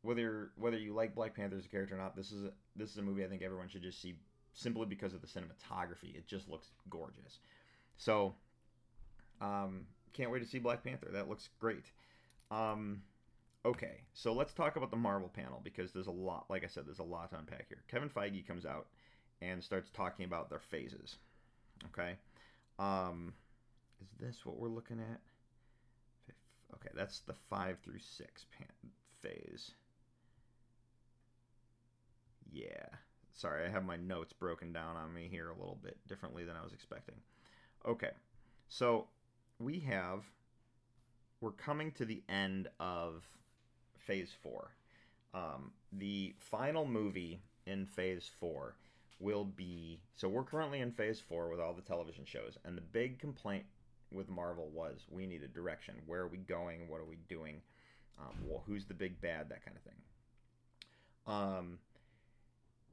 whether 0.03 0.51
whether 0.57 0.79
you 0.79 0.94
like 0.94 1.14
Black 1.14 1.35
Panther 1.35 1.57
as 1.57 1.66
a 1.66 1.68
character 1.68 1.94
or 1.94 1.99
not, 1.99 2.16
this 2.16 2.33
is 2.33 2.44
a, 2.44 2.53
this 2.77 2.90
is 2.90 2.96
a 2.99 3.03
movie 3.03 3.25
I 3.25 3.29
think 3.29 3.42
everyone 3.42 3.68
should 3.68 3.83
just 3.83 4.01
see 4.01 4.16
simply 4.53 4.87
because 4.87 5.14
of 5.14 5.20
the 5.20 5.27
cinematography. 5.27 6.16
It 6.16 6.27
just 6.27 6.49
looks 6.49 6.70
gorgeous. 6.88 7.38
So, 7.96 8.35
um, 9.40 9.87
can't 10.12 10.31
wait 10.31 10.40
to 10.40 10.49
see 10.49 10.59
Black 10.59 10.83
Panther. 10.85 11.09
That 11.12 11.29
looks 11.29 11.49
great. 11.59 11.90
Um, 12.51 13.03
okay, 13.64 14.03
so 14.12 14.33
let's 14.33 14.53
talk 14.53 14.77
about 14.77 14.90
the 14.90 14.96
Marvel 14.96 15.29
panel 15.29 15.61
because 15.62 15.92
there's 15.92 16.07
a 16.07 16.12
lot. 16.12 16.46
Like 16.49 16.64
I 16.64 16.68
said, 16.68 16.87
there's 16.87 16.99
a 16.99 17.05
lot 17.05 17.31
to 17.31 17.38
unpack 17.38 17.68
here. 17.68 17.83
Kevin 17.88 18.09
Feige 18.09 18.46
comes 18.46 18.66
out 18.66 18.87
and 19.40 19.62
starts 19.62 19.90
talking 19.90 20.25
about 20.25 20.51
their 20.51 20.61
phases. 20.61 21.16
Okay. 21.87 22.16
Um, 22.79 23.33
is 24.01 24.09
this 24.18 24.46
what 24.46 24.59
we're 24.59 24.68
looking 24.68 25.01
at? 25.01 25.20
Okay, 26.75 26.90
that's 26.94 27.20
the 27.20 27.35
five 27.49 27.79
through 27.85 27.99
six 27.99 28.46
pan- 28.57 28.92
phase. 29.20 29.73
Yeah. 32.53 32.87
Sorry, 33.33 33.66
I 33.66 33.70
have 33.70 33.85
my 33.85 33.96
notes 33.96 34.33
broken 34.33 34.73
down 34.73 34.96
on 34.96 35.12
me 35.12 35.29
here 35.31 35.49
a 35.49 35.55
little 35.55 35.79
bit 35.83 35.96
differently 36.07 36.44
than 36.44 36.57
I 36.57 36.62
was 36.62 36.73
expecting. 36.73 37.16
Okay, 37.87 38.11
so 38.68 39.07
we 39.61 39.81
have. 39.81 40.25
We're 41.40 41.53
coming 41.53 41.92
to 41.92 42.05
the 42.05 42.23
end 42.29 42.68
of 42.81 43.23
phase 43.99 44.33
four. 44.42 44.70
Um, 45.33 45.73
the 45.92 46.35
final 46.38 46.85
movie 46.85 47.40
in 47.66 47.87
phase 47.87 48.31
four 48.40 48.75
will 49.20 49.44
be. 49.44 50.01
So 50.16 50.29
we're 50.29 50.42
currently 50.42 50.81
in 50.81 50.90
phase 50.90 51.20
four 51.20 51.49
with 51.49 51.61
all 51.61 51.75
the 51.75 51.83
television 51.83 52.25
shows, 52.25 52.59
and 52.64 52.77
the 52.77 52.83
big 52.83 53.18
complaint 53.18 53.64
with 54.11 54.29
Marvel 54.29 54.68
was 54.73 55.05
we 55.09 55.27
need 55.27 55.42
a 55.42 55.49
direction. 55.49 55.94
Where 56.07 56.23
are 56.23 56.29
we 56.29 56.38
going? 56.38 56.88
What 56.88 57.01
are 57.01 57.05
we 57.05 57.18
doing? 57.29 57.61
Um, 58.18 58.35
well, 58.44 58.62
who's 58.66 58.87
the 58.87 58.94
big 58.94 59.20
bad? 59.20 59.49
That 59.49 59.64
kind 59.64 59.77
of 59.77 59.83
thing. 59.83 59.94
Um, 61.27 61.79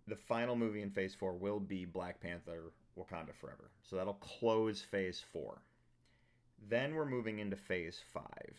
the 0.08 0.16
final 0.16 0.56
movie 0.56 0.82
in 0.82 0.92
Phase 0.92 1.16
Four 1.16 1.34
will 1.34 1.60
be 1.60 1.86
Black 1.86 2.22
Panther: 2.22 2.72
Wakanda 2.98 3.34
Forever. 3.42 3.72
So 3.84 3.96
that'll 3.96 4.14
close 4.14 4.82
Phase 4.82 5.24
Four. 5.34 5.62
Then 6.70 6.96
we're 6.96 7.06
moving 7.06 7.40
into 7.40 7.56
Phase 7.56 8.00
Five. 8.14 8.54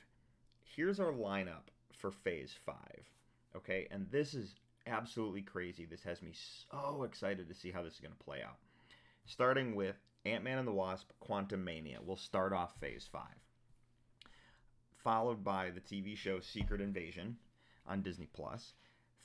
Here's 0.76 1.00
our 1.00 1.12
lineup 1.12 1.68
for 1.98 2.11
Phase 2.11 2.54
Five. 2.64 3.04
Okay, 3.56 3.88
and 3.90 4.06
this 4.11 4.34
is 4.34 4.54
absolutely 4.87 5.42
crazy. 5.42 5.84
This 5.84 6.02
has 6.02 6.22
me 6.22 6.32
so 6.32 7.02
excited 7.02 7.48
to 7.48 7.54
see 7.54 7.70
how 7.70 7.82
this 7.82 7.94
is 7.94 8.00
going 8.00 8.14
to 8.16 8.24
play 8.24 8.42
out. 8.42 8.56
Starting 9.26 9.74
with 9.74 9.96
Ant 10.24 10.44
Man 10.44 10.58
and 10.58 10.66
the 10.66 10.72
Wasp 10.72 11.11
Quantumania 11.26 12.04
will 12.04 12.16
start 12.16 12.52
off 12.52 12.78
Phase 12.80 13.08
5. 13.11 13.22
Followed 15.04 15.44
by 15.44 15.70
the 15.70 15.80
TV 15.80 16.16
show 16.16 16.40
Secret 16.40 16.80
Invasion 16.80 17.37
on 17.87 18.02
Disney 18.02 18.28
Plus. 18.32 18.72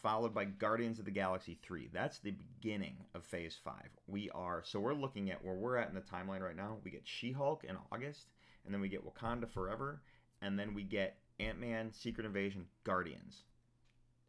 Followed 0.02 0.34
by 0.34 0.46
Guardians 0.46 1.00
of 1.00 1.06
the 1.06 1.12
Galaxy 1.12 1.58
3. 1.64 1.90
That's 1.94 2.20
the 2.20 2.32
beginning 2.32 2.98
of 3.16 3.24
Phase 3.24 3.58
5. 3.64 3.74
We 4.08 4.30
are, 4.32 4.62
so 4.66 4.80
we're 4.80 4.94
looking 4.94 5.32
at 5.32 5.44
where 5.44 5.56
we're 5.56 5.78
at 5.78 5.88
in 5.88 5.96
the 5.96 6.02
timeline 6.02 6.42
right 6.42 6.56
now. 6.56 6.78
We 6.84 6.92
get 6.92 7.04
She 7.06 7.32
Hulk 7.32 7.64
in 7.64 7.78
August, 7.92 8.28
and 8.66 8.74
then 8.74 8.82
we 8.82 8.90
get 8.90 9.06
Wakanda 9.06 9.50
Forever, 9.50 10.02
and 10.42 10.58
then 10.58 10.74
we 10.74 10.84
get 10.84 11.18
Ant 11.40 11.60
Man, 11.60 11.92
Secret 11.92 12.26
Invasion, 12.26 12.66
Guardians. 12.84 13.44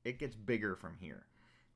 It 0.04 0.18
gets 0.18 0.34
bigger 0.34 0.76
from 0.76 0.96
here. 1.00 1.24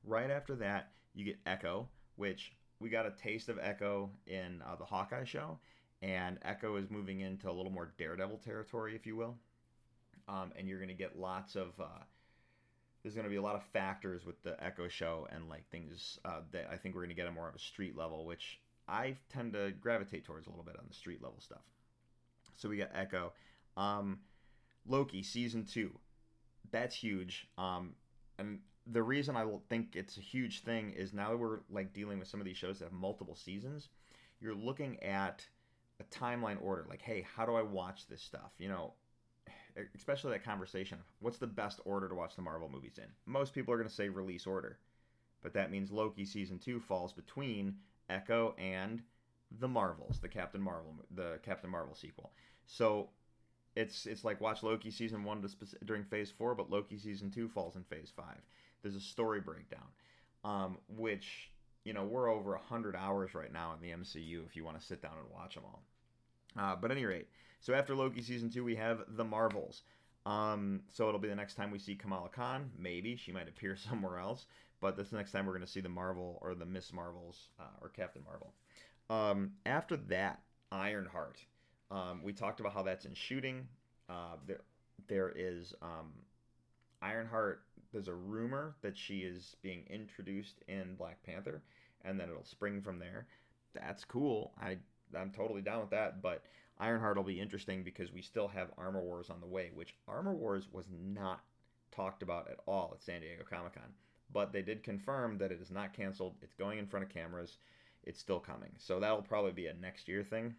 Right 0.03 0.29
after 0.29 0.55
that, 0.55 0.91
you 1.13 1.25
get 1.25 1.39
Echo, 1.45 1.87
which 2.15 2.53
we 2.79 2.89
got 2.89 3.05
a 3.05 3.11
taste 3.11 3.49
of 3.49 3.59
Echo 3.61 4.09
in 4.27 4.61
uh, 4.65 4.75
the 4.75 4.85
Hawkeye 4.85 5.25
show, 5.25 5.59
and 6.01 6.37
Echo 6.43 6.77
is 6.77 6.89
moving 6.89 7.21
into 7.21 7.49
a 7.49 7.53
little 7.53 7.71
more 7.71 7.93
Daredevil 7.97 8.39
territory, 8.43 8.95
if 8.95 9.05
you 9.05 9.15
will. 9.15 9.35
Um, 10.27 10.51
and 10.57 10.67
you're 10.67 10.77
going 10.77 10.89
to 10.89 10.93
get 10.93 11.17
lots 11.19 11.55
of. 11.55 11.69
Uh, 11.79 12.03
there's 13.01 13.15
going 13.15 13.25
to 13.25 13.31
be 13.31 13.37
a 13.37 13.41
lot 13.41 13.55
of 13.55 13.63
factors 13.63 14.25
with 14.25 14.41
the 14.43 14.61
Echo 14.63 14.87
show 14.87 15.27
and 15.31 15.49
like 15.49 15.67
things 15.69 16.19
uh, 16.25 16.41
that 16.51 16.67
I 16.71 16.75
think 16.75 16.93
we're 16.93 17.01
going 17.01 17.09
to 17.09 17.15
get 17.15 17.27
at 17.27 17.33
more 17.33 17.49
of 17.49 17.55
a 17.55 17.59
street 17.59 17.97
level, 17.97 18.25
which 18.25 18.59
I 18.87 19.15
tend 19.29 19.53
to 19.53 19.71
gravitate 19.71 20.25
towards 20.25 20.47
a 20.47 20.49
little 20.49 20.65
bit 20.65 20.75
on 20.77 20.85
the 20.87 20.93
street 20.93 21.21
level 21.21 21.39
stuff. 21.39 21.61
So 22.59 22.67
we 22.67 22.77
got 22.77 22.91
Echo, 22.93 23.31
um, 23.77 24.19
Loki 24.85 25.23
season 25.23 25.65
two, 25.65 25.97
that's 26.71 26.93
huge. 26.93 27.47
Um, 27.57 27.95
and 28.37 28.59
the 28.85 29.01
reason 29.01 29.37
I 29.37 29.45
think 29.69 29.95
it's 29.95 30.17
a 30.17 30.21
huge 30.21 30.63
thing 30.63 30.91
is 30.91 31.13
now 31.13 31.31
that 31.31 31.37
we're 31.37 31.59
like 31.69 31.93
dealing 31.93 32.19
with 32.19 32.27
some 32.27 32.41
of 32.41 32.45
these 32.45 32.57
shows 32.57 32.79
that 32.79 32.85
have 32.85 32.93
multiple 32.93 33.35
seasons, 33.35 33.87
you're 34.41 34.53
looking 34.53 35.01
at 35.01 35.45
a 36.01 36.03
timeline 36.15 36.61
order. 36.61 36.85
Like, 36.89 37.01
hey, 37.01 37.25
how 37.35 37.45
do 37.45 37.55
I 37.55 37.61
watch 37.61 38.07
this 38.07 38.21
stuff? 38.21 38.51
You 38.57 38.67
know, 38.67 38.93
especially 39.95 40.31
that 40.31 40.43
conversation. 40.43 40.97
What's 41.19 41.37
the 41.37 41.47
best 41.47 41.79
order 41.85 42.09
to 42.09 42.15
watch 42.15 42.35
the 42.35 42.41
Marvel 42.41 42.69
movies 42.69 42.97
in? 42.97 43.07
Most 43.25 43.53
people 43.53 43.73
are 43.73 43.77
going 43.77 43.89
to 43.89 43.95
say 43.95 44.09
release 44.09 44.45
order, 44.45 44.79
but 45.41 45.53
that 45.53 45.71
means 45.71 45.91
Loki 45.91 46.25
season 46.25 46.59
two 46.59 46.81
falls 46.81 47.13
between 47.13 47.75
Echo 48.09 48.53
and 48.57 49.01
the 49.59 49.67
Marvels, 49.67 50.19
the 50.19 50.27
Captain 50.27 50.61
Marvel, 50.61 50.93
the 51.15 51.39
Captain 51.43 51.69
Marvel 51.69 51.95
sequel. 51.95 52.31
So 52.69 53.09
it's 53.75 54.05
it's 54.05 54.23
like 54.23 54.39
watch 54.39 54.61
Loki 54.61 54.91
season 54.91 55.23
one 55.23 55.43
during 55.85 56.03
Phase 56.03 56.31
four, 56.31 56.53
but 56.53 56.69
Loki 56.69 56.97
season 56.97 57.31
two 57.31 57.49
falls 57.49 57.75
in 57.75 57.83
Phase 57.83 58.13
five. 58.15 58.37
There's 58.81 58.95
a 58.95 59.01
story 59.01 59.41
breakdown, 59.41 59.87
um, 60.43 60.77
which 60.87 61.49
you 61.83 61.93
know 61.93 62.03
we're 62.03 62.29
over 62.29 62.55
hundred 62.55 62.95
hours 62.95 63.33
right 63.33 63.51
now 63.51 63.73
in 63.73 63.81
the 63.81 63.95
MCU 63.95 64.45
if 64.45 64.55
you 64.55 64.63
want 64.63 64.79
to 64.79 64.85
sit 64.85 65.01
down 65.01 65.13
and 65.19 65.29
watch 65.33 65.55
them 65.55 65.63
all. 65.65 65.83
Uh, 66.57 66.75
but 66.75 66.91
any 66.91 67.05
rate, 67.05 67.27
so 67.59 67.73
after 67.73 67.95
Loki 67.95 68.21
season 68.21 68.49
two, 68.49 68.63
we 68.63 68.75
have 68.75 69.01
the 69.09 69.25
Marvels. 69.25 69.81
Um, 70.25 70.81
so 70.89 71.07
it'll 71.07 71.19
be 71.19 71.29
the 71.29 71.35
next 71.35 71.55
time 71.55 71.71
we 71.71 71.79
see 71.79 71.95
Kamala 71.95 72.29
Khan. 72.29 72.69
Maybe 72.77 73.15
she 73.15 73.31
might 73.31 73.47
appear 73.47 73.75
somewhere 73.89 74.19
else, 74.19 74.45
but 74.79 74.95
this 74.95 75.11
next 75.11 75.31
time 75.31 75.47
we're 75.47 75.53
going 75.53 75.65
to 75.65 75.71
see 75.71 75.81
the 75.81 75.89
Marvel 75.89 76.37
or 76.41 76.53
the 76.53 76.65
Miss 76.65 76.93
Marvels 76.93 77.49
uh, 77.59 77.63
or 77.81 77.89
Captain 77.89 78.21
Marvel. 78.23 78.53
Um, 79.09 79.53
after 79.65 79.97
that, 79.97 80.41
Ironheart. 80.71 81.39
Um, 81.91 82.21
we 82.23 82.33
talked 82.33 82.59
about 82.59 82.73
how 82.73 82.83
that's 82.83 83.05
in 83.05 83.13
shooting. 83.13 83.67
Uh, 84.09 84.35
there, 84.45 84.61
there 85.07 85.33
is 85.35 85.73
um, 85.81 86.11
Ironheart. 87.01 87.63
There's 87.91 88.07
a 88.07 88.13
rumor 88.13 88.75
that 88.81 88.97
she 88.97 89.19
is 89.19 89.55
being 89.61 89.85
introduced 89.89 90.63
in 90.67 90.95
Black 90.95 91.21
Panther, 91.23 91.63
and 92.03 92.19
then 92.19 92.29
it'll 92.29 92.43
spring 92.43 92.81
from 92.81 92.99
there. 92.99 93.27
That's 93.73 94.05
cool. 94.05 94.53
I 94.61 94.77
I'm 95.17 95.31
totally 95.31 95.61
down 95.61 95.81
with 95.81 95.89
that. 95.91 96.21
But 96.21 96.43
Ironheart 96.79 97.17
will 97.17 97.23
be 97.23 97.39
interesting 97.39 97.83
because 97.83 98.11
we 98.11 98.21
still 98.21 98.47
have 98.47 98.69
Armor 98.77 99.01
Wars 99.01 99.29
on 99.29 99.41
the 99.41 99.47
way, 99.47 99.71
which 99.73 99.95
Armor 100.07 100.33
Wars 100.33 100.67
was 100.71 100.85
not 100.91 101.41
talked 101.91 102.21
about 102.23 102.49
at 102.49 102.59
all 102.65 102.91
at 102.93 103.01
San 103.01 103.21
Diego 103.21 103.43
Comic 103.49 103.73
Con. 103.73 103.91
But 104.31 104.53
they 104.53 104.61
did 104.61 104.83
confirm 104.83 105.37
that 105.39 105.51
it 105.51 105.59
is 105.59 105.71
not 105.71 105.93
canceled. 105.93 106.35
It's 106.41 106.53
going 106.53 106.77
in 106.77 106.85
front 106.85 107.05
of 107.05 107.11
cameras. 107.11 107.57
It's 108.03 108.19
still 108.19 108.39
coming. 108.39 108.71
So 108.77 108.99
that'll 108.99 109.23
probably 109.23 109.51
be 109.51 109.67
a 109.67 109.73
next 109.73 110.07
year 110.07 110.23
thing. 110.23 110.55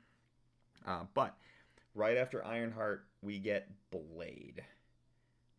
Uh, 0.86 1.04
but 1.14 1.36
right 1.94 2.16
after 2.16 2.44
Ironheart, 2.44 3.06
we 3.22 3.38
get 3.38 3.68
Blade. 3.90 4.62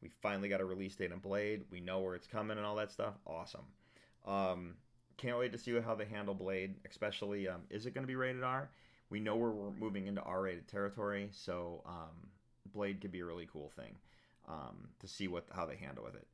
We 0.02 0.10
finally 0.22 0.50
got 0.50 0.62
a 0.62 0.66
release 0.66 0.96
date 0.96 1.12
on 1.12 1.20
Blade. 1.20 1.64
We 1.72 1.80
know 1.80 2.00
where 2.00 2.16
it's 2.16 2.28
coming 2.28 2.58
and 2.58 2.66
all 2.66 2.76
that 2.78 2.92
stuff. 2.92 3.14
Awesome. 3.28 3.66
Um, 4.26 4.76
can't 5.18 5.38
wait 5.38 5.52
to 5.52 5.58
see 5.60 5.80
how 5.80 5.96
they 5.96 6.06
handle 6.06 6.34
Blade, 6.34 6.76
especially 6.90 7.48
um, 7.48 7.62
is 7.70 7.86
it 7.86 7.94
going 7.94 8.04
to 8.04 8.08
be 8.08 8.16
rated 8.16 8.44
R? 8.44 8.70
We 9.10 9.20
know 9.20 9.36
we're, 9.36 9.72
moving 9.80 10.08
into 10.08 10.22
R 10.22 10.42
rated 10.44 10.68
territory, 10.68 11.30
so 11.32 11.84
um, 11.86 12.30
Blade 12.74 13.02
could 13.02 13.12
be 13.12 13.20
a 13.20 13.26
really 13.26 13.48
cool 13.52 13.72
thing. 13.76 13.96
um, 14.48 14.90
to 15.00 15.08
see 15.08 15.28
what 15.28 15.46
how 15.54 15.66
they 15.66 15.76
handle 15.76 16.04
with 16.04 16.16
it. 16.16 16.28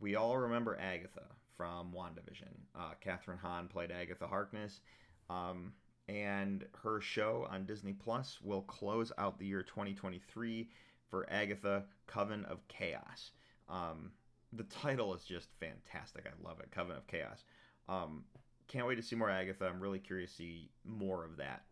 We 0.00 0.16
all 0.16 0.36
remember 0.38 0.78
Agatha 0.80 1.26
from 1.56 1.92
WandaVision. 1.92 2.52
Uh, 2.74 2.92
Kathryn 3.04 3.38
Hahn 3.38 3.68
played 3.68 3.90
Agatha 3.90 4.26
Harkness, 4.26 4.80
um, 5.28 5.72
and 6.10 6.64
her 6.82 7.00
show 7.00 7.46
on 7.50 7.64
Disney 7.64 7.92
Plus 7.92 8.38
will 8.42 8.62
close 8.62 9.12
out 9.16 9.38
the 9.38 9.46
year 9.46 9.62
2023 9.62 10.68
for 11.08 11.24
Agatha 11.30 11.84
Coven 12.08 12.44
of 12.46 12.66
Chaos. 12.66 13.30
Um, 13.68 14.10
the 14.52 14.64
title 14.64 15.14
is 15.14 15.22
just 15.22 15.48
fantastic. 15.60 16.26
I 16.26 16.48
love 16.48 16.58
it. 16.58 16.72
Coven 16.72 16.96
of 16.96 17.06
Chaos. 17.06 17.44
Um, 17.88 18.24
can't 18.66 18.88
wait 18.88 18.96
to 18.96 19.02
see 19.02 19.14
more 19.14 19.30
Agatha. 19.30 19.66
I'm 19.66 19.80
really 19.80 20.00
curious 20.00 20.32
to 20.32 20.36
see 20.38 20.70
more 20.84 21.24
of 21.24 21.36
that. 21.36 21.62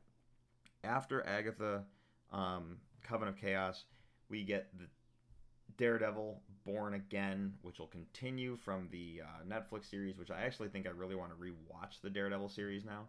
After 0.85 1.27
Agatha, 1.27 1.83
um, 2.33 2.77
Coven 3.03 3.27
of 3.27 3.37
Chaos, 3.37 3.85
we 4.29 4.45
get 4.45 4.69
the 4.79 4.87
Daredevil 5.79 6.41
Born 6.65 6.95
Again, 6.95 7.55
which 7.63 7.81
will 7.81 7.89
continue 7.89 8.57
from 8.57 8.89
the 8.93 9.23
uh, 9.25 9.45
Netflix 9.49 9.91
series, 9.91 10.17
which 10.17 10.31
I 10.31 10.43
actually 10.43 10.69
think 10.69 10.87
I 10.87 10.91
really 10.91 11.17
want 11.17 11.33
to 11.33 11.37
rewatch 11.37 12.01
the 12.03 12.11
Daredevil 12.11 12.51
series 12.51 12.85
now, 12.85 13.07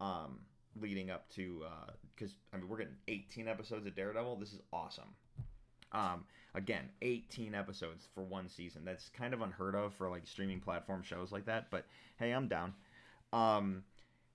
um, 0.00 0.40
leading 0.80 1.10
up 1.10 1.28
to 1.30 1.64
because 2.14 2.34
I 2.52 2.56
mean 2.56 2.68
we're 2.68 2.78
getting 2.78 2.96
18 3.08 3.48
episodes 3.48 3.86
of 3.86 3.94
Daredevil. 3.94 4.36
This 4.36 4.52
is 4.52 4.60
awesome. 4.72 5.14
Um, 5.92 6.24
again, 6.54 6.88
18 7.02 7.54
episodes 7.54 8.08
for 8.14 8.22
one 8.22 8.48
season. 8.48 8.84
That's 8.84 9.08
kind 9.10 9.34
of 9.34 9.42
unheard 9.42 9.74
of 9.74 9.94
for 9.94 10.10
like 10.10 10.26
streaming 10.26 10.60
platform 10.60 11.02
shows 11.02 11.32
like 11.32 11.46
that. 11.46 11.70
But 11.70 11.86
hey, 12.18 12.32
I'm 12.32 12.48
down. 12.48 12.74
Um, 13.32 13.84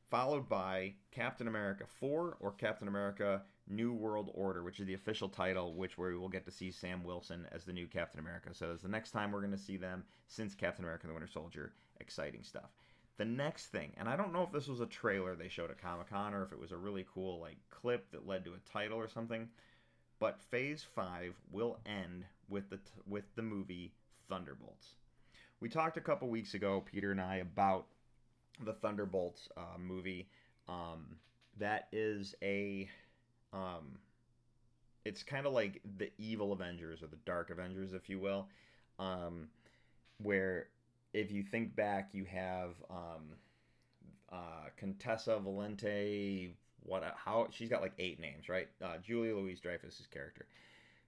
followed 0.09 0.47
by 0.49 0.93
Captain 1.11 1.47
America 1.47 1.85
4 1.99 2.37
or 2.39 2.51
Captain 2.51 2.87
America 2.87 3.41
New 3.67 3.93
World 3.93 4.29
Order, 4.33 4.63
which 4.63 4.79
is 4.79 4.85
the 4.85 4.93
official 4.93 5.29
title, 5.29 5.73
which 5.73 5.97
where 5.97 6.11
we 6.11 6.17
will 6.17 6.29
get 6.29 6.45
to 6.45 6.51
see 6.51 6.71
Sam 6.71 7.03
Wilson 7.03 7.47
as 7.51 7.63
the 7.63 7.73
new 7.73 7.87
Captain 7.87 8.19
America. 8.19 8.49
So 8.53 8.71
it's 8.71 8.83
the 8.83 8.89
next 8.89 9.11
time 9.11 9.31
we're 9.31 9.39
going 9.39 9.51
to 9.51 9.57
see 9.57 9.77
them 9.77 10.03
since 10.27 10.53
Captain 10.53 10.83
America 10.83 11.07
the 11.07 11.13
Winter 11.13 11.27
Soldier. 11.27 11.73
Exciting 11.99 12.43
stuff. 12.43 12.71
The 13.17 13.25
next 13.25 13.67
thing, 13.67 13.91
and 13.97 14.09
I 14.09 14.15
don't 14.15 14.33
know 14.33 14.43
if 14.43 14.51
this 14.51 14.67
was 14.67 14.79
a 14.79 14.85
trailer 14.85 15.35
they 15.35 15.47
showed 15.47 15.69
at 15.69 15.81
Comic 15.81 16.09
Con 16.09 16.33
or 16.33 16.43
if 16.43 16.51
it 16.51 16.59
was 16.59 16.71
a 16.71 16.77
really 16.77 17.05
cool 17.13 17.39
like 17.39 17.57
clip 17.69 18.09
that 18.11 18.27
led 18.27 18.45
to 18.45 18.53
a 18.53 18.69
title 18.71 18.97
or 18.97 19.07
something, 19.07 19.47
but 20.19 20.39
Phase 20.39 20.83
5 20.95 21.35
will 21.51 21.79
end 21.85 22.25
with 22.49 22.69
the 22.69 22.77
t- 22.77 22.83
with 23.07 23.25
the 23.35 23.41
movie 23.41 23.93
Thunderbolts. 24.29 24.95
We 25.59 25.69
talked 25.69 25.97
a 25.97 26.01
couple 26.01 26.29
weeks 26.29 26.53
ago, 26.55 26.83
Peter 26.91 27.11
and 27.11 27.21
I, 27.21 27.37
about 27.37 27.85
the 28.63 28.73
Thunderbolts 28.73 29.49
uh, 29.55 29.77
movie. 29.77 30.27
Um, 30.67 31.17
that 31.59 31.87
is 31.91 32.33
a 32.41 32.89
um, 33.53 33.99
it's 35.05 35.23
kind 35.23 35.45
of 35.45 35.53
like 35.53 35.81
the 35.97 36.11
evil 36.17 36.53
Avengers 36.53 37.01
or 37.01 37.07
the 37.07 37.17
Dark 37.25 37.49
Avengers, 37.49 37.93
if 37.93 38.09
you 38.09 38.19
will, 38.19 38.47
um, 38.99 39.47
where 40.21 40.67
if 41.13 41.31
you 41.31 41.43
think 41.43 41.75
back, 41.75 42.09
you 42.13 42.25
have 42.25 42.71
um, 42.89 43.35
uh, 44.31 44.69
Contessa 44.77 45.39
Valente. 45.43 46.51
What? 46.83 47.03
How? 47.15 47.47
She's 47.51 47.69
got 47.69 47.81
like 47.81 47.93
eight 47.99 48.19
names, 48.19 48.49
right? 48.49 48.69
Uh, 48.83 48.97
Julia 49.03 49.35
Louise 49.35 49.59
Dreyfus's 49.59 50.07
character. 50.07 50.45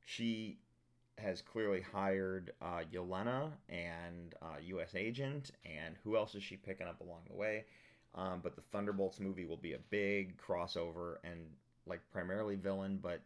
She 0.06 0.58
has 1.18 1.42
clearly 1.42 1.82
hired 1.82 2.52
uh, 2.62 2.82
Yelena 2.92 3.52
and 3.70 4.34
uh, 4.42 4.58
U.S. 4.68 4.96
Agent, 4.96 5.52
and 5.66 5.96
who 6.04 6.18
else 6.18 6.36
is 6.36 6.44
she 6.44 6.58
picking 6.58 6.88
up 6.88 7.02
along 7.02 7.22
the 7.30 7.36
way? 7.36 7.66
Um, 8.16 8.42
but 8.44 8.56
the 8.56 8.62
Thunderbolts 8.72 9.20
movie 9.20 9.46
will 9.46 9.58
be 9.58 9.74
a 9.74 9.80
big 9.90 10.38
crossover 10.38 11.16
and 11.24 11.40
like 11.86 12.02
primarily 12.12 12.56
villain, 12.56 13.00
but 13.02 13.22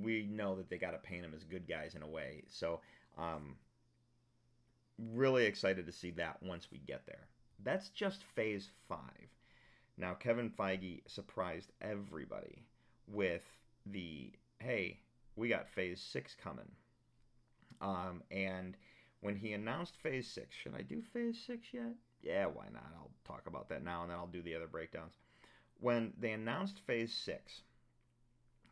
we 0.00 0.26
know 0.30 0.56
that 0.56 0.70
they 0.70 0.78
got 0.78 0.92
to 0.92 0.98
paint 0.98 1.22
them 1.22 1.32
as 1.34 1.44
good 1.44 1.68
guys 1.68 1.94
in 1.94 2.02
a 2.02 2.06
way. 2.06 2.42
So, 2.48 2.80
um, 3.18 3.56
really 4.98 5.46
excited 5.46 5.86
to 5.86 5.92
see 5.92 6.10
that 6.12 6.42
once 6.42 6.68
we 6.70 6.78
get 6.78 7.06
there. 7.06 7.26
That's 7.62 7.88
just 7.90 8.22
phase 8.34 8.68
five. 8.88 9.28
Now, 9.96 10.14
Kevin 10.14 10.50
Feige 10.50 11.02
surprised 11.06 11.72
everybody 11.80 12.64
with 13.08 13.42
the 13.86 14.32
hey, 14.60 14.98
we 15.36 15.48
got 15.48 15.68
phase 15.68 16.00
six 16.00 16.34
coming. 16.42 16.70
Um, 17.80 18.22
and 18.30 18.76
when 19.20 19.36
he 19.36 19.52
announced 19.52 19.96
phase 20.02 20.26
six, 20.28 20.54
should 20.54 20.74
I 20.74 20.82
do 20.82 21.02
phase 21.12 21.38
six 21.46 21.68
yet? 21.72 21.94
Yeah, 22.22 22.46
why 22.46 22.66
not? 22.72 22.92
I'll 22.96 23.10
talk 23.24 23.46
about 23.46 23.68
that 23.68 23.84
now 23.84 24.02
and 24.02 24.10
then 24.10 24.18
I'll 24.18 24.26
do 24.26 24.42
the 24.42 24.54
other 24.54 24.66
breakdowns. 24.66 25.14
When 25.80 26.12
they 26.18 26.32
announced 26.32 26.80
phase 26.86 27.12
six, 27.12 27.62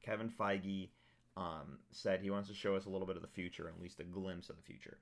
Kevin 0.03 0.31
Feige 0.31 0.89
um, 1.37 1.79
said 1.91 2.21
he 2.21 2.31
wants 2.31 2.49
to 2.49 2.55
show 2.55 2.75
us 2.75 2.87
a 2.87 2.91
little 2.91 3.07
bit 3.07 3.17
of 3.17 3.23
the 3.23 3.29
future, 3.29 3.69
at 3.69 3.81
least 3.83 4.01
a 4.01 4.05
glimpse 4.05 4.51
of 4.51 4.57
the 4.57 4.63
future. 4.63 4.99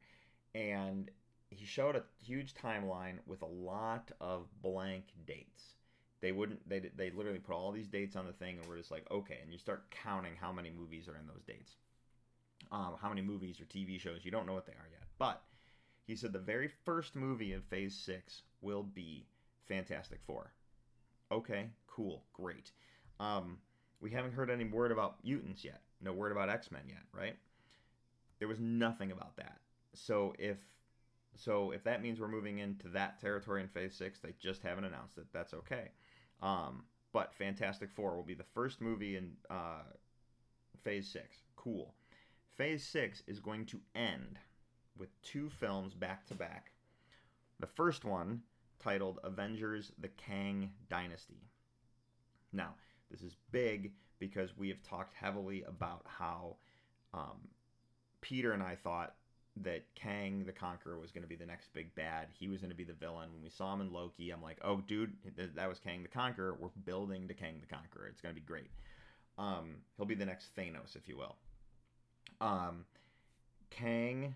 And 0.55 1.11
he 1.51 1.64
showed 1.64 1.96
a 1.96 2.05
huge 2.24 2.55
timeline 2.55 3.18
with 3.26 3.42
a 3.42 3.46
lot 3.46 4.11
of 4.20 4.46
blank 4.62 5.05
dates. 5.26 5.74
They 6.20 6.32
wouldn't. 6.32 6.68
They 6.68 6.80
they 6.96 7.11
literally 7.11 7.38
put 7.38 7.55
all 7.55 7.72
these 7.72 7.88
dates 7.88 8.14
on 8.14 8.26
the 8.26 8.32
thing, 8.32 8.59
and 8.59 8.66
we're 8.68 8.76
just 8.78 8.90
like, 8.90 9.07
okay. 9.11 9.38
And 9.42 9.53
you 9.53 9.59
start 9.59 9.90
counting 9.90 10.34
how 10.38 10.53
many 10.53 10.70
movies 10.70 11.09
are 11.09 11.16
in 11.16 11.26
those 11.26 11.42
dates. 11.46 11.76
Um, 12.70 12.96
how 13.01 13.09
many 13.09 13.22
movies 13.22 13.59
or 13.61 13.64
TV 13.64 13.98
shows 13.98 14.20
you 14.22 14.30
don't 14.30 14.46
know 14.46 14.53
what 14.53 14.66
they 14.66 14.72
are 14.72 14.88
yet. 14.90 15.07
But 15.18 15.42
he 16.07 16.14
said 16.14 16.32
the 16.32 16.38
very 16.38 16.68
first 16.84 17.16
movie 17.16 17.53
of 17.55 17.64
Phase 17.64 17.94
Six 17.94 18.42
will 18.61 18.82
be 18.82 19.26
Fantastic 19.66 20.20
Four. 20.26 20.53
Okay, 21.32 21.70
cool, 21.86 22.24
great. 22.34 22.72
Um, 23.18 23.59
we 24.01 24.11
haven't 24.11 24.32
heard 24.32 24.51
any 24.51 24.64
word 24.64 24.92
about 24.92 25.24
mutants 25.24 25.64
yet. 25.64 25.80
No 26.01 26.12
word 26.12 26.32
about 26.32 26.48
X 26.51 26.70
Men 26.70 26.82
yet, 26.88 27.03
right? 27.12 27.36
There 28.38 28.48
was 28.48 28.61
nothing 28.61 29.12
about 29.12 29.36
that. 29.36 29.59
So 29.95 30.34
if 30.38 30.59
so 31.36 31.70
if 31.70 31.84
that 31.84 32.03
means 32.03 32.20
we're 32.20 32.28
moving 32.28 32.59
into 32.59 32.88
that 32.88 33.20
territory 33.20 33.62
in 33.62 33.68
Phase 33.68 33.95
Six, 33.95 34.18
they 34.20 34.34
just 34.38 34.62
haven't 34.62 34.84
announced 34.84 35.18
it. 35.18 35.26
That's 35.32 35.55
okay. 35.55 35.91
Um, 36.43 36.84
but 37.12 37.34
Fantastic 37.34 37.91
Four 37.91 38.16
will 38.16 38.22
be 38.22 38.34
the 38.34 38.45
first 38.55 38.80
movie 38.80 39.16
in 39.16 39.32
uh, 39.49 39.82
Phase 40.82 41.09
Six. 41.09 41.43
Cool. 41.57 41.95
Phase 42.57 42.84
Six 42.84 43.22
is 43.26 43.41
going 43.41 43.66
to 43.66 43.80
end 43.95 44.38
with 44.99 45.20
two 45.22 45.49
films 45.49 45.95
back 45.95 46.26
to 46.26 46.34
back. 46.34 46.72
The 47.59 47.66
first 47.66 48.05
one 48.05 48.43
titled 48.78 49.18
Avengers: 49.24 49.93
The 49.99 50.09
Kang 50.09 50.70
Dynasty. 50.88 51.49
Now, 52.53 52.74
this 53.11 53.22
is 53.22 53.36
big 53.51 53.93
because 54.18 54.57
we 54.57 54.68
have 54.68 54.82
talked 54.82 55.14
heavily 55.14 55.62
about 55.66 56.03
how 56.05 56.57
um, 57.14 57.49
Peter 58.20 58.53
and 58.53 58.62
I 58.62 58.76
thought 58.76 59.14
that 59.57 59.82
Kang 59.94 60.44
the 60.44 60.53
Conqueror 60.53 60.98
was 60.98 61.11
going 61.11 61.22
to 61.22 61.28
be 61.28 61.36
the 61.36 61.46
next 61.46 61.72
big 61.74 61.94
bad. 61.94 62.28
He 62.38 62.48
was 62.48 62.61
going 62.61 62.70
to 62.70 62.76
be 62.76 62.84
the 62.84 62.92
villain. 62.92 63.32
When 63.32 63.42
we 63.42 63.51
saw 63.51 63.74
him 63.74 63.80
in 63.80 63.92
Loki, 63.92 64.30
I'm 64.30 64.42
like, 64.42 64.59
oh, 64.62 64.80
dude, 64.86 65.12
that 65.55 65.68
was 65.68 65.78
Kang 65.78 66.03
the 66.03 66.09
Conqueror. 66.09 66.57
We're 66.59 66.68
building 66.84 67.28
to 67.28 67.34
Kang 67.34 67.61
the 67.61 67.74
Conqueror. 67.74 68.07
It's 68.09 68.20
going 68.20 68.34
to 68.34 68.40
be 68.40 68.46
great. 68.46 68.70
Um, 69.38 69.76
he'll 69.96 70.07
be 70.07 70.14
the 70.14 70.26
next 70.26 70.55
Thanos, 70.57 70.96
if 70.96 71.09
you 71.09 71.16
will. 71.16 71.36
Um, 72.40 72.84
Kang, 73.70 74.34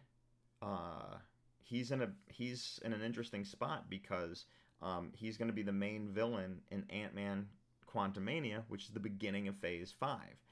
uh, 0.63 1.19
he's 1.63 1.91
in 1.91 2.03
a 2.03 2.09
he's 2.29 2.81
in 2.85 2.93
an 2.93 3.03
interesting 3.03 3.45
spot 3.45 3.89
because 3.89 4.47
um, 4.83 5.13
he's 5.15 5.37
going 5.37 5.49
to 5.49 5.55
be 5.55 5.63
the 5.63 5.73
main 5.73 6.09
villain 6.09 6.61
in 6.71 6.85
Ant 6.91 7.15
Man 7.15 7.47
Quantumania, 7.93 8.63
which 8.69 8.85
is 8.85 8.91
the 8.91 9.01
beginning 9.01 9.49
of 9.49 9.57
Phase 9.57 9.95
Five. 9.99 10.44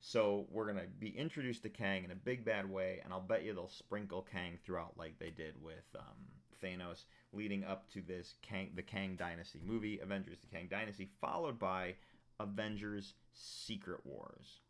So 0.00 0.46
we're 0.50 0.66
gonna 0.66 0.86
be 0.98 1.08
introduced 1.08 1.62
to 1.64 1.68
Kang 1.68 2.04
in 2.04 2.10
a 2.10 2.14
big 2.14 2.44
bad 2.44 2.70
way, 2.70 3.00
and 3.02 3.12
I'll 3.12 3.20
bet 3.20 3.44
you 3.44 3.52
they'll 3.52 3.68
sprinkle 3.68 4.22
Kang 4.22 4.58
throughout 4.64 4.96
like 4.96 5.18
they 5.18 5.30
did 5.30 5.60
with 5.62 5.84
um, 5.96 6.16
Thanos, 6.62 7.04
leading 7.32 7.64
up 7.64 7.90
to 7.92 8.00
this 8.02 8.34
Kang, 8.42 8.70
the 8.74 8.82
Kang 8.82 9.16
Dynasty 9.16 9.60
movie, 9.64 9.98
Avengers: 9.98 10.38
The 10.40 10.46
Kang 10.46 10.68
Dynasty, 10.70 11.08
followed 11.20 11.58
by 11.58 11.94
Avengers: 12.40 13.14
Secret 13.34 14.00
Wars. 14.04 14.60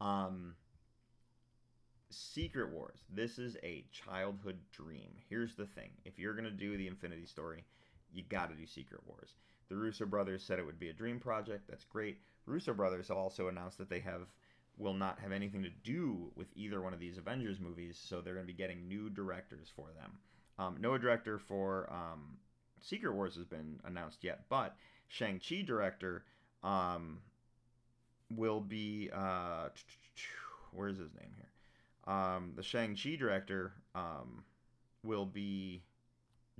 Um, 0.00 0.54
Secret 2.10 2.70
Wars. 2.70 3.00
This 3.10 3.38
is 3.38 3.56
a 3.62 3.86
childhood 3.90 4.58
dream. 4.70 5.12
Here's 5.28 5.54
the 5.54 5.66
thing: 5.66 5.90
if 6.04 6.18
you're 6.18 6.34
gonna 6.34 6.50
do 6.50 6.76
the 6.76 6.88
Infinity 6.88 7.26
Story, 7.26 7.64
you 8.12 8.22
got 8.28 8.50
to 8.50 8.56
do 8.56 8.66
Secret 8.66 9.00
Wars. 9.06 9.34
The 9.68 9.76
Russo 9.76 10.04
brothers 10.04 10.42
said 10.42 10.58
it 10.58 10.66
would 10.66 10.78
be 10.78 10.90
a 10.90 10.94
dream 10.94 11.18
project. 11.18 11.66
That's 11.68 11.84
great. 11.84 12.18
Russo 12.44 12.74
brothers 12.74 13.10
also 13.10 13.48
announced 13.48 13.78
that 13.78 13.88
they 13.88 14.00
have 14.00 14.26
will 14.78 14.94
not 14.94 15.18
have 15.20 15.32
anything 15.32 15.62
to 15.62 15.70
do 15.84 16.30
with 16.34 16.48
either 16.54 16.80
one 16.80 16.94
of 16.94 17.00
these 17.00 17.18
Avengers 17.18 17.60
movies, 17.60 18.00
so 18.02 18.20
they're 18.20 18.34
going 18.34 18.46
to 18.46 18.52
be 18.52 18.56
getting 18.56 18.88
new 18.88 19.10
directors 19.10 19.68
for 19.74 19.88
them. 19.98 20.12
Um, 20.58 20.76
no 20.80 20.98
director 20.98 21.38
for 21.38 21.90
um, 21.92 22.38
Secret 22.80 23.14
Wars 23.14 23.36
has 23.36 23.44
been 23.44 23.80
announced 23.84 24.24
yet, 24.24 24.44
but 24.48 24.74
Shang 25.08 25.40
Chi 25.46 25.62
director 25.62 26.24
um, 26.62 27.18
will 28.30 28.60
be 28.60 29.10
uh, 29.14 29.68
where's 30.72 30.98
his 30.98 31.12
name 31.14 31.32
here? 31.36 32.14
Um, 32.14 32.52
the 32.56 32.62
Shang 32.62 32.96
Chi 32.96 33.16
director 33.16 33.72
um, 33.94 34.44
will 35.04 35.26
be 35.26 35.82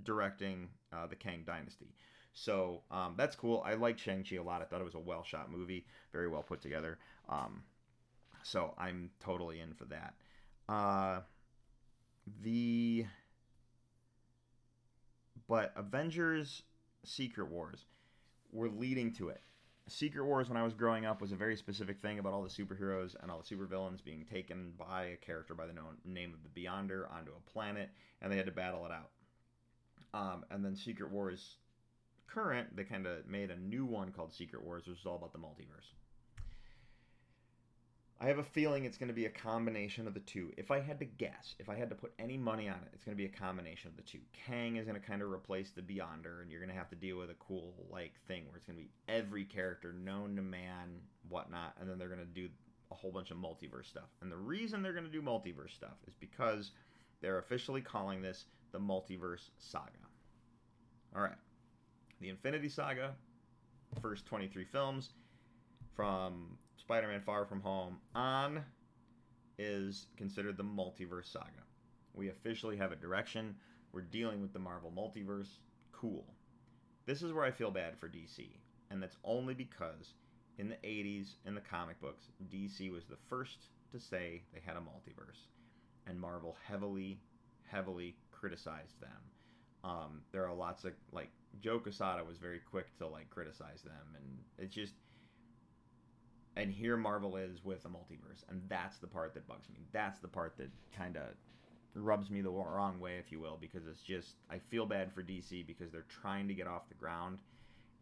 directing 0.02 0.68
uh, 0.92 1.06
the 1.06 1.16
Kang 1.16 1.42
Dynasty. 1.46 1.94
So 2.34 2.80
um, 2.90 3.14
that's 3.16 3.36
cool. 3.36 3.62
I 3.64 3.74
like 3.74 3.98
Shang-Chi 3.98 4.36
a 4.36 4.42
lot. 4.42 4.62
I 4.62 4.64
thought 4.64 4.80
it 4.80 4.84
was 4.84 4.94
a 4.94 4.98
well 5.00 5.22
shot 5.22 5.50
movie, 5.50 5.84
very 6.12 6.28
well 6.28 6.42
put 6.42 6.60
together. 6.62 6.98
Um, 7.28 7.62
so 8.42 8.74
I'm 8.78 9.10
totally 9.20 9.60
in 9.60 9.74
for 9.74 9.84
that. 9.86 10.14
Uh, 10.68 11.20
the 12.42 13.06
but 15.48 15.72
Avengers 15.76 16.62
Secret 17.04 17.48
Wars 17.50 17.84
were 18.52 18.68
leading 18.68 19.12
to 19.14 19.28
it. 19.28 19.40
Secret 19.88 20.24
Wars, 20.24 20.48
when 20.48 20.56
I 20.56 20.62
was 20.62 20.74
growing 20.74 21.04
up, 21.04 21.20
was 21.20 21.32
a 21.32 21.36
very 21.36 21.56
specific 21.56 22.00
thing 22.00 22.20
about 22.20 22.32
all 22.32 22.42
the 22.42 22.48
superheroes 22.48 23.16
and 23.20 23.30
all 23.30 23.42
the 23.42 23.56
supervillains 23.56 24.02
being 24.02 24.24
taken 24.24 24.72
by 24.78 25.04
a 25.04 25.16
character 25.16 25.54
by 25.54 25.66
the 25.66 25.72
known 25.72 25.96
name 26.04 26.32
of 26.32 26.40
the 26.42 26.60
Beyonder 26.60 27.12
onto 27.12 27.32
a 27.32 27.50
planet, 27.50 27.90
and 28.20 28.30
they 28.30 28.36
had 28.36 28.46
to 28.46 28.52
battle 28.52 28.86
it 28.86 28.92
out. 28.92 29.10
Um, 30.14 30.44
and 30.50 30.64
then 30.64 30.76
Secret 30.76 31.10
Wars 31.10 31.56
current, 32.28 32.76
they 32.76 32.84
kind 32.84 33.06
of 33.06 33.26
made 33.26 33.50
a 33.50 33.56
new 33.56 33.84
one 33.84 34.12
called 34.12 34.32
Secret 34.32 34.64
Wars, 34.64 34.86
which 34.86 35.00
is 35.00 35.06
all 35.06 35.16
about 35.16 35.32
the 35.32 35.38
multiverse. 35.38 35.92
I 38.22 38.26
have 38.26 38.38
a 38.38 38.44
feeling 38.44 38.84
it's 38.84 38.98
going 38.98 39.08
to 39.08 39.14
be 39.14 39.26
a 39.26 39.30
combination 39.30 40.06
of 40.06 40.14
the 40.14 40.20
two. 40.20 40.52
If 40.56 40.70
I 40.70 40.78
had 40.78 41.00
to 41.00 41.04
guess, 41.04 41.56
if 41.58 41.68
I 41.68 41.74
had 41.74 41.88
to 41.88 41.96
put 41.96 42.12
any 42.20 42.36
money 42.36 42.68
on 42.68 42.76
it, 42.76 42.90
it's 42.92 43.04
going 43.04 43.16
to 43.16 43.20
be 43.20 43.26
a 43.26 43.36
combination 43.36 43.90
of 43.90 43.96
the 43.96 44.02
two. 44.02 44.20
Kang 44.46 44.76
is 44.76 44.86
going 44.86 44.98
to 44.98 45.04
kind 45.04 45.22
of 45.22 45.32
replace 45.32 45.72
the 45.72 45.82
Beyonder, 45.82 46.40
and 46.40 46.48
you're 46.48 46.60
going 46.60 46.70
to 46.70 46.78
have 46.78 46.88
to 46.90 46.94
deal 46.96 47.18
with 47.18 47.30
a 47.30 47.36
cool 47.40 47.74
like 47.90 48.12
thing 48.28 48.44
where 48.46 48.58
it's 48.58 48.66
going 48.66 48.78
to 48.78 48.84
be 48.84 48.90
every 49.08 49.44
character 49.44 49.92
known 49.92 50.36
to 50.36 50.42
man, 50.42 51.00
whatnot, 51.28 51.74
and 51.80 51.90
then 51.90 51.98
they're 51.98 52.06
going 52.06 52.20
to 52.20 52.24
do 52.24 52.48
a 52.92 52.94
whole 52.94 53.10
bunch 53.10 53.32
of 53.32 53.38
multiverse 53.38 53.86
stuff. 53.86 54.08
And 54.20 54.30
the 54.30 54.36
reason 54.36 54.82
they're 54.82 54.92
going 54.92 55.06
to 55.06 55.10
do 55.10 55.20
multiverse 55.20 55.74
stuff 55.74 55.96
is 56.06 56.14
because 56.14 56.70
they're 57.22 57.38
officially 57.38 57.80
calling 57.80 58.22
this 58.22 58.44
the 58.70 58.78
Multiverse 58.78 59.50
Saga. 59.58 59.90
All 61.16 61.22
right, 61.22 61.34
the 62.20 62.28
Infinity 62.28 62.68
Saga, 62.68 63.14
first 64.00 64.26
23 64.26 64.64
films 64.64 65.10
from 65.96 66.56
Spider-Man 66.82 67.20
Far 67.20 67.44
From 67.44 67.60
Home 67.60 67.98
on 68.12 68.64
is 69.56 70.06
considered 70.16 70.56
the 70.56 70.64
multiverse 70.64 71.30
saga. 71.32 71.62
We 72.12 72.28
officially 72.28 72.76
have 72.76 72.90
a 72.90 72.96
direction. 72.96 73.54
We're 73.92 74.00
dealing 74.00 74.42
with 74.42 74.52
the 74.52 74.58
Marvel 74.58 74.90
multiverse. 74.90 75.58
Cool. 75.92 76.24
This 77.06 77.22
is 77.22 77.32
where 77.32 77.44
I 77.44 77.52
feel 77.52 77.70
bad 77.70 77.96
for 78.00 78.08
DC, 78.08 78.48
and 78.90 79.00
that's 79.00 79.16
only 79.22 79.54
because 79.54 80.14
in 80.58 80.68
the 80.68 80.74
80s 80.74 81.36
in 81.46 81.54
the 81.54 81.60
comic 81.60 82.00
books, 82.00 82.24
DC 82.52 82.90
was 82.90 83.04
the 83.04 83.16
first 83.28 83.68
to 83.92 84.00
say 84.00 84.42
they 84.52 84.60
had 84.66 84.76
a 84.76 84.80
multiverse, 84.80 85.46
and 86.08 86.20
Marvel 86.20 86.56
heavily, 86.66 87.20
heavily 87.70 88.16
criticized 88.32 89.00
them. 89.00 89.10
Um, 89.84 90.22
there 90.32 90.48
are 90.48 90.54
lots 90.54 90.82
of 90.82 90.94
like 91.12 91.30
Joe 91.60 91.78
Quesada 91.78 92.24
was 92.24 92.38
very 92.38 92.58
quick 92.58 92.86
to 92.98 93.06
like 93.06 93.30
criticize 93.30 93.82
them, 93.82 94.16
and 94.16 94.38
it's 94.58 94.74
just 94.74 94.94
and 96.56 96.70
here 96.70 96.96
Marvel 96.96 97.36
is 97.36 97.64
with 97.64 97.84
a 97.84 97.88
multiverse, 97.88 98.44
and 98.48 98.62
that's 98.68 98.98
the 98.98 99.06
part 99.06 99.34
that 99.34 99.46
bugs 99.46 99.68
me. 99.70 99.80
That's 99.92 100.20
the 100.20 100.28
part 100.28 100.56
that 100.58 100.70
kind 100.96 101.16
of 101.16 101.22
rubs 101.94 102.30
me 102.30 102.40
the 102.40 102.50
wrong 102.50 102.98
way, 103.00 103.16
if 103.18 103.30
you 103.30 103.40
will, 103.40 103.58
because 103.60 103.86
it's 103.86 104.02
just 104.02 104.36
I 104.50 104.58
feel 104.58 104.86
bad 104.86 105.12
for 105.12 105.22
DC 105.22 105.66
because 105.66 105.90
they're 105.90 106.04
trying 106.08 106.48
to 106.48 106.54
get 106.54 106.66
off 106.66 106.88
the 106.88 106.94
ground, 106.94 107.38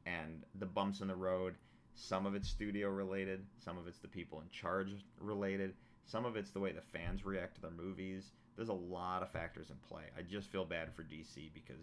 and 0.07 0.43
the 0.59 0.67
bumps 0.67 1.01
in 1.01 1.09
the 1.09 1.17
road. 1.17 1.55
Some 1.95 2.25
of 2.25 2.35
it's 2.35 2.49
studio 2.49 2.89
related, 2.89 3.45
some 3.59 3.77
of 3.77 3.87
it's 3.87 3.99
the 3.99 4.09
people 4.09 4.41
in 4.41 4.49
charge 4.51 4.89
related, 5.21 5.75
some 6.07 6.25
of 6.25 6.37
it's 6.37 6.51
the 6.51 6.61
way 6.61 6.73
the 6.73 6.81
fans 6.81 7.25
react 7.25 7.57
to 7.57 7.61
their 7.61 7.71
movies. 7.71 8.31
There's 8.57 8.69
a 8.69 8.75
lot 8.75 9.23
of 9.23 9.31
factors 9.31 9.71
in 9.71 9.77
play. 9.89 10.05
I 10.17 10.23
just 10.23 10.51
feel 10.51 10.65
bad 10.65 10.95
for 10.95 11.03
DC 11.03 11.51
because 11.53 11.83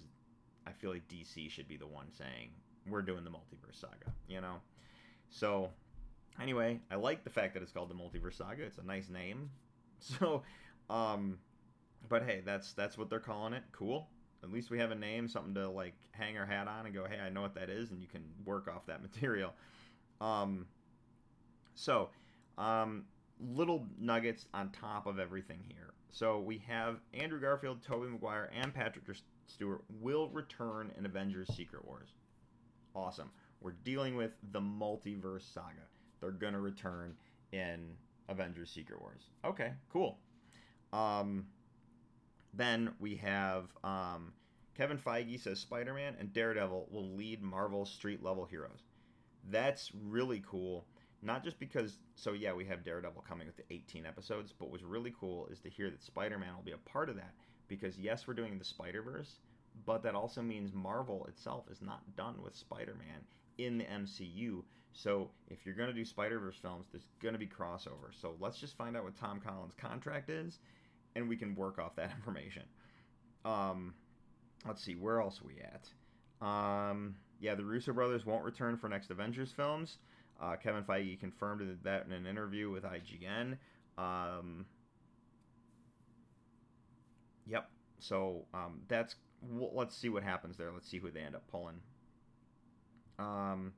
I 0.65 0.71
feel 0.71 0.91
like 0.91 1.07
DC 1.07 1.49
should 1.51 1.67
be 1.67 1.77
the 1.77 1.87
one 1.87 2.07
saying 2.11 2.49
we're 2.89 3.01
doing 3.01 3.23
the 3.23 3.29
multiverse 3.29 3.79
saga, 3.79 4.13
you 4.27 4.41
know. 4.41 4.55
So 5.29 5.69
Anyway, 6.41 6.79
I 6.91 6.95
like 6.95 7.23
the 7.23 7.29
fact 7.29 7.53
that 7.55 7.63
it's 7.63 7.71
called 7.71 7.89
the 7.89 7.95
Multiverse 7.95 8.37
Saga. 8.37 8.63
It's 8.63 8.77
a 8.77 8.83
nice 8.83 9.09
name. 9.09 9.49
So, 9.99 10.43
um, 10.91 11.39
but 12.07 12.21
hey, 12.21 12.43
that's 12.45 12.73
that's 12.73 12.99
what 12.99 13.09
they're 13.09 13.19
calling 13.19 13.53
it. 13.53 13.63
Cool. 13.71 14.07
At 14.43 14.51
least 14.51 14.69
we 14.69 14.77
have 14.77 14.91
a 14.91 14.95
name, 14.95 15.27
something 15.27 15.55
to 15.55 15.67
like 15.67 15.95
hang 16.11 16.37
our 16.37 16.45
hat 16.45 16.67
on 16.67 16.85
and 16.85 16.93
go, 16.93 17.05
hey, 17.09 17.19
I 17.19 17.29
know 17.29 17.41
what 17.41 17.55
that 17.55 17.67
is, 17.71 17.89
and 17.89 17.99
you 17.99 18.07
can 18.07 18.21
work 18.45 18.67
off 18.67 18.85
that 18.85 19.01
material. 19.11 19.53
Um, 20.21 20.67
so, 21.73 22.09
um, 22.59 23.05
little 23.39 23.87
nuggets 23.99 24.45
on 24.53 24.69
top 24.69 25.07
of 25.07 25.17
everything 25.17 25.61
here. 25.67 25.93
So 26.11 26.39
we 26.39 26.59
have 26.67 26.97
Andrew 27.15 27.41
Garfield, 27.41 27.81
Tobey 27.81 28.07
Maguire, 28.07 28.51
and 28.55 28.71
Patrick 28.71 29.05
Stewart 29.47 29.83
will 29.99 30.29
return 30.29 30.91
in 30.95 31.07
Avengers: 31.07 31.49
Secret 31.55 31.83
Wars. 31.83 32.09
Awesome. 32.95 33.31
We're 33.61 33.73
dealing 33.83 34.15
with 34.15 34.33
the 34.51 34.61
multiverse 34.61 35.51
saga 35.51 35.87
they're 36.19 36.31
gonna 36.31 36.59
return 36.59 37.15
in 37.51 37.95
Avengers: 38.29 38.71
Secret 38.71 39.01
Wars. 39.01 39.23
Okay, 39.45 39.73
cool. 39.91 40.19
Um, 40.93 41.47
then 42.53 42.93
we 42.99 43.15
have 43.17 43.65
um, 43.83 44.33
Kevin 44.77 44.97
Feige 44.97 45.41
says 45.41 45.59
Spider-Man 45.59 46.15
and 46.19 46.31
Daredevil 46.31 46.87
will 46.91 47.15
lead 47.15 47.41
Marvel's 47.41 47.91
street 47.91 48.23
level 48.23 48.45
heroes. 48.45 48.83
That's 49.49 49.91
really 49.93 50.43
cool. 50.47 50.85
Not 51.23 51.43
just 51.43 51.59
because, 51.59 51.97
so 52.15 52.33
yeah, 52.33 52.53
we 52.53 52.65
have 52.65 52.83
Daredevil 52.83 53.23
coming 53.27 53.47
with 53.47 53.57
the 53.57 53.73
18 53.73 54.05
episodes, 54.05 54.53
but 54.57 54.69
what's 54.69 54.83
really 54.83 55.13
cool 55.19 55.47
is 55.47 55.59
to 55.61 55.69
hear 55.69 55.89
that 55.89 56.03
Spider-Man 56.03 56.55
will 56.55 56.63
be 56.63 56.73
a 56.73 56.89
part 56.89 57.09
of 57.09 57.15
that 57.15 57.33
because 57.67 57.97
yes, 57.97 58.27
we're 58.27 58.35
doing 58.35 58.59
the 58.59 58.65
Spider-Verse, 58.65 59.39
but 59.85 60.03
that 60.03 60.13
also 60.13 60.41
means 60.43 60.73
Marvel 60.73 61.25
itself 61.25 61.65
is 61.71 61.81
not 61.81 62.15
done 62.15 62.35
with 62.43 62.55
Spider-Man 62.55 63.23
in 63.57 63.79
the 63.79 63.85
MCU. 63.85 64.63
So 64.97 65.29
if 65.49 65.63
you're 65.63 65.75
going 65.75 65.89
to 65.89 65.93
do 65.93 66.03
Spider 66.03 66.39
Verse 66.39 66.57
films, 66.59 66.87
there's 66.91 67.07
going 67.21 67.33
to 67.33 67.39
be 67.39 67.45
crossover. 67.45 68.09
So 68.19 68.35
let's 68.39 68.57
just 68.57 68.75
find 68.75 68.97
out 68.97 69.03
what 69.03 69.15
Tom 69.15 69.39
Collins' 69.39 69.73
contract 69.77 70.29
is, 70.29 70.57
and 71.15 71.29
we 71.29 71.37
can 71.37 71.55
work 71.55 71.77
off 71.77 71.95
that 71.97 72.11
information. 72.17 72.63
Um, 73.45 73.93
let's 74.65 74.83
see, 74.83 74.95
where 74.95 75.21
else 75.21 75.39
are 75.39 75.47
we 75.47 75.61
at? 75.61 76.45
Um, 76.45 77.15
yeah, 77.39 77.53
the 77.53 77.63
Russo 77.63 77.93
brothers 77.93 78.25
won't 78.25 78.43
return 78.43 78.75
for 78.75 78.89
next 78.89 79.11
Avengers 79.11 79.51
films. 79.51 79.97
Uh, 80.41 80.55
Kevin 80.55 80.83
Feige 80.83 81.19
confirmed 81.19 81.77
that 81.83 82.05
in 82.07 82.11
an 82.11 82.25
interview 82.25 82.71
with 82.71 82.83
IGN. 82.83 83.57
Um, 83.99 84.65
yep. 87.45 87.69
So 87.99 88.45
um, 88.53 88.81
that's 88.87 89.15
well, 89.41 89.71
let's 89.73 89.95
see 89.95 90.09
what 90.09 90.23
happens 90.23 90.57
there. 90.57 90.71
Let's 90.71 90.89
see 90.89 90.97
who 90.97 91.11
they 91.11 91.21
end 91.21 91.35
up 91.35 91.47
pulling. 91.47 91.79
Um, 93.19 93.73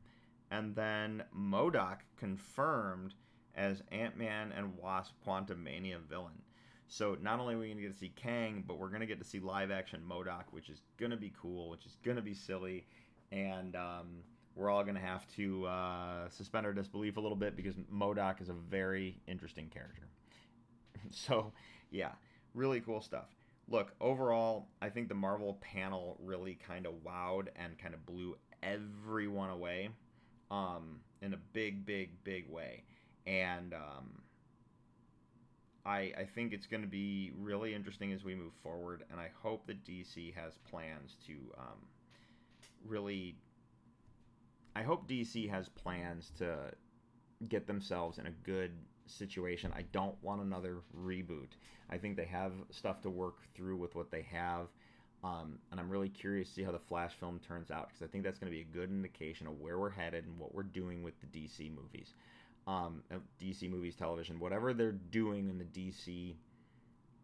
and 0.51 0.75
then 0.75 1.23
MODOK 1.35 1.99
confirmed 2.17 3.13
as 3.55 3.83
Ant 3.91 4.17
Man 4.17 4.51
and 4.55 4.77
Wasp 4.77 5.13
Quantumania 5.25 5.99
villain. 6.09 6.41
So 6.87 7.15
not 7.21 7.39
only 7.39 7.53
are 7.53 7.59
we 7.59 7.67
going 7.67 7.77
to 7.77 7.83
get 7.83 7.93
to 7.93 7.99
see 7.99 8.11
Kang, 8.15 8.63
but 8.67 8.79
we're 8.79 8.89
going 8.89 9.01
to 9.01 9.05
get 9.05 9.19
to 9.19 9.25
see 9.25 9.39
live 9.39 9.69
action 9.69 10.01
MODOK, 10.09 10.45
which 10.51 10.69
is 10.69 10.81
going 10.97 11.11
to 11.11 11.17
be 11.17 11.31
cool, 11.39 11.69
which 11.69 11.85
is 11.85 11.97
going 12.03 12.17
to 12.17 12.23
be 12.23 12.33
silly, 12.33 12.87
and 13.31 13.75
um, 13.75 14.23
we're 14.55 14.71
all 14.71 14.83
going 14.83 14.95
to 14.95 15.01
have 15.01 15.27
to 15.35 15.65
uh, 15.67 16.29
suspend 16.29 16.65
our 16.65 16.73
disbelief 16.73 17.17
a 17.17 17.19
little 17.19 17.37
bit 17.37 17.55
because 17.55 17.75
MODOK 17.93 18.41
is 18.41 18.49
a 18.49 18.53
very 18.53 19.21
interesting 19.27 19.69
character. 19.69 20.07
so 21.11 21.51
yeah, 21.91 22.11
really 22.55 22.81
cool 22.81 23.01
stuff. 23.01 23.35
Look, 23.67 23.93
overall, 24.01 24.67
I 24.81 24.89
think 24.89 25.09
the 25.09 25.15
Marvel 25.15 25.59
panel 25.61 26.17
really 26.19 26.55
kind 26.55 26.87
of 26.87 26.93
wowed 27.05 27.49
and 27.55 27.77
kind 27.77 27.93
of 27.93 28.03
blew 28.03 28.35
everyone 28.63 29.51
away 29.51 29.89
um, 30.51 30.99
in 31.21 31.33
a 31.33 31.37
big, 31.53 31.85
big, 31.85 32.23
big 32.23 32.49
way. 32.49 32.83
And 33.25 33.73
um, 33.73 34.21
I, 35.85 36.11
I 36.17 36.27
think 36.35 36.53
it's 36.53 36.67
going 36.67 36.81
to 36.81 36.87
be 36.89 37.31
really 37.37 37.73
interesting 37.73 38.11
as 38.11 38.23
we 38.23 38.35
move 38.35 38.53
forward. 38.63 39.03
And 39.11 39.19
I 39.19 39.29
hope 39.41 39.67
that 39.67 39.83
DC 39.85 40.33
has 40.35 40.53
plans 40.69 41.15
to 41.27 41.33
um, 41.57 41.87
really. 42.85 43.35
I 44.75 44.83
hope 44.83 45.09
DC 45.09 45.49
has 45.49 45.67
plans 45.67 46.31
to 46.37 46.71
get 47.47 47.67
themselves 47.67 48.17
in 48.17 48.27
a 48.27 48.31
good 48.43 48.71
situation. 49.07 49.73
I 49.75 49.83
don't 49.91 50.15
want 50.21 50.41
another 50.41 50.81
reboot. 50.95 51.49
I 51.89 51.97
think 51.97 52.15
they 52.15 52.25
have 52.25 52.53
stuff 52.69 53.01
to 53.01 53.09
work 53.09 53.37
through 53.55 53.77
with 53.77 53.95
what 53.95 54.11
they 54.11 54.21
have. 54.31 54.67
Um, 55.23 55.59
and 55.71 55.79
I'm 55.79 55.89
really 55.89 56.09
curious 56.09 56.47
to 56.49 56.53
see 56.55 56.63
how 56.63 56.71
the 56.71 56.79
Flash 56.79 57.13
film 57.19 57.39
turns 57.45 57.71
out 57.71 57.89
because 57.89 58.01
I 58.01 58.07
think 58.07 58.23
that's 58.23 58.39
going 58.39 58.51
to 58.51 58.55
be 58.55 58.61
a 58.61 58.73
good 58.73 58.89
indication 58.89 59.47
of 59.47 59.59
where 59.59 59.77
we're 59.77 59.89
headed 59.89 60.25
and 60.25 60.39
what 60.39 60.55
we're 60.55 60.63
doing 60.63 61.03
with 61.03 61.13
the 61.19 61.27
DC 61.27 61.71
movies. 61.75 62.13
Um, 62.67 63.03
uh, 63.11 63.15
DC 63.41 63.69
movies, 63.69 63.95
television, 63.95 64.39
whatever 64.39 64.73
they're 64.73 64.91
doing 64.91 65.49
in 65.49 65.57
the 65.57 65.65
DC 65.65 66.35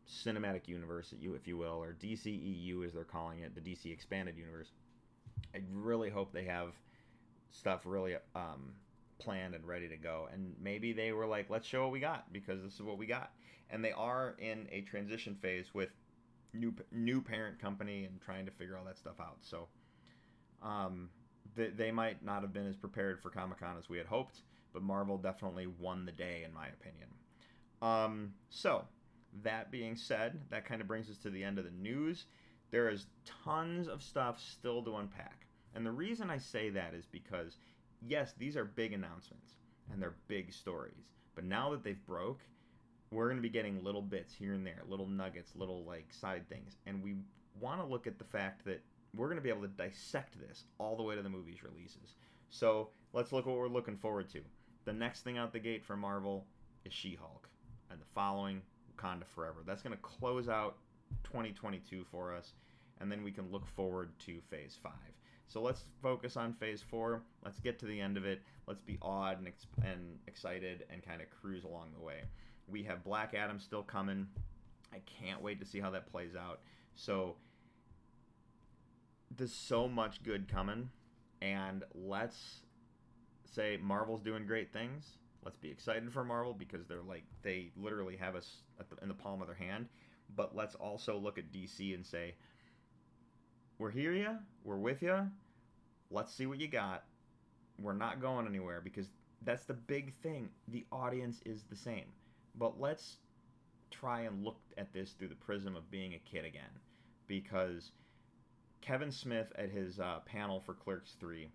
cinematic 0.08 0.68
universe, 0.68 1.14
if 1.14 1.48
you 1.48 1.58
will, 1.58 1.82
or 1.82 1.94
DCEU 1.94 2.86
as 2.86 2.94
they're 2.94 3.04
calling 3.04 3.40
it, 3.40 3.56
the 3.56 3.62
DC 3.62 3.92
expanded 3.92 4.38
universe. 4.38 4.72
I 5.54 5.60
really 5.72 6.10
hope 6.10 6.34
they 6.34 6.46
have 6.46 6.74
stuff 7.52 7.82
really 7.86 8.16
um, 8.36 8.74
planned 9.20 9.56
and 9.56 9.66
ready 9.66 9.88
to 9.88 9.98
go. 9.98 10.28
And 10.32 10.54
maybe 10.62 10.94
they 10.94 11.12
were 11.12 11.26
like, 11.26 11.50
let's 11.50 11.68
show 11.68 11.84
what 11.84 11.92
we 11.92 12.00
got 12.00 12.32
because 12.34 12.62
this 12.62 12.74
is 12.74 12.82
what 12.82 12.98
we 12.98 13.06
got. 13.06 13.32
And 13.70 13.84
they 13.84 13.92
are 13.92 14.36
in 14.38 14.68
a 14.72 14.82
transition 14.82 15.36
phase 15.42 15.74
with 15.74 15.90
new 16.56 16.74
new 16.92 17.22
parent 17.22 17.60
company 17.60 18.06
and 18.06 18.22
trying 18.22 18.46
to 18.46 18.52
figure 18.52 18.78
all 18.78 18.86
that 18.86 18.98
stuff 18.98 19.20
out. 19.20 19.38
So 19.42 19.68
um, 20.62 21.10
they, 21.56 21.70
they 21.70 21.92
might 21.92 22.24
not 22.24 22.42
have 22.42 22.54
been 22.54 22.68
as 22.68 22.76
prepared 22.76 23.22
for 23.22 23.30
Comic 23.30 23.60
Con 23.60 23.78
as 23.78 23.90
we 23.90 23.98
had 23.98 24.08
hoped, 24.08 24.42
but 24.74 24.82
Marvel 24.82 25.18
definitely 25.18 25.68
won 25.68 26.06
the 26.06 26.12
day 26.12 26.44
in 26.46 26.54
my 26.54 26.68
opinion. 26.68 27.10
Um, 27.82 28.34
so 28.50 28.86
that 29.44 29.72
being 29.72 29.96
said, 29.96 30.40
that 30.50 30.66
kind 30.66 30.82
of 30.82 30.88
brings 30.88 31.10
us 31.10 31.18
to 31.20 31.30
the 31.30 31.44
end 31.44 31.58
of 31.58 31.66
the 31.66 31.72
news. 31.72 32.26
There 32.72 32.90
is 32.90 33.08
tons 33.44 33.88
of 33.88 34.02
stuff 34.02 34.40
still 34.40 34.84
to 34.84 34.98
unpack. 34.98 35.46
And 35.76 35.86
the 35.86 35.92
reason 35.92 36.30
I 36.30 36.38
say 36.38 36.70
that 36.72 36.94
is 36.94 37.06
because, 37.06 37.58
yes, 38.08 38.34
these 38.38 38.56
are 38.56 38.66
big 38.66 38.94
announcements 38.94 39.56
and 39.92 40.02
they're 40.02 40.16
big 40.28 40.54
stories. 40.54 41.12
But 41.36 41.44
now 41.44 41.70
that 41.72 41.84
they've 41.84 42.06
broke, 42.06 42.40
we're 43.16 43.26
going 43.26 43.38
to 43.38 43.42
be 43.42 43.50
getting 43.50 43.84
little 43.84 44.02
bits 44.02 44.34
here 44.34 44.54
and 44.54 44.66
there, 44.66 44.82
little 44.90 45.08
nuggets, 45.08 45.52
little 45.56 45.84
like 45.86 46.06
side 46.12 46.48
things. 46.50 46.76
And 46.86 47.02
we 47.02 47.16
want 47.60 47.80
to 47.82 47.88
look 47.88 48.08
at 48.08 48.18
the 48.18 48.26
fact 48.26 48.66
that 48.66 48.82
we're 49.16 49.28
going 49.28 49.38
to 49.38 49.44
be 49.44 49.50
able 49.50 49.62
to 49.62 49.68
dissect 49.68 50.40
this 50.40 50.66
all 50.78 50.96
the 50.96 51.04
way 51.04 51.16
to 51.16 51.22
the 51.22 51.30
movie's 51.30 51.64
releases. 51.64 52.16
So 52.50 52.90
let's 53.14 53.32
look 53.32 53.46
what 53.46 53.58
we're 53.58 53.68
looking 53.68 53.98
forward 53.98 54.30
to. 54.32 54.42
The 54.84 54.94
next 54.94 55.22
thing 55.22 55.38
out 55.38 55.54
the 55.54 55.60
gate 55.60 55.84
for 55.84 55.96
Marvel 55.96 56.46
is 56.84 56.94
She 56.94 57.18
Hulk. 57.20 57.50
And 57.90 58.00
the 58.00 58.06
following, 58.14 58.62
Wakanda 58.96 59.26
Forever. 59.26 59.60
That's 59.66 59.82
going 59.82 59.96
to 59.96 60.02
close 60.02 60.50
out 60.50 60.78
2022 61.24 62.06
for 62.12 62.34
us. 62.36 62.54
And 63.00 63.12
then 63.12 63.24
we 63.24 63.32
can 63.32 63.52
look 63.52 63.66
forward 63.66 64.10
to 64.26 64.40
Phase 64.50 64.78
5. 64.82 64.92
So 65.48 65.62
let's 65.62 65.84
focus 66.02 66.38
on 66.38 66.54
Phase 66.54 66.84
4. 66.90 67.22
Let's 67.44 67.60
get 67.60 67.78
to 67.80 67.86
the 67.86 68.00
end 68.00 68.18
of 68.18 68.26
it. 68.26 68.42
Let's 68.68 68.82
be 68.82 68.98
awed 69.02 69.38
and, 69.38 69.48
ex- 69.48 69.68
and 69.84 70.18
excited 70.28 70.86
and 70.90 71.06
kind 71.06 71.22
of 71.22 71.28
cruise 71.30 71.64
along 71.64 71.92
the 71.98 72.04
way. 72.04 72.22
We 72.68 72.84
have 72.84 73.04
Black 73.04 73.34
Adam 73.34 73.60
still 73.60 73.84
coming. 73.84 74.28
I 74.94 75.02
can't 75.06 75.42
wait 75.42 75.60
to 75.60 75.66
see 75.66 75.80
how 75.80 75.92
that 75.92 76.12
plays 76.12 76.36
out. 76.36 76.62
So 76.96 77.36
there's 79.36 79.54
so 79.54 79.88
much 79.88 80.24
good 80.24 80.48
coming. 80.48 80.90
And 81.42 81.84
let's 81.94 82.62
say 83.52 83.78
Marvel's 83.82 84.22
doing 84.22 84.46
great 84.46 84.72
things. 84.72 85.18
Let's 85.44 85.58
be 85.58 85.70
excited 85.70 86.12
for 86.12 86.24
Marvel 86.24 86.54
because 86.54 86.88
they're 86.88 87.04
like 87.04 87.24
they 87.44 87.72
literally 87.78 88.16
have 88.16 88.36
us 88.36 88.58
the, 88.78 88.86
in 89.04 89.08
the 89.08 89.14
palm 89.14 89.42
of 89.42 89.48
their 89.48 89.56
hand. 89.56 89.88
But 90.36 90.56
let's 90.56 90.76
also 90.76 91.18
look 91.18 91.38
at 91.38 91.52
DC 91.52 91.94
and 91.94 92.06
say, 92.06 92.34
we're 93.78 93.92
here, 93.92 94.14
ya. 94.14 94.36
We're 94.64 94.78
with 94.78 95.02
you. 95.02 95.30
Let's 96.10 96.34
see 96.34 96.46
what 96.46 96.60
you 96.60 96.68
got. 96.68 97.04
We're 97.80 97.94
not 97.94 98.22
going 98.22 98.48
anywhere 98.48 98.82
because 98.82 99.08
that's 99.44 99.66
the 99.66 99.74
big 99.74 100.14
thing. 100.22 100.50
The 100.68 100.86
audience 100.92 101.42
is 101.46 101.64
the 101.70 101.76
same. 101.76 102.06
But 102.58 102.80
let's 102.80 103.18
try 103.92 104.22
and 104.22 104.44
look 104.44 104.60
at 104.78 104.94
this 104.94 105.12
through 105.12 105.30
the 105.30 105.36
prism 105.36 105.76
of 105.76 105.92
being 105.92 106.14
a 106.14 106.20
kid 106.20 106.46
again, 106.46 106.64
because 107.28 107.92
Kevin 108.82 109.12
Smith 109.12 109.52
at 109.56 109.70
his 109.70 110.00
uh, 110.00 110.20
panel 110.26 110.60
for 110.60 110.74
Clerks 110.74 111.16
Three, 111.20 111.50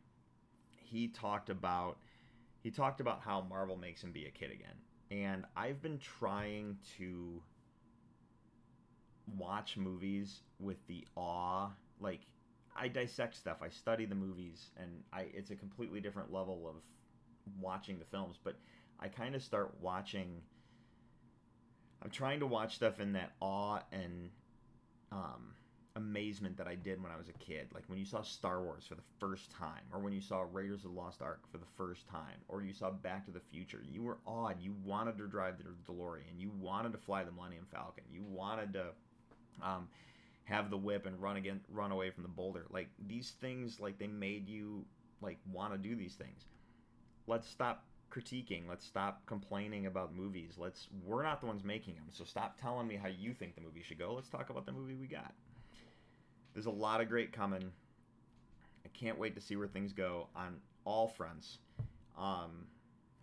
he 0.77 1.09
talked 1.09 1.51
about 1.51 1.99
he 2.63 2.71
talked 2.71 3.01
about 3.01 3.21
how 3.23 3.41
Marvel 3.49 3.77
makes 3.77 4.03
him 4.03 4.13
be 4.13 4.27
a 4.27 4.31
kid 4.31 4.51
again, 4.51 4.77
and 5.11 5.45
I've 5.57 5.81
been 5.81 5.99
trying 5.99 6.77
to 6.99 7.43
watch 9.39 9.77
movies 9.77 10.41
with 10.59 10.85
the 10.89 11.07
awe 11.17 11.71
like 12.01 12.21
I 12.77 12.89
dissect 12.89 13.37
stuff. 13.37 13.59
I 13.63 13.69
study 13.69 14.07
the 14.07 14.15
movies, 14.15 14.71
and 14.77 14.91
I 15.13 15.27
it's 15.35 15.51
a 15.51 15.57
completely 15.57 16.01
different 16.01 16.33
level 16.33 16.69
of 16.69 16.77
watching 17.61 17.99
the 17.99 18.05
films. 18.05 18.39
But 18.43 18.57
I 18.99 19.09
kind 19.09 19.35
of 19.35 19.43
start 19.43 19.75
watching. 19.81 20.43
I'm 22.03 22.11
trying 22.11 22.41
to 22.41 22.47
watch 22.47 22.77
stuff 22.77 23.01
in 23.01 23.13
that 23.13 23.33
awe 23.41 23.81
and 23.93 24.31
um, 25.13 25.55
amazement 25.97 26.57
that 26.57 26.67
I 26.67 26.75
did 26.75 27.03
when 27.03 27.13
I 27.13 27.17
was 27.17 27.29
a 27.29 27.33
kid. 27.45 27.69
Like 27.75 27.85
when 27.89 27.99
you 27.99 28.05
saw 28.05 28.23
Star 28.23 28.63
Wars 28.63 28.85
for 28.89 28.95
the 28.95 29.03
first 29.19 29.51
time, 29.51 29.83
or 29.93 30.01
when 30.01 30.13
you 30.13 30.21
saw 30.21 30.45
Raiders 30.51 30.85
of 30.85 30.95
the 30.95 31.01
Lost 31.01 31.21
Ark 31.21 31.41
for 31.51 31.59
the 31.59 31.67
first 31.77 32.09
time, 32.09 32.39
or 32.49 32.63
you 32.63 32.73
saw 32.73 32.91
Back 32.91 33.27
to 33.27 33.33
the 33.33 33.41
Future. 33.53 33.83
You 33.91 34.03
were 34.03 34.19
awed. 34.27 34.57
You 34.61 34.75
wanted 34.85 35.19
to 35.19 35.27
drive 35.27 35.57
the 35.59 35.65
DeLorean. 35.93 36.39
You 36.39 36.51
wanted 36.59 36.93
to 36.93 36.99
fly 36.99 37.25
the 37.25 37.33
Millennium 37.33 37.67
Falcon. 37.71 38.05
You 38.13 38.23
wanted 38.23 38.73
to. 38.75 38.87
Um, 39.63 39.89
have 40.45 40.69
the 40.69 40.77
whip 40.77 41.07
and 41.07 41.21
run 41.23 41.37
again 41.37 41.61
run 41.71 41.93
away 41.93 42.11
from 42.11 42.25
the 42.25 42.29
boulder 42.29 42.67
like 42.71 42.89
these 43.07 43.35
things 43.41 43.79
like 43.79 43.99
they 43.99 44.09
made 44.09 44.49
you 44.49 44.85
like 45.23 45.39
want 45.53 45.73
to 45.73 45.79
do 45.79 45.95
these 45.95 46.15
things 46.15 46.47
let's 47.29 47.49
stop 47.49 47.85
critiquing 48.11 48.69
let's 48.69 48.85
stop 48.85 49.25
complaining 49.27 49.87
about 49.87 50.15
movies. 50.15 50.55
Let's 50.59 50.89
we're 51.05 51.23
not 51.23 51.41
the 51.41 51.47
ones 51.47 51.65
making 51.65 51.95
them 51.95 52.05
so 52.11 52.25
stop 52.25 52.61
telling 52.61 52.87
me 52.87 52.97
how 52.97 53.09
you 53.09 53.33
think 53.33 53.55
the 53.55 53.61
movie 53.61 53.83
should 53.83 53.99
go. 53.99 54.15
Let's 54.15 54.29
talk 54.29 54.51
about 54.51 54.67
the 54.67 54.73
movie 54.73 54.95
we 54.95 55.07
got. 55.07 55.33
There's 56.53 56.67
a 56.67 56.71
lot 56.71 57.01
of 57.01 57.09
great 57.09 57.33
coming. 57.33 57.71
I 58.85 58.89
can't 58.89 59.19
wait 59.19 59.35
to 59.37 59.41
see 59.41 59.57
where 59.57 59.69
things 59.69 59.93
go 59.93 60.29
on 60.35 60.57
all 60.85 61.09
fronts. 61.09 61.59
Um, 62.19 62.67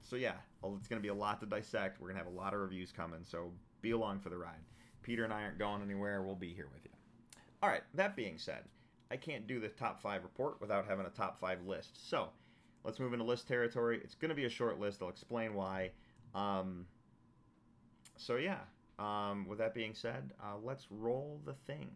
so 0.01 0.15
yeah 0.15 0.35
it's 0.63 0.87
going 0.87 0.99
to 0.99 1.03
be 1.03 1.09
a 1.09 1.13
lot 1.13 1.39
to 1.41 1.45
dissect. 1.45 1.99
We're 1.99 2.07
going 2.07 2.19
to 2.19 2.23
have 2.23 2.33
a 2.33 2.37
lot 2.37 2.53
of 2.53 2.59
reviews 2.59 2.91
coming 2.91 3.21
so 3.23 3.51
be 3.81 3.91
along 3.91 4.19
for 4.19 4.29
the 4.29 4.37
ride. 4.37 4.63
Peter 5.03 5.23
and 5.23 5.31
i 5.31 5.43
aren't 5.43 5.59
going 5.59 5.81
anywhere. 5.81 6.21
We'll 6.21 6.35
be 6.35 6.53
here 6.53 6.67
with 6.73 6.83
you. 6.83 6.91
All 7.63 7.69
right, 7.69 7.83
that 7.93 8.15
being 8.15 8.37
said, 8.37 8.63
I 9.09 9.17
can't 9.17 9.47
do 9.47 9.59
the 9.59 9.69
top 9.69 10.01
five 10.01 10.23
report 10.23 10.59
without 10.59 10.85
having 10.85 11.05
a 11.05 11.09
top 11.09 11.39
five 11.39 11.65
list. 11.65 12.09
So 12.09 12.29
let's 12.83 12.99
move 12.99 13.13
into 13.13 13.25
list 13.25 13.47
territory. 13.47 13.99
It's 14.03 14.15
going 14.15 14.29
to 14.29 14.35
be 14.35 14.45
a 14.45 14.49
short 14.49 14.79
list. 14.79 15.01
I'll 15.01 15.09
explain 15.09 15.53
why. 15.53 15.91
Um, 16.33 16.85
so, 18.15 18.35
yeah, 18.35 18.59
um, 18.99 19.47
with 19.47 19.59
that 19.59 19.73
being 19.73 19.93
said, 19.93 20.31
uh, 20.41 20.57
let's 20.63 20.87
roll 20.89 21.39
the 21.45 21.53
thing. 21.53 21.91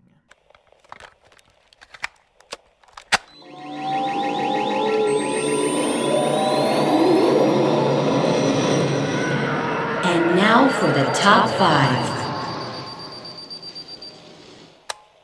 And 10.04 10.36
now 10.36 10.70
for 10.70 10.88
the 10.88 11.06
top 11.14 11.50
five. 11.58 12.22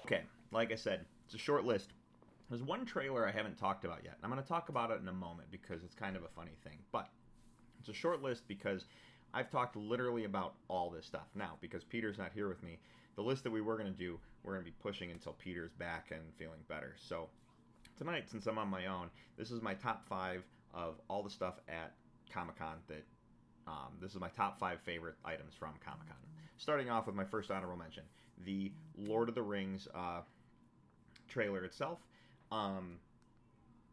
Okay, 0.05 0.22
like 0.51 0.72
I 0.72 0.76
said, 0.76 1.05
it's 1.26 1.36
a 1.36 1.38
short 1.38 1.66
list. 1.66 1.93
There's 2.49 2.63
one 2.63 2.85
trailer 2.85 3.27
I 3.27 3.31
haven't 3.31 3.57
talked 3.57 3.83
about 3.83 4.03
yet. 4.03 4.17
I'm 4.23 4.29
going 4.29 4.41
to 4.41 4.47
talk 4.47 4.69
about 4.69 4.91
it 4.91 5.01
in 5.01 5.07
a 5.07 5.13
moment 5.13 5.49
because 5.51 5.83
it's 5.83 5.95
kind 5.95 6.15
of 6.15 6.23
a 6.23 6.29
funny 6.29 6.55
thing. 6.63 6.77
But 6.91 7.09
it's 7.79 7.89
a 7.89 7.93
short 7.93 8.21
list 8.21 8.47
because 8.47 8.85
I've 9.33 9.51
talked 9.51 9.75
literally 9.75 10.23
about 10.23 10.53
all 10.69 10.89
this 10.89 11.05
stuff. 11.05 11.27
Now, 11.35 11.57
because 11.59 11.83
Peter's 11.83 12.17
not 12.17 12.31
here 12.33 12.47
with 12.47 12.63
me, 12.63 12.79
the 13.15 13.21
list 13.21 13.43
that 13.43 13.51
we 13.51 13.61
were 13.61 13.77
going 13.77 13.91
to 13.91 13.99
do, 13.99 14.17
we're 14.43 14.53
going 14.53 14.63
to 14.63 14.71
be 14.71 14.75
pushing 14.81 15.11
until 15.11 15.33
Peter's 15.33 15.71
back 15.73 16.11
and 16.11 16.21
feeling 16.37 16.59
better. 16.69 16.95
So 16.97 17.27
tonight, 17.97 18.29
since 18.29 18.45
I'm 18.45 18.57
on 18.57 18.69
my 18.69 18.85
own, 18.85 19.09
this 19.37 19.51
is 19.51 19.61
my 19.61 19.73
top 19.73 20.07
five 20.07 20.43
of 20.73 20.95
all 21.09 21.23
the 21.23 21.29
stuff 21.29 21.55
at 21.67 21.93
Comic 22.31 22.57
Con 22.57 22.77
that. 22.87 23.03
Um, 23.67 23.97
this 24.01 24.13
is 24.13 24.21
my 24.21 24.29
top 24.29 24.57
five 24.61 24.79
favorite 24.85 25.15
items 25.25 25.53
from 25.53 25.73
Comic 25.83 26.07
Con. 26.07 26.15
Starting 26.57 26.89
off 26.89 27.05
with 27.05 27.15
my 27.15 27.25
first 27.25 27.51
honorable 27.51 27.75
mention 27.75 28.03
the 28.45 28.71
Lord 28.97 29.27
of 29.27 29.35
the 29.35 29.41
Rings 29.41 29.89
uh, 29.93 30.21
trailer 31.27 31.65
itself. 31.65 31.99
Um, 32.51 32.99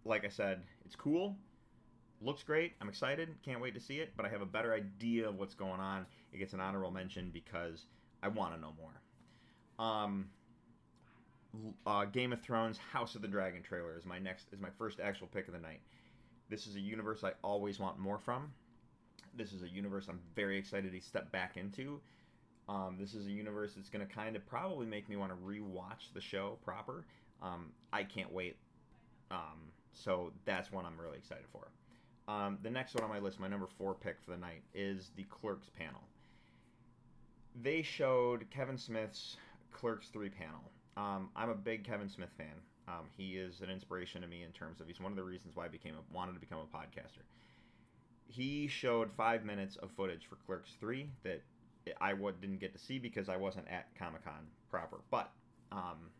like 0.05 0.25
I 0.25 0.29
said, 0.29 0.63
it's 0.85 0.97
cool, 0.97 1.37
looks 2.21 2.43
great. 2.43 2.73
I'm 2.81 2.89
excited, 2.89 3.29
can't 3.45 3.61
wait 3.61 3.75
to 3.75 3.81
see 3.81 3.99
it. 3.99 4.13
But 4.17 4.27
I 4.27 4.29
have 4.29 4.43
a 4.43 4.47
better 4.47 4.73
idea 4.73 5.29
of 5.29 5.39
what's 5.39 5.55
going 5.55 5.81
on. 5.81 6.07
It 6.33 6.39
gets 6.39 6.53
an 6.53 6.61
honorable 6.61 6.91
mention 6.91 7.31
because 7.33 7.87
I 8.23 8.29
want 8.29 8.55
to 8.55 8.61
know 8.61 8.73
more. 8.79 9.87
Um, 9.87 10.27
uh, 11.87 12.05
Game 12.07 12.33
of 12.33 12.41
Thrones 12.41 12.79
House 12.79 13.15
of 13.15 13.23
the 13.23 13.29
Dragon 13.29 13.63
trailer 13.63 13.97
is 13.97 14.05
my 14.05 14.19
next 14.19 14.53
is 14.53 14.61
my 14.61 14.71
first 14.79 15.01
actual 15.01 15.27
pick 15.29 15.47
of 15.47 15.55
the 15.55 15.61
night. 15.61 15.81
This 16.49 16.67
is 16.67 16.77
a 16.77 16.81
universe 16.81 17.25
I 17.25 17.33
always 17.43 17.79
want 17.79 17.99
more 17.99 18.19
from. 18.19 18.53
This 19.37 19.53
is 19.53 19.63
a 19.63 19.69
universe 19.69 20.07
I'm 20.09 20.21
very 20.37 20.59
excited 20.59 20.93
to 20.93 21.01
step 21.01 21.33
back 21.33 21.57
into. 21.57 22.01
Um, 22.69 22.97
this 22.99 23.15
is 23.15 23.27
a 23.27 23.31
universe 23.31 23.73
that's 23.75 23.91
going 23.91 24.07
to 24.07 24.13
kind 24.13 24.37
of 24.37 24.47
probably 24.47 24.87
make 24.87 25.09
me 25.09 25.17
want 25.17 25.33
to 25.33 25.37
rewatch 25.37 26.13
the 26.15 26.21
show 26.21 26.59
proper. 26.65 27.05
Um, 27.43 27.73
I 27.93 28.05
can't 28.05 28.33
wait. 28.33 28.57
Um, 29.31 29.73
so 29.93 30.33
that's 30.45 30.73
one 30.73 30.85
I'm 30.85 30.99
really 31.01 31.19
excited 31.19 31.45
for. 31.53 31.69
Um, 32.27 32.59
the 32.63 32.71
next 32.71 32.95
one 32.95 33.05
on 33.05 33.11
my 33.11 33.19
list, 33.19 33.39
my 33.39 33.49
number 33.49 33.67
four 33.79 33.95
pick 33.95 34.17
for 34.25 34.31
the 34.31 34.37
night, 34.37 34.63
is 34.75 35.11
the 35.17 35.25
Clerks 35.25 35.69
panel. 35.79 36.01
They 37.63 37.83
showed 37.83 38.51
Kevin 38.51 38.79
Smith's 38.79 39.37
Clerks 39.73 40.09
3 40.09 40.31
panel. 40.31 40.61
Um, 40.97 41.29
I'm 41.37 41.51
a 41.51 41.55
big 41.55 41.85
Kevin 41.85 42.09
Smith 42.09 42.31
fan. 42.37 42.55
Um, 42.89 43.07
he 43.17 43.37
is 43.37 43.61
an 43.61 43.71
inspiration 43.71 44.23
to 44.23 44.27
me 44.29 44.43
in 44.43 44.53
terms 44.53 44.81
of 44.81 44.87
he's 44.87 45.01
one 45.01 45.13
of 45.13 45.17
the 45.17 45.23
reasons 45.23 45.57
why 45.57 45.67
I 45.67 45.69
became 45.69 45.95
a, 45.95 46.15
wanted 46.15 46.35
to 46.35 46.41
become 46.41 46.59
a 46.59 46.77
podcaster. 46.77 47.23
He 48.27 48.67
showed 48.67 49.11
five 49.13 49.45
minutes 49.45 49.77
of 49.77 49.91
footage 49.93 50.27
for 50.29 50.37
Clerks 50.47 50.71
3 50.81 51.09
that 51.23 51.43
I 52.01 52.11
w- 52.11 52.35
didn't 52.41 52.61
get 52.61 52.73
to 52.73 52.79
see 52.79 52.99
because 52.99 53.29
I 53.29 53.37
wasn't 53.37 53.69
at 53.69 53.89
Comic 53.99 54.25
Con 54.25 54.47
proper. 54.71 55.01
But 55.11 55.31
um, 55.73 56.11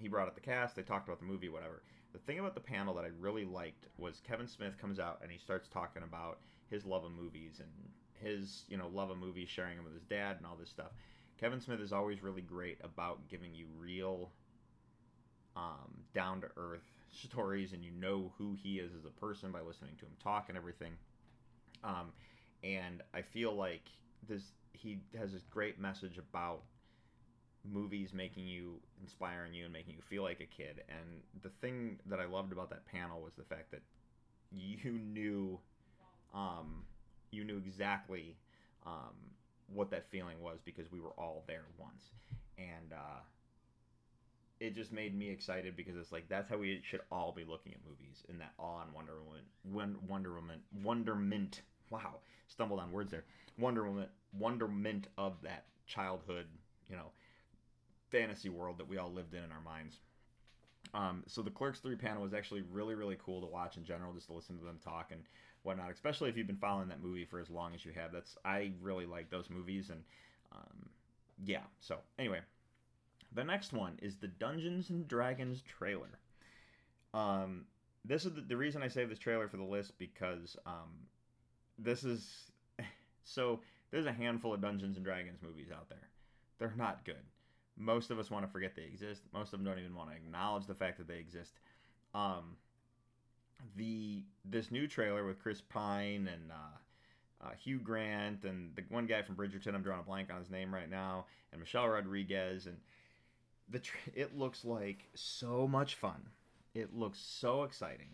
he 0.00 0.08
brought 0.08 0.28
up 0.28 0.34
the 0.34 0.40
cast. 0.40 0.76
They 0.76 0.82
talked 0.82 1.06
about 1.06 1.20
the 1.20 1.26
movie, 1.26 1.48
whatever. 1.48 1.82
The 2.12 2.18
thing 2.18 2.38
about 2.38 2.54
the 2.54 2.60
panel 2.60 2.94
that 2.94 3.04
I 3.04 3.10
really 3.20 3.44
liked 3.44 3.86
was 3.98 4.20
Kevin 4.26 4.48
Smith 4.48 4.78
comes 4.78 4.98
out 4.98 5.20
and 5.22 5.30
he 5.30 5.38
starts 5.38 5.68
talking 5.68 6.02
about 6.02 6.40
his 6.68 6.84
love 6.84 7.04
of 7.04 7.12
movies 7.12 7.60
and 7.60 7.68
his 8.14 8.64
you 8.68 8.76
know 8.76 8.88
love 8.88 9.10
of 9.10 9.18
movies, 9.18 9.48
sharing 9.48 9.76
them 9.76 9.84
with 9.84 9.94
his 9.94 10.04
dad 10.04 10.36
and 10.36 10.46
all 10.46 10.56
this 10.58 10.70
stuff. 10.70 10.92
Kevin 11.38 11.60
Smith 11.60 11.80
is 11.80 11.92
always 11.92 12.22
really 12.22 12.42
great 12.42 12.78
about 12.82 13.28
giving 13.28 13.54
you 13.54 13.66
real, 13.78 14.30
um, 15.56 16.04
down 16.12 16.40
to 16.42 16.48
earth 16.56 16.84
stories, 17.10 17.72
and 17.72 17.84
you 17.84 17.92
know 17.92 18.32
who 18.36 18.56
he 18.62 18.78
is 18.78 18.92
as 18.94 19.04
a 19.04 19.20
person 19.20 19.50
by 19.50 19.60
listening 19.60 19.92
to 19.98 20.04
him 20.04 20.12
talk 20.22 20.48
and 20.48 20.58
everything. 20.58 20.92
Um, 21.82 22.12
and 22.62 23.02
I 23.14 23.22
feel 23.22 23.54
like 23.54 23.88
this 24.28 24.42
he 24.72 25.00
has 25.18 25.32
this 25.32 25.44
great 25.50 25.78
message 25.80 26.18
about 26.18 26.62
movies 27.64 28.12
making 28.12 28.46
you 28.46 28.80
inspiring 29.02 29.54
you 29.54 29.64
and 29.64 29.72
making 29.72 29.94
you 29.94 30.02
feel 30.08 30.22
like 30.22 30.40
a 30.40 30.46
kid. 30.46 30.82
And 30.88 31.22
the 31.42 31.50
thing 31.60 31.98
that 32.06 32.20
i 32.20 32.24
loved 32.24 32.52
about 32.52 32.70
that 32.70 32.86
panel 32.86 33.20
was 33.20 33.32
the 33.36 33.44
fact 33.44 33.70
that 33.70 33.82
you 34.52 34.92
knew 34.92 35.58
um, 36.34 36.84
you 37.30 37.44
knew 37.44 37.58
exactly 37.58 38.36
um, 38.86 39.14
what 39.72 39.90
that 39.90 40.10
feeling 40.10 40.40
was 40.40 40.58
because 40.64 40.90
we 40.90 41.00
were 41.00 41.10
all 41.18 41.44
there 41.46 41.64
once. 41.78 42.10
And 42.58 42.92
uh, 42.92 43.20
it 44.60 44.74
just 44.74 44.92
made 44.92 45.16
me 45.16 45.30
excited 45.30 45.76
because 45.76 45.96
it's 45.96 46.12
like 46.12 46.28
that's 46.28 46.48
how 46.48 46.58
we 46.58 46.80
should 46.88 47.00
all 47.10 47.32
be 47.32 47.44
looking 47.44 47.72
at 47.72 47.78
movies 47.88 48.22
in 48.28 48.38
that 48.38 48.52
awe 48.58 48.82
and 48.82 48.92
wonderment 48.92 49.44
won- 49.64 49.98
wonderment 50.08 50.60
wonderment. 50.82 51.62
Wow 51.90 52.16
stumbled 52.46 52.80
on 52.80 52.92
words 52.92 53.10
there. 53.10 53.24
Wonderment 53.58 54.08
wonderment 54.38 55.08
of 55.18 55.34
that 55.42 55.64
childhood 55.86 56.46
you 56.88 56.96
know 56.96 57.06
fantasy 58.10 58.48
world 58.48 58.78
that 58.78 58.88
we 58.88 58.98
all 58.98 59.12
lived 59.12 59.34
in 59.34 59.44
in 59.44 59.52
our 59.52 59.60
minds 59.60 59.98
um, 60.92 61.22
so 61.26 61.42
the 61.42 61.50
Clerks 61.50 61.80
3 61.80 61.96
panel 61.96 62.22
was 62.22 62.34
actually 62.34 62.62
really, 62.62 62.94
really 62.94 63.16
cool 63.24 63.40
to 63.40 63.46
watch 63.46 63.76
in 63.76 63.84
general, 63.84 64.12
just 64.12 64.26
to 64.26 64.32
listen 64.32 64.58
to 64.58 64.64
them 64.64 64.78
talk 64.82 65.10
and 65.12 65.22
whatnot, 65.62 65.90
especially 65.90 66.28
if 66.28 66.36
you've 66.36 66.46
been 66.46 66.56
following 66.56 66.88
that 66.88 67.02
movie 67.02 67.24
for 67.24 67.38
as 67.38 67.48
long 67.48 67.74
as 67.74 67.84
you 67.84 67.92
have. 67.92 68.12
That's 68.12 68.36
I 68.44 68.72
really 68.80 69.06
like 69.06 69.30
those 69.30 69.50
movies, 69.50 69.90
and 69.90 70.02
um, 70.52 70.88
yeah. 71.44 71.62
So 71.80 71.98
anyway, 72.18 72.40
the 73.32 73.44
next 73.44 73.72
one 73.72 73.98
is 74.02 74.16
the 74.16 74.28
Dungeons 74.28 74.90
and 74.90 75.06
Dragons 75.06 75.62
trailer. 75.62 76.18
Um, 77.14 77.66
this 78.04 78.24
is 78.24 78.34
the, 78.34 78.40
the 78.40 78.56
reason 78.56 78.82
I 78.82 78.88
saved 78.88 79.10
this 79.10 79.18
trailer 79.18 79.48
for 79.48 79.58
the 79.58 79.64
list 79.64 79.96
because 79.98 80.56
um, 80.66 80.90
this 81.78 82.02
is 82.02 82.50
so 83.24 83.60
there's 83.92 84.06
a 84.06 84.12
handful 84.12 84.54
of 84.54 84.60
Dungeons 84.60 84.96
and 84.96 85.04
Dragons 85.04 85.38
movies 85.40 85.68
out 85.72 85.88
there. 85.88 86.08
They're 86.58 86.74
not 86.76 87.04
good 87.04 87.22
most 87.80 88.10
of 88.10 88.18
us 88.18 88.30
want 88.30 88.44
to 88.44 88.50
forget 88.50 88.76
they 88.76 88.82
exist. 88.82 89.22
Most 89.32 89.52
of 89.52 89.58
them 89.58 89.64
don't 89.64 89.78
even 89.78 89.94
want 89.94 90.10
to 90.10 90.16
acknowledge 90.16 90.66
the 90.66 90.74
fact 90.74 90.98
that 90.98 91.08
they 91.08 91.18
exist. 91.18 91.54
Um, 92.14 92.56
the 93.76 94.22
this 94.44 94.70
new 94.70 94.86
trailer 94.86 95.26
with 95.26 95.38
Chris 95.38 95.60
Pine 95.60 96.28
and 96.32 96.50
uh, 96.50 97.46
uh, 97.46 97.50
Hugh 97.58 97.78
Grant 97.78 98.44
and 98.44 98.74
the 98.76 98.82
one 98.88 99.06
guy 99.06 99.22
from 99.22 99.36
Bridgerton, 99.36 99.74
I'm 99.74 99.82
drawing 99.82 100.00
a 100.00 100.04
blank 100.04 100.30
on 100.30 100.38
his 100.38 100.50
name 100.50 100.72
right 100.72 100.90
now, 100.90 101.26
and 101.52 101.60
Michelle 101.60 101.88
Rodriguez, 101.88 102.66
and 102.66 102.76
the 103.68 103.78
tra- 103.78 103.98
it 104.14 104.36
looks 104.36 104.64
like 104.64 105.08
so 105.14 105.66
much 105.66 105.94
fun. 105.94 106.28
It 106.74 106.94
looks 106.94 107.18
so 107.18 107.64
exciting. 107.64 108.10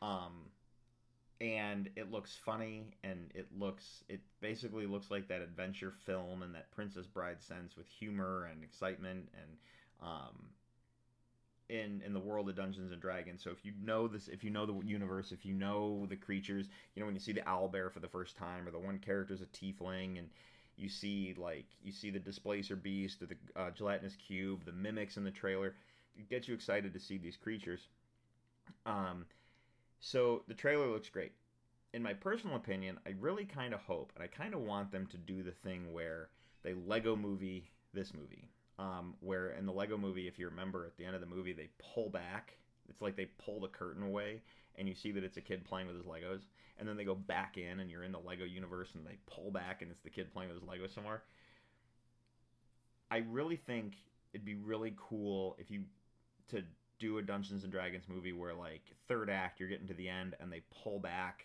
Um, 0.00 0.50
and 1.40 1.88
it 1.96 2.10
looks 2.10 2.36
funny 2.36 2.84
and 3.04 3.30
it 3.34 3.46
looks 3.56 4.02
it 4.08 4.20
basically 4.40 4.86
looks 4.86 5.10
like 5.10 5.28
that 5.28 5.40
adventure 5.40 5.92
film 5.92 6.42
and 6.42 6.54
that 6.54 6.70
princess 6.72 7.06
bride 7.06 7.40
sense 7.40 7.76
with 7.76 7.86
humor 7.86 8.48
and 8.50 8.64
excitement 8.64 9.28
and 9.34 9.56
um 10.02 10.50
in 11.68 12.00
in 12.04 12.12
the 12.14 12.20
world 12.20 12.48
of 12.48 12.56
dungeons 12.56 12.92
and 12.92 13.00
dragons. 13.00 13.42
So 13.42 13.50
if 13.50 13.64
you 13.64 13.72
know 13.82 14.08
this 14.08 14.28
if 14.28 14.42
you 14.42 14.50
know 14.50 14.64
the 14.66 14.74
universe 14.86 15.32
if 15.32 15.44
you 15.44 15.52
know 15.52 16.06
the 16.06 16.16
creatures 16.16 16.68
you 16.94 17.00
know 17.00 17.06
when 17.06 17.14
you 17.14 17.20
see 17.20 17.32
the 17.32 17.46
owl 17.48 17.68
bear 17.68 17.90
for 17.90 18.00
the 18.00 18.08
first 18.08 18.36
time 18.36 18.66
or 18.66 18.70
the 18.70 18.78
one 18.78 18.98
character's 18.98 19.42
a 19.42 19.46
tiefling 19.46 20.18
and 20.18 20.30
you 20.76 20.88
see 20.88 21.34
like 21.36 21.66
you 21.82 21.92
see 21.92 22.10
the 22.10 22.18
displacer 22.18 22.74
beast 22.76 23.20
or 23.22 23.26
the 23.26 23.36
uh, 23.56 23.70
gelatinous 23.70 24.16
cube 24.16 24.64
the 24.64 24.72
mimics 24.72 25.16
in 25.18 25.24
the 25.24 25.30
trailer 25.30 25.74
it 26.16 26.28
gets 26.28 26.48
you 26.48 26.54
excited 26.54 26.92
to 26.94 27.00
see 27.00 27.18
these 27.18 27.36
creatures. 27.36 27.88
Um 28.86 29.26
so 30.00 30.42
the 30.48 30.54
trailer 30.54 30.88
looks 30.88 31.08
great. 31.08 31.32
In 31.94 32.02
my 32.02 32.12
personal 32.12 32.56
opinion, 32.56 32.98
I 33.06 33.14
really 33.18 33.44
kind 33.44 33.72
of 33.72 33.80
hope, 33.80 34.12
and 34.14 34.22
I 34.22 34.26
kind 34.26 34.54
of 34.54 34.60
want 34.60 34.92
them 34.92 35.06
to 35.06 35.16
do 35.16 35.42
the 35.42 35.52
thing 35.52 35.92
where 35.92 36.28
they 36.62 36.74
Lego 36.74 37.16
movie 37.16 37.70
this 37.94 38.12
movie. 38.14 38.48
Um, 38.78 39.14
where 39.20 39.50
in 39.50 39.66
the 39.66 39.72
Lego 39.72 39.96
movie, 39.96 40.28
if 40.28 40.38
you 40.38 40.46
remember 40.46 40.84
at 40.84 40.96
the 40.96 41.04
end 41.04 41.14
of 41.14 41.20
the 41.20 41.26
movie, 41.26 41.52
they 41.52 41.68
pull 41.94 42.10
back. 42.10 42.52
It's 42.88 43.02
like 43.02 43.16
they 43.16 43.26
pull 43.44 43.60
the 43.60 43.68
curtain 43.68 44.02
away, 44.02 44.42
and 44.76 44.88
you 44.88 44.94
see 44.94 45.10
that 45.12 45.24
it's 45.24 45.36
a 45.36 45.42
kid 45.42 45.64
playing 45.64 45.88
with 45.88 45.96
his 45.96 46.06
Legos. 46.06 46.42
And 46.78 46.88
then 46.88 46.96
they 46.96 47.04
go 47.04 47.14
back 47.14 47.56
in, 47.56 47.80
and 47.80 47.90
you're 47.90 48.04
in 48.04 48.12
the 48.12 48.20
Lego 48.20 48.44
universe, 48.44 48.90
and 48.94 49.04
they 49.04 49.18
pull 49.26 49.50
back, 49.50 49.82
and 49.82 49.90
it's 49.90 50.02
the 50.02 50.10
kid 50.10 50.32
playing 50.32 50.50
with 50.50 50.60
his 50.60 50.68
Legos 50.68 50.94
somewhere. 50.94 51.22
I 53.10 53.24
really 53.28 53.56
think 53.56 53.94
it'd 54.32 54.44
be 54.44 54.54
really 54.54 54.94
cool 54.96 55.56
if 55.58 55.70
you 55.70 55.84
to 56.50 56.62
do 56.98 57.18
a 57.18 57.22
Dungeons 57.22 57.62
and 57.62 57.72
Dragons 57.72 58.04
movie 58.08 58.32
where 58.32 58.54
like 58.54 58.82
third 59.06 59.30
act 59.30 59.60
you're 59.60 59.68
getting 59.68 59.86
to 59.88 59.94
the 59.94 60.08
end 60.08 60.34
and 60.40 60.52
they 60.52 60.62
pull 60.82 60.98
back 60.98 61.44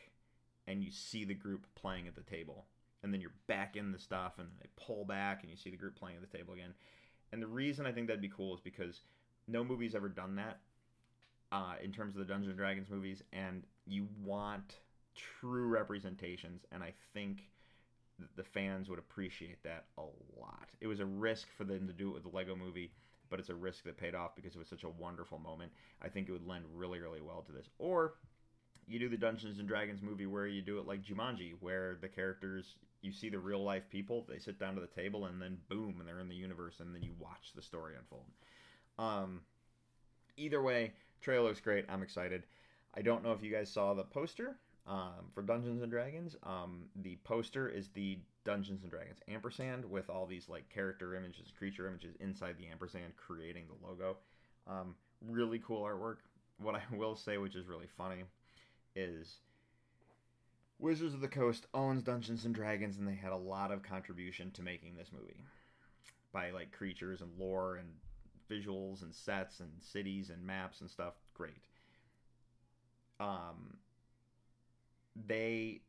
and 0.67 0.83
you 0.83 0.91
see 0.91 1.25
the 1.25 1.33
group 1.33 1.65
playing 1.75 2.07
at 2.07 2.15
the 2.15 2.21
table 2.21 2.65
and 3.03 3.13
then 3.13 3.21
you're 3.21 3.33
back 3.47 3.75
in 3.75 3.91
the 3.91 3.99
stuff 3.99 4.33
and 4.39 4.47
they 4.61 4.69
pull 4.77 5.05
back 5.05 5.41
and 5.41 5.51
you 5.51 5.57
see 5.57 5.69
the 5.69 5.77
group 5.77 5.95
playing 5.95 6.17
at 6.17 6.29
the 6.29 6.37
table 6.37 6.53
again. 6.53 6.73
And 7.31 7.41
the 7.41 7.47
reason 7.47 7.85
I 7.85 7.91
think 7.91 8.07
that'd 8.07 8.21
be 8.21 8.29
cool 8.29 8.55
is 8.55 8.61
because 8.61 9.01
no 9.47 9.63
movie's 9.63 9.95
ever 9.95 10.07
done 10.07 10.35
that 10.35 10.59
uh, 11.51 11.73
in 11.83 11.91
terms 11.91 12.15
of 12.15 12.19
the 12.19 12.25
Dungeons 12.25 12.49
and 12.49 12.57
Dragons 12.57 12.89
movies, 12.89 13.21
and 13.33 13.63
you 13.85 14.07
want 14.23 14.77
true 15.15 15.67
representations, 15.67 16.65
and 16.71 16.81
I 16.81 16.93
think 17.13 17.49
the 18.35 18.43
fans 18.43 18.89
would 18.89 18.99
appreciate 18.99 19.61
that 19.63 19.85
a 19.97 20.01
lot. 20.39 20.69
It 20.81 20.87
was 20.87 20.99
a 20.99 21.05
risk 21.05 21.47
for 21.57 21.63
them 21.63 21.87
to 21.87 21.93
do 21.93 22.09
it 22.09 22.13
with 22.13 22.23
the 22.23 22.35
Lego 22.35 22.55
movie 22.55 22.91
but 23.33 23.39
it's 23.39 23.49
a 23.49 23.55
risk 23.55 23.83
that 23.83 23.97
paid 23.97 24.13
off 24.13 24.35
because 24.35 24.53
it 24.53 24.59
was 24.59 24.67
such 24.67 24.83
a 24.83 24.89
wonderful 24.89 25.39
moment. 25.39 25.71
I 26.03 26.07
think 26.07 26.29
it 26.29 26.33
would 26.33 26.45
lend 26.45 26.65
really, 26.71 26.99
really 26.99 27.19
well 27.19 27.41
to 27.47 27.51
this. 27.51 27.67
Or 27.79 28.13
you 28.85 28.99
do 28.99 29.09
the 29.09 29.17
Dungeons 29.17 29.57
and 29.57 29.67
Dragons 29.67 30.03
movie 30.03 30.27
where 30.27 30.45
you 30.45 30.61
do 30.61 30.77
it 30.77 30.85
like 30.85 31.03
Jumanji, 31.03 31.53
where 31.59 31.97
the 31.99 32.07
characters 32.07 32.75
you 33.01 33.11
see 33.11 33.29
the 33.29 33.39
real 33.39 33.63
life 33.63 33.89
people, 33.89 34.23
they 34.29 34.37
sit 34.37 34.59
down 34.59 34.75
to 34.75 34.81
the 34.81 35.01
table, 35.01 35.25
and 35.25 35.41
then 35.41 35.57
boom, 35.67 35.95
and 35.97 36.07
they're 36.07 36.19
in 36.19 36.29
the 36.29 36.35
universe, 36.35 36.75
and 36.79 36.93
then 36.93 37.01
you 37.01 37.09
watch 37.17 37.53
the 37.55 37.61
story 37.63 37.95
unfold. 37.97 38.25
Um, 38.99 39.41
either 40.37 40.61
way, 40.61 40.93
trailer 41.19 41.47
looks 41.47 41.59
great. 41.59 41.85
I'm 41.89 42.03
excited. 42.03 42.43
I 42.93 43.01
don't 43.01 43.23
know 43.23 43.31
if 43.31 43.41
you 43.41 43.51
guys 43.51 43.71
saw 43.71 43.95
the 43.95 44.03
poster 44.03 44.57
um, 44.87 45.29
for 45.33 45.41
Dungeons 45.41 45.81
and 45.81 45.91
Dragons. 45.91 46.35
Um, 46.43 46.85
the 46.95 47.17
poster 47.23 47.69
is 47.69 47.89
the 47.89 48.19
Dungeons 48.43 48.81
and 48.83 48.91
Dragons 48.91 49.19
ampersand 49.27 49.85
with 49.85 50.09
all 50.09 50.25
these 50.25 50.49
like 50.49 50.69
character 50.69 51.15
images, 51.15 51.51
creature 51.57 51.87
images 51.87 52.15
inside 52.19 52.55
the 52.57 52.67
ampersand, 52.67 53.13
creating 53.15 53.65
the 53.67 53.87
logo. 53.87 54.17
Um, 54.67 54.95
really 55.25 55.59
cool 55.59 55.83
artwork. 55.83 56.17
What 56.59 56.75
I 56.75 56.81
will 56.95 57.15
say, 57.15 57.37
which 57.37 57.55
is 57.55 57.67
really 57.67 57.87
funny, 57.97 58.23
is 58.95 59.39
Wizards 60.79 61.13
of 61.13 61.21
the 61.21 61.27
Coast 61.27 61.65
owns 61.73 62.03
Dungeons 62.03 62.45
and 62.45 62.53
Dragons, 62.53 62.97
and 62.97 63.07
they 63.07 63.15
had 63.15 63.31
a 63.31 63.37
lot 63.37 63.71
of 63.71 63.83
contribution 63.83 64.51
to 64.51 64.61
making 64.61 64.95
this 64.95 65.11
movie 65.13 65.39
by 66.33 66.51
like 66.51 66.71
creatures 66.71 67.21
and 67.21 67.31
lore 67.37 67.77
and 67.77 67.87
visuals 68.51 69.01
and 69.01 69.13
sets 69.13 69.59
and 69.59 69.71
cities 69.79 70.29
and 70.29 70.45
maps 70.45 70.81
and 70.81 70.89
stuff. 70.89 71.13
Great. 71.33 71.63
Um, 73.19 73.77
they 75.15 75.81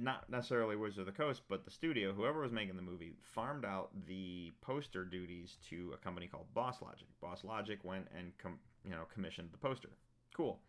not 0.00 0.30
necessarily 0.30 0.76
Wizards 0.76 0.98
of 0.98 1.06
the 1.06 1.12
Coast, 1.12 1.42
but 1.48 1.64
the 1.64 1.70
studio, 1.70 2.12
whoever 2.12 2.40
was 2.40 2.52
making 2.52 2.76
the 2.76 2.82
movie, 2.82 3.14
farmed 3.22 3.64
out 3.64 3.90
the 4.06 4.52
poster 4.60 5.04
duties 5.04 5.58
to 5.68 5.92
a 5.94 5.96
company 5.96 6.28
called 6.28 6.46
Boss 6.54 6.80
Logic. 6.80 7.08
Boss 7.20 7.42
Logic 7.44 7.82
went 7.82 8.06
and 8.16 8.36
com- 8.38 8.58
you 8.84 8.92
know 8.92 9.04
commissioned 9.12 9.50
the 9.52 9.58
poster. 9.58 9.90
Cool. 10.36 10.60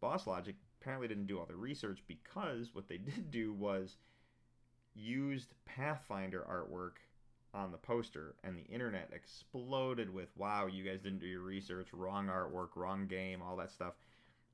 Boss 0.00 0.26
Logic 0.26 0.54
apparently 0.80 1.08
didn't 1.08 1.26
do 1.26 1.38
all 1.38 1.46
the 1.46 1.56
research 1.56 2.02
because 2.06 2.70
what 2.74 2.88
they 2.88 2.98
did 2.98 3.30
do 3.30 3.52
was 3.52 3.96
used 4.94 5.54
Pathfinder 5.64 6.46
artwork 6.48 6.98
on 7.52 7.70
the 7.70 7.78
poster, 7.78 8.34
and 8.44 8.56
the 8.56 8.72
internet 8.72 9.10
exploded 9.12 10.10
with 10.10 10.28
"Wow, 10.36 10.66
you 10.66 10.84
guys 10.84 11.00
didn't 11.00 11.20
do 11.20 11.26
your 11.26 11.42
research, 11.42 11.88
wrong 11.92 12.26
artwork, 12.26 12.68
wrong 12.76 13.06
game, 13.08 13.42
all 13.42 13.56
that 13.56 13.72
stuff." 13.72 13.94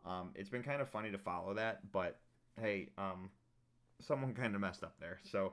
Um, 0.06 0.30
it's 0.34 0.48
been 0.48 0.62
kind 0.62 0.80
of 0.80 0.88
funny 0.88 1.10
to 1.10 1.18
follow 1.18 1.52
that, 1.54 1.92
but 1.92 2.18
hey, 2.60 2.88
um, 2.98 3.30
someone 4.00 4.34
kind 4.42 4.54
of 4.54 4.60
messed 4.60 4.82
up 4.82 4.94
there. 5.00 5.18
So 5.30 5.52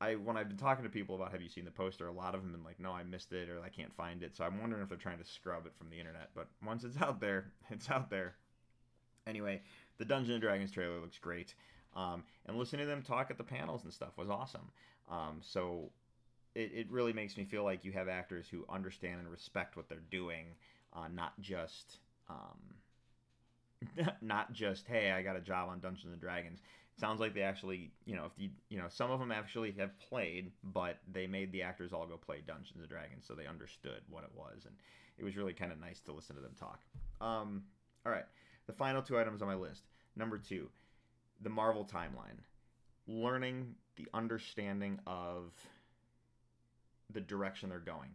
I 0.00 0.14
when 0.14 0.36
I've 0.36 0.48
been 0.48 0.58
talking 0.58 0.84
to 0.84 0.90
people 0.90 1.16
about 1.16 1.32
have 1.32 1.42
you 1.42 1.48
seen 1.48 1.64
the 1.64 1.70
poster, 1.70 2.06
a 2.06 2.12
lot 2.12 2.34
of 2.34 2.42
them 2.42 2.52
been 2.52 2.64
like, 2.64 2.78
no, 2.78 2.92
I 2.92 3.02
missed 3.02 3.32
it 3.32 3.48
or 3.48 3.60
I 3.60 3.68
can't 3.68 3.94
find 3.94 4.22
it. 4.22 4.36
So 4.36 4.44
I'm 4.44 4.60
wondering 4.60 4.82
if 4.82 4.88
they're 4.88 4.98
trying 4.98 5.18
to 5.18 5.24
scrub 5.24 5.66
it 5.66 5.72
from 5.76 5.90
the 5.90 5.98
internet. 5.98 6.30
But 6.34 6.48
once 6.64 6.84
it's 6.84 6.96
out 7.02 7.20
there, 7.20 7.52
it's 7.70 7.90
out 7.90 8.10
there. 8.10 8.34
Anyway, 9.26 9.60
the 9.98 10.04
Dungeons 10.04 10.34
and 10.34 10.40
Dragons 10.40 10.70
trailer 10.70 11.00
looks 11.00 11.18
great, 11.18 11.54
um, 11.94 12.22
and 12.46 12.56
listening 12.56 12.80
to 12.80 12.86
them 12.86 13.02
talk 13.02 13.30
at 13.30 13.36
the 13.36 13.44
panels 13.44 13.84
and 13.84 13.92
stuff 13.92 14.16
was 14.16 14.30
awesome. 14.30 14.70
Um, 15.10 15.40
so 15.42 15.90
it, 16.54 16.70
it 16.74 16.90
really 16.90 17.12
makes 17.12 17.36
me 17.36 17.44
feel 17.44 17.62
like 17.62 17.84
you 17.84 17.92
have 17.92 18.08
actors 18.08 18.46
who 18.50 18.64
understand 18.70 19.20
and 19.20 19.30
respect 19.30 19.76
what 19.76 19.88
they're 19.88 19.98
doing, 20.10 20.46
uh, 20.94 21.08
not 21.12 21.38
just. 21.40 21.98
Um, 22.30 22.58
not 24.22 24.52
just 24.52 24.86
hey 24.86 25.10
i 25.12 25.22
got 25.22 25.36
a 25.36 25.40
job 25.40 25.68
on 25.68 25.80
dungeons 25.80 26.12
and 26.12 26.20
dragons 26.20 26.60
sounds 26.98 27.20
like 27.20 27.34
they 27.34 27.42
actually, 27.42 27.92
you 28.04 28.16
know, 28.16 28.24
if 28.26 28.32
you, 28.36 28.50
you 28.68 28.78
know, 28.78 28.86
some 28.88 29.10
of 29.10 29.20
them 29.20 29.30
actually 29.30 29.72
have 29.72 29.90
played, 30.00 30.50
but 30.64 30.98
they 31.12 31.26
made 31.26 31.52
the 31.52 31.62
actors 31.62 31.92
all 31.92 32.06
go 32.06 32.16
play 32.16 32.42
Dungeons 32.46 32.80
and 32.80 32.88
Dragons, 32.88 33.24
so 33.26 33.34
they 33.34 33.46
understood 33.46 34.00
what 34.10 34.24
it 34.24 34.30
was, 34.34 34.64
and 34.66 34.74
it 35.16 35.24
was 35.24 35.36
really 35.36 35.52
kind 35.52 35.72
of 35.72 35.80
nice 35.80 36.00
to 36.00 36.12
listen 36.12 36.36
to 36.36 36.42
them 36.42 36.54
talk. 36.58 36.80
Um, 37.20 37.62
all 38.04 38.12
right, 38.12 38.24
the 38.66 38.72
final 38.72 39.02
two 39.02 39.18
items 39.18 39.42
on 39.42 39.48
my 39.48 39.54
list. 39.54 39.82
Number 40.16 40.38
two, 40.38 40.68
the 41.42 41.50
Marvel 41.50 41.84
timeline. 41.84 42.38
learning 43.06 43.74
the 43.96 44.06
understanding 44.14 44.98
of 45.06 45.52
the 47.12 47.20
direction 47.20 47.70
they're 47.70 47.78
going. 47.78 48.10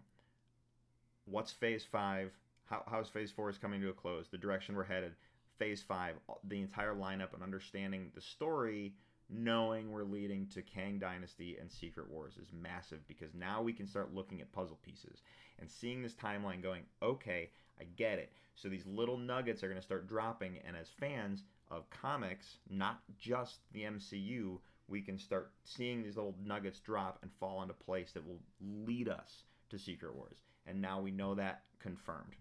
What's 1.26 1.52
phase 1.52 1.86
five? 1.90 2.32
How, 2.66 2.84
how's 2.90 3.10
phase 3.10 3.32
four 3.32 3.50
is 3.50 3.58
coming 3.58 3.82
to 3.82 3.90
a 3.90 3.94
close? 3.94 4.28
The 4.30 4.38
direction 4.38 4.76
we're 4.76 4.84
headed. 4.84 5.14
Phase 5.58 5.82
five, 5.82 6.16
uh, 6.30 6.34
the 6.46 6.62
entire 6.62 6.96
lineup 6.96 7.34
and 7.34 7.44
understanding 7.44 8.12
the 8.16 8.22
story, 8.22 8.94
knowing 9.30 9.92
we're 9.92 10.04
leading 10.04 10.48
to 10.48 10.62
Kang 10.62 11.00
Dynasty 11.00 11.58
and 11.60 11.72
Secret 11.72 12.10
Wars 12.10 12.38
is 12.38 12.52
massive 12.54 13.08
because 13.08 13.34
now 13.34 13.62
we 13.62 13.74
can 13.74 13.88
start 13.88 14.14
looking 14.14 14.42
at 14.42 14.52
puzzle 14.52 14.80
pieces 14.84 15.22
and 15.60 15.70
seeing 15.70 16.02
this 16.02 16.14
timeline 16.14 16.62
going, 16.62 16.84
okay, 17.02 17.50
I 17.80 17.86
get 17.96 18.20
it. 18.20 18.32
So 18.56 18.70
these 18.70 18.86
little 18.86 19.18
nuggets 19.18 19.64
are 19.64 19.68
going 19.68 19.80
to 19.80 19.86
start 19.86 20.08
dropping, 20.08 20.60
and 20.66 20.78
as 20.78 20.90
fans 21.00 21.44
of 21.72 21.90
comics, 21.90 22.58
not 22.70 23.02
just 23.18 23.60
the 23.72 23.84
MCU, 23.84 24.60
we 24.88 25.02
can 25.02 25.18
start 25.18 25.52
seeing 25.64 26.04
these 26.04 26.16
little 26.16 26.36
nuggets 26.44 26.80
drop 26.80 27.20
and 27.22 27.32
fall 27.40 27.62
into 27.62 27.74
place 27.74 28.12
that 28.12 28.26
will 28.26 28.40
lead 28.62 29.10
us 29.10 29.44
to 29.70 29.80
Secret 29.80 30.14
Wars. 30.14 30.38
And 30.68 30.82
now 30.82 31.02
we 31.02 31.12
know 31.12 31.34
that 31.36 31.64
confirmed. 31.80 32.36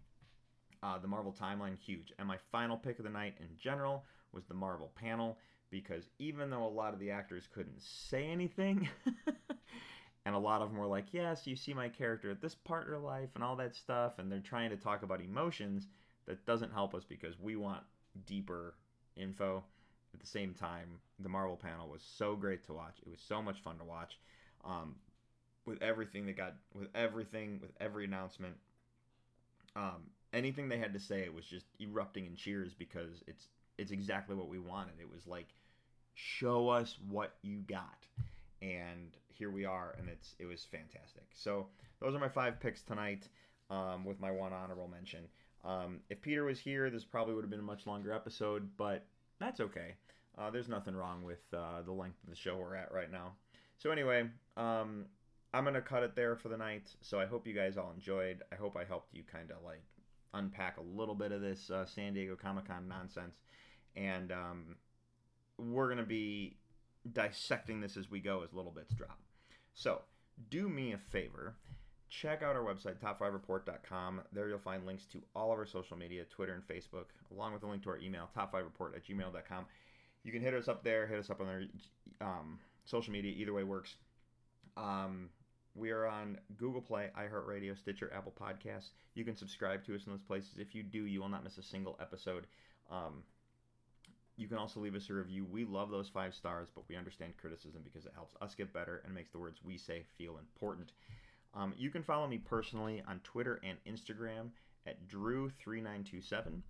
Uh, 0.82 0.98
the 0.98 1.08
Marvel 1.08 1.34
timeline, 1.38 1.78
huge. 1.78 2.12
And 2.18 2.26
my 2.26 2.38
final 2.50 2.76
pick 2.76 2.98
of 2.98 3.04
the 3.04 3.10
night 3.10 3.34
in 3.38 3.48
general 3.56 4.04
was 4.32 4.44
the 4.44 4.54
Marvel 4.54 4.90
panel 4.96 5.38
because 5.70 6.08
even 6.18 6.50
though 6.50 6.66
a 6.66 6.68
lot 6.68 6.92
of 6.92 6.98
the 6.98 7.10
actors 7.10 7.48
couldn't 7.52 7.80
say 7.80 8.26
anything, 8.26 8.88
and 10.26 10.34
a 10.34 10.38
lot 10.38 10.60
of 10.60 10.70
them 10.70 10.78
were 10.78 10.86
like, 10.86 11.06
Yes, 11.12 11.46
you 11.46 11.56
see 11.56 11.72
my 11.72 11.88
character 11.88 12.30
at 12.30 12.42
this 12.42 12.54
part 12.54 12.84
of 12.84 12.90
their 12.90 12.98
life 12.98 13.30
and 13.34 13.44
all 13.44 13.56
that 13.56 13.74
stuff, 13.74 14.18
and 14.18 14.30
they're 14.30 14.40
trying 14.40 14.70
to 14.70 14.76
talk 14.76 15.02
about 15.02 15.20
emotions, 15.20 15.86
that 16.26 16.44
doesn't 16.46 16.72
help 16.72 16.94
us 16.94 17.04
because 17.04 17.38
we 17.40 17.56
want 17.56 17.82
deeper 18.26 18.74
info. 19.16 19.64
At 20.14 20.20
the 20.20 20.26
same 20.26 20.52
time, 20.52 21.00
the 21.20 21.28
Marvel 21.28 21.56
panel 21.56 21.88
was 21.88 22.02
so 22.02 22.36
great 22.36 22.64
to 22.66 22.74
watch. 22.74 22.98
It 23.00 23.10
was 23.10 23.20
so 23.26 23.40
much 23.40 23.62
fun 23.62 23.78
to 23.78 23.84
watch. 23.84 24.18
Um, 24.62 24.96
with 25.64 25.82
everything 25.82 26.26
that 26.26 26.36
got, 26.36 26.54
with 26.74 26.88
everything, 26.94 27.60
with 27.62 27.70
every 27.80 28.04
announcement, 28.04 28.56
um, 29.74 30.02
anything 30.32 30.68
they 30.68 30.78
had 30.78 30.92
to 30.94 31.00
say, 31.00 31.20
it 31.20 31.34
was 31.34 31.44
just 31.44 31.66
erupting 31.80 32.26
in 32.26 32.36
cheers 32.36 32.74
because 32.74 33.22
it's 33.26 33.48
it's 33.78 33.90
exactly 33.90 34.36
what 34.36 34.48
we 34.48 34.58
wanted. 34.58 34.94
It 35.00 35.10
was 35.10 35.26
like, 35.26 35.48
show 36.14 36.68
us 36.68 36.98
what 37.08 37.34
you 37.42 37.58
got, 37.68 38.06
and 38.60 39.16
here 39.28 39.50
we 39.50 39.64
are, 39.64 39.94
and 39.98 40.08
it's 40.08 40.34
it 40.38 40.46
was 40.46 40.66
fantastic. 40.70 41.24
So 41.34 41.66
those 42.00 42.14
are 42.14 42.20
my 42.20 42.28
five 42.28 42.60
picks 42.60 42.82
tonight, 42.82 43.28
um, 43.70 44.04
with 44.04 44.20
my 44.20 44.30
one 44.30 44.52
honorable 44.52 44.88
mention. 44.88 45.24
Um, 45.64 46.00
if 46.10 46.20
Peter 46.20 46.44
was 46.44 46.58
here, 46.58 46.90
this 46.90 47.04
probably 47.04 47.34
would 47.34 47.44
have 47.44 47.50
been 47.50 47.60
a 47.60 47.64
much 47.64 47.86
longer 47.86 48.12
episode, 48.12 48.68
but 48.76 49.04
that's 49.38 49.60
okay. 49.60 49.94
Uh, 50.36 50.50
there's 50.50 50.68
nothing 50.68 50.94
wrong 50.94 51.22
with 51.22 51.42
uh, 51.54 51.82
the 51.84 51.92
length 51.92 52.22
of 52.24 52.30
the 52.30 52.36
show 52.36 52.56
we're 52.56 52.74
at 52.74 52.92
right 52.92 53.12
now. 53.12 53.32
So 53.78 53.90
anyway, 53.90 54.28
um, 54.56 55.06
I'm 55.54 55.64
gonna 55.64 55.82
cut 55.82 56.02
it 56.02 56.16
there 56.16 56.36
for 56.36 56.48
the 56.48 56.56
night. 56.56 56.90
So 57.00 57.20
I 57.20 57.26
hope 57.26 57.46
you 57.46 57.54
guys 57.54 57.76
all 57.76 57.92
enjoyed. 57.94 58.42
I 58.50 58.56
hope 58.56 58.76
I 58.76 58.84
helped 58.84 59.14
you 59.14 59.22
kind 59.30 59.50
of 59.50 59.58
like 59.64 59.82
unpack 60.34 60.78
a 60.78 60.98
little 60.98 61.14
bit 61.14 61.32
of 61.32 61.40
this 61.40 61.70
uh, 61.70 61.84
San 61.86 62.14
Diego 62.14 62.36
Comic 62.36 62.66
Con 62.66 62.88
nonsense, 62.88 63.36
and 63.96 64.32
um, 64.32 64.76
we're 65.58 65.88
gonna 65.88 66.02
be 66.02 66.56
dissecting 67.12 67.80
this 67.80 67.96
as 67.96 68.10
we 68.10 68.20
go 68.20 68.42
as 68.42 68.52
little 68.52 68.72
bits 68.72 68.94
drop. 68.94 69.18
So 69.74 70.02
do 70.50 70.68
me 70.68 70.92
a 70.92 70.98
favor. 70.98 71.56
Check 72.08 72.42
out 72.42 72.56
our 72.56 72.62
website, 72.62 72.96
top5report.com. 72.98 74.20
There 74.32 74.48
you'll 74.48 74.58
find 74.58 74.84
links 74.84 75.06
to 75.06 75.22
all 75.34 75.50
of 75.50 75.58
our 75.58 75.66
social 75.66 75.96
media, 75.96 76.24
Twitter 76.24 76.52
and 76.52 76.62
Facebook, 76.62 77.06
along 77.30 77.54
with 77.54 77.62
a 77.62 77.66
link 77.66 77.82
to 77.84 77.90
our 77.90 77.98
email, 77.98 78.28
top5report 78.36 78.94
at 78.94 79.06
gmail.com. 79.06 79.64
You 80.22 80.30
can 80.30 80.42
hit 80.42 80.54
us 80.54 80.68
up 80.68 80.84
there, 80.84 81.06
hit 81.06 81.18
us 81.18 81.30
up 81.30 81.40
on 81.40 81.46
our 81.48 81.62
um, 82.20 82.58
social 82.84 83.12
media. 83.12 83.32
Either 83.32 83.54
way 83.54 83.64
works. 83.64 83.96
Um, 84.76 85.30
we 85.74 85.90
are 85.90 86.06
on 86.06 86.38
Google 86.56 86.82
Play, 86.82 87.10
iHeartRadio, 87.18 87.76
Stitcher, 87.78 88.12
Apple 88.14 88.34
Podcasts. 88.38 88.90
You 89.14 89.24
can 89.24 89.36
subscribe 89.36 89.84
to 89.86 89.94
us 89.94 90.04
in 90.06 90.12
those 90.12 90.22
places. 90.22 90.58
If 90.58 90.74
you 90.74 90.82
do, 90.82 91.06
you 91.06 91.20
will 91.20 91.28
not 91.28 91.44
miss 91.44 91.58
a 91.58 91.62
single 91.62 91.96
episode. 92.00 92.46
Um, 92.90 93.22
you 94.36 94.48
can 94.48 94.58
also 94.58 94.80
leave 94.80 94.94
us 94.94 95.08
a 95.08 95.14
review. 95.14 95.44
We 95.44 95.64
love 95.64 95.90
those 95.90 96.08
five 96.08 96.34
stars, 96.34 96.68
but 96.74 96.84
we 96.88 96.96
understand 96.96 97.36
criticism 97.36 97.82
because 97.84 98.06
it 98.06 98.12
helps 98.14 98.34
us 98.40 98.54
get 98.54 98.72
better 98.72 99.02
and 99.04 99.14
makes 99.14 99.30
the 99.30 99.38
words 99.38 99.60
we 99.64 99.78
say 99.78 100.04
feel 100.18 100.38
important. 100.38 100.92
Um, 101.54 101.74
you 101.76 101.90
can 101.90 102.02
follow 102.02 102.26
me 102.26 102.38
personally 102.38 103.02
on 103.06 103.20
Twitter 103.24 103.60
and 103.62 103.78
Instagram 103.86 104.50
at 104.86 105.06
Drew3927. 105.08 106.62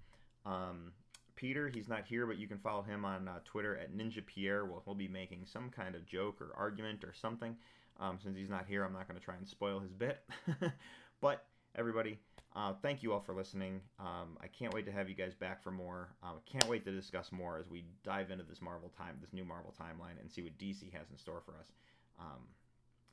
Um, 0.45 0.93
Peter, 1.37 1.69
he's 1.69 1.89
not 1.89 2.05
here, 2.05 2.27
but 2.27 2.39
you 2.39 2.47
can 2.47 2.59
follow 2.59 2.83
him 2.83 3.05
on 3.05 3.29
uh, 3.29 3.39
Twitter 3.45 3.77
at 3.77 3.97
Ninja 3.97 4.25
Pierre. 4.25 4.65
Well, 4.65 4.83
he'll 4.85 4.95
be 4.95 5.09
making 5.09 5.47
some 5.47 5.71
kind 5.71 5.95
of 5.95 6.07
joke 6.07 6.41
or 6.41 6.53
argument 6.57 7.05
or 7.05 7.13
something. 7.13 7.57
Um, 8.01 8.18
since 8.22 8.36
he's 8.36 8.51
not 8.51 8.66
here, 8.66 8.84
I'm 8.84 8.93
not 8.93 9.09
going 9.09 9.18
to 9.18 9.24
try 9.24 9.36
and 9.36 9.47
spoil 9.47 9.80
his 9.80 9.93
bit. 9.93 10.20
but 11.20 11.45
everybody, 11.76 12.18
uh, 12.55 12.74
thank 12.82 13.03
you 13.03 13.12
all 13.12 13.20
for 13.20 13.34
listening. 13.34 13.80
Um, 13.99 14.36
I 14.43 14.47
can't 14.49 14.74
wait 14.74 14.86
to 14.86 14.93
have 14.93 15.09
you 15.09 15.14
guys 15.14 15.34
back 15.34 15.62
for 15.62 15.70
more. 15.70 16.09
Um, 16.22 16.36
I 16.36 16.51
can't 16.51 16.68
wait 16.68 16.84
to 16.84 16.93
discuss 16.93 17.32
more 17.32 17.59
as 17.59 17.68
we 17.70 17.84
dive 18.05 18.30
into 18.30 18.45
this 18.45 18.61
Marvel 18.61 18.90
time, 18.97 19.16
this 19.20 19.32
new 19.32 19.45
Marvel 19.45 19.74
timeline, 19.78 20.20
and 20.20 20.30
see 20.30 20.43
what 20.43 20.59
DC 20.59 20.93
has 20.93 21.11
in 21.11 21.16
store 21.16 21.43
for 21.45 21.53
us. 21.53 21.72
Um, 22.20 22.43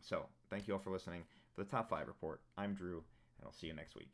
so, 0.02 0.26
thank 0.50 0.68
you 0.68 0.74
all 0.74 0.80
for 0.80 0.92
listening. 0.92 1.24
For 1.56 1.64
the 1.64 1.70
Top 1.70 1.90
5 1.90 2.08
Report, 2.08 2.42
I'm 2.58 2.74
Drew, 2.74 3.04
and 3.38 3.46
I'll 3.46 3.54
see 3.54 3.68
you 3.68 3.74
next 3.74 3.96
week. 3.96 4.10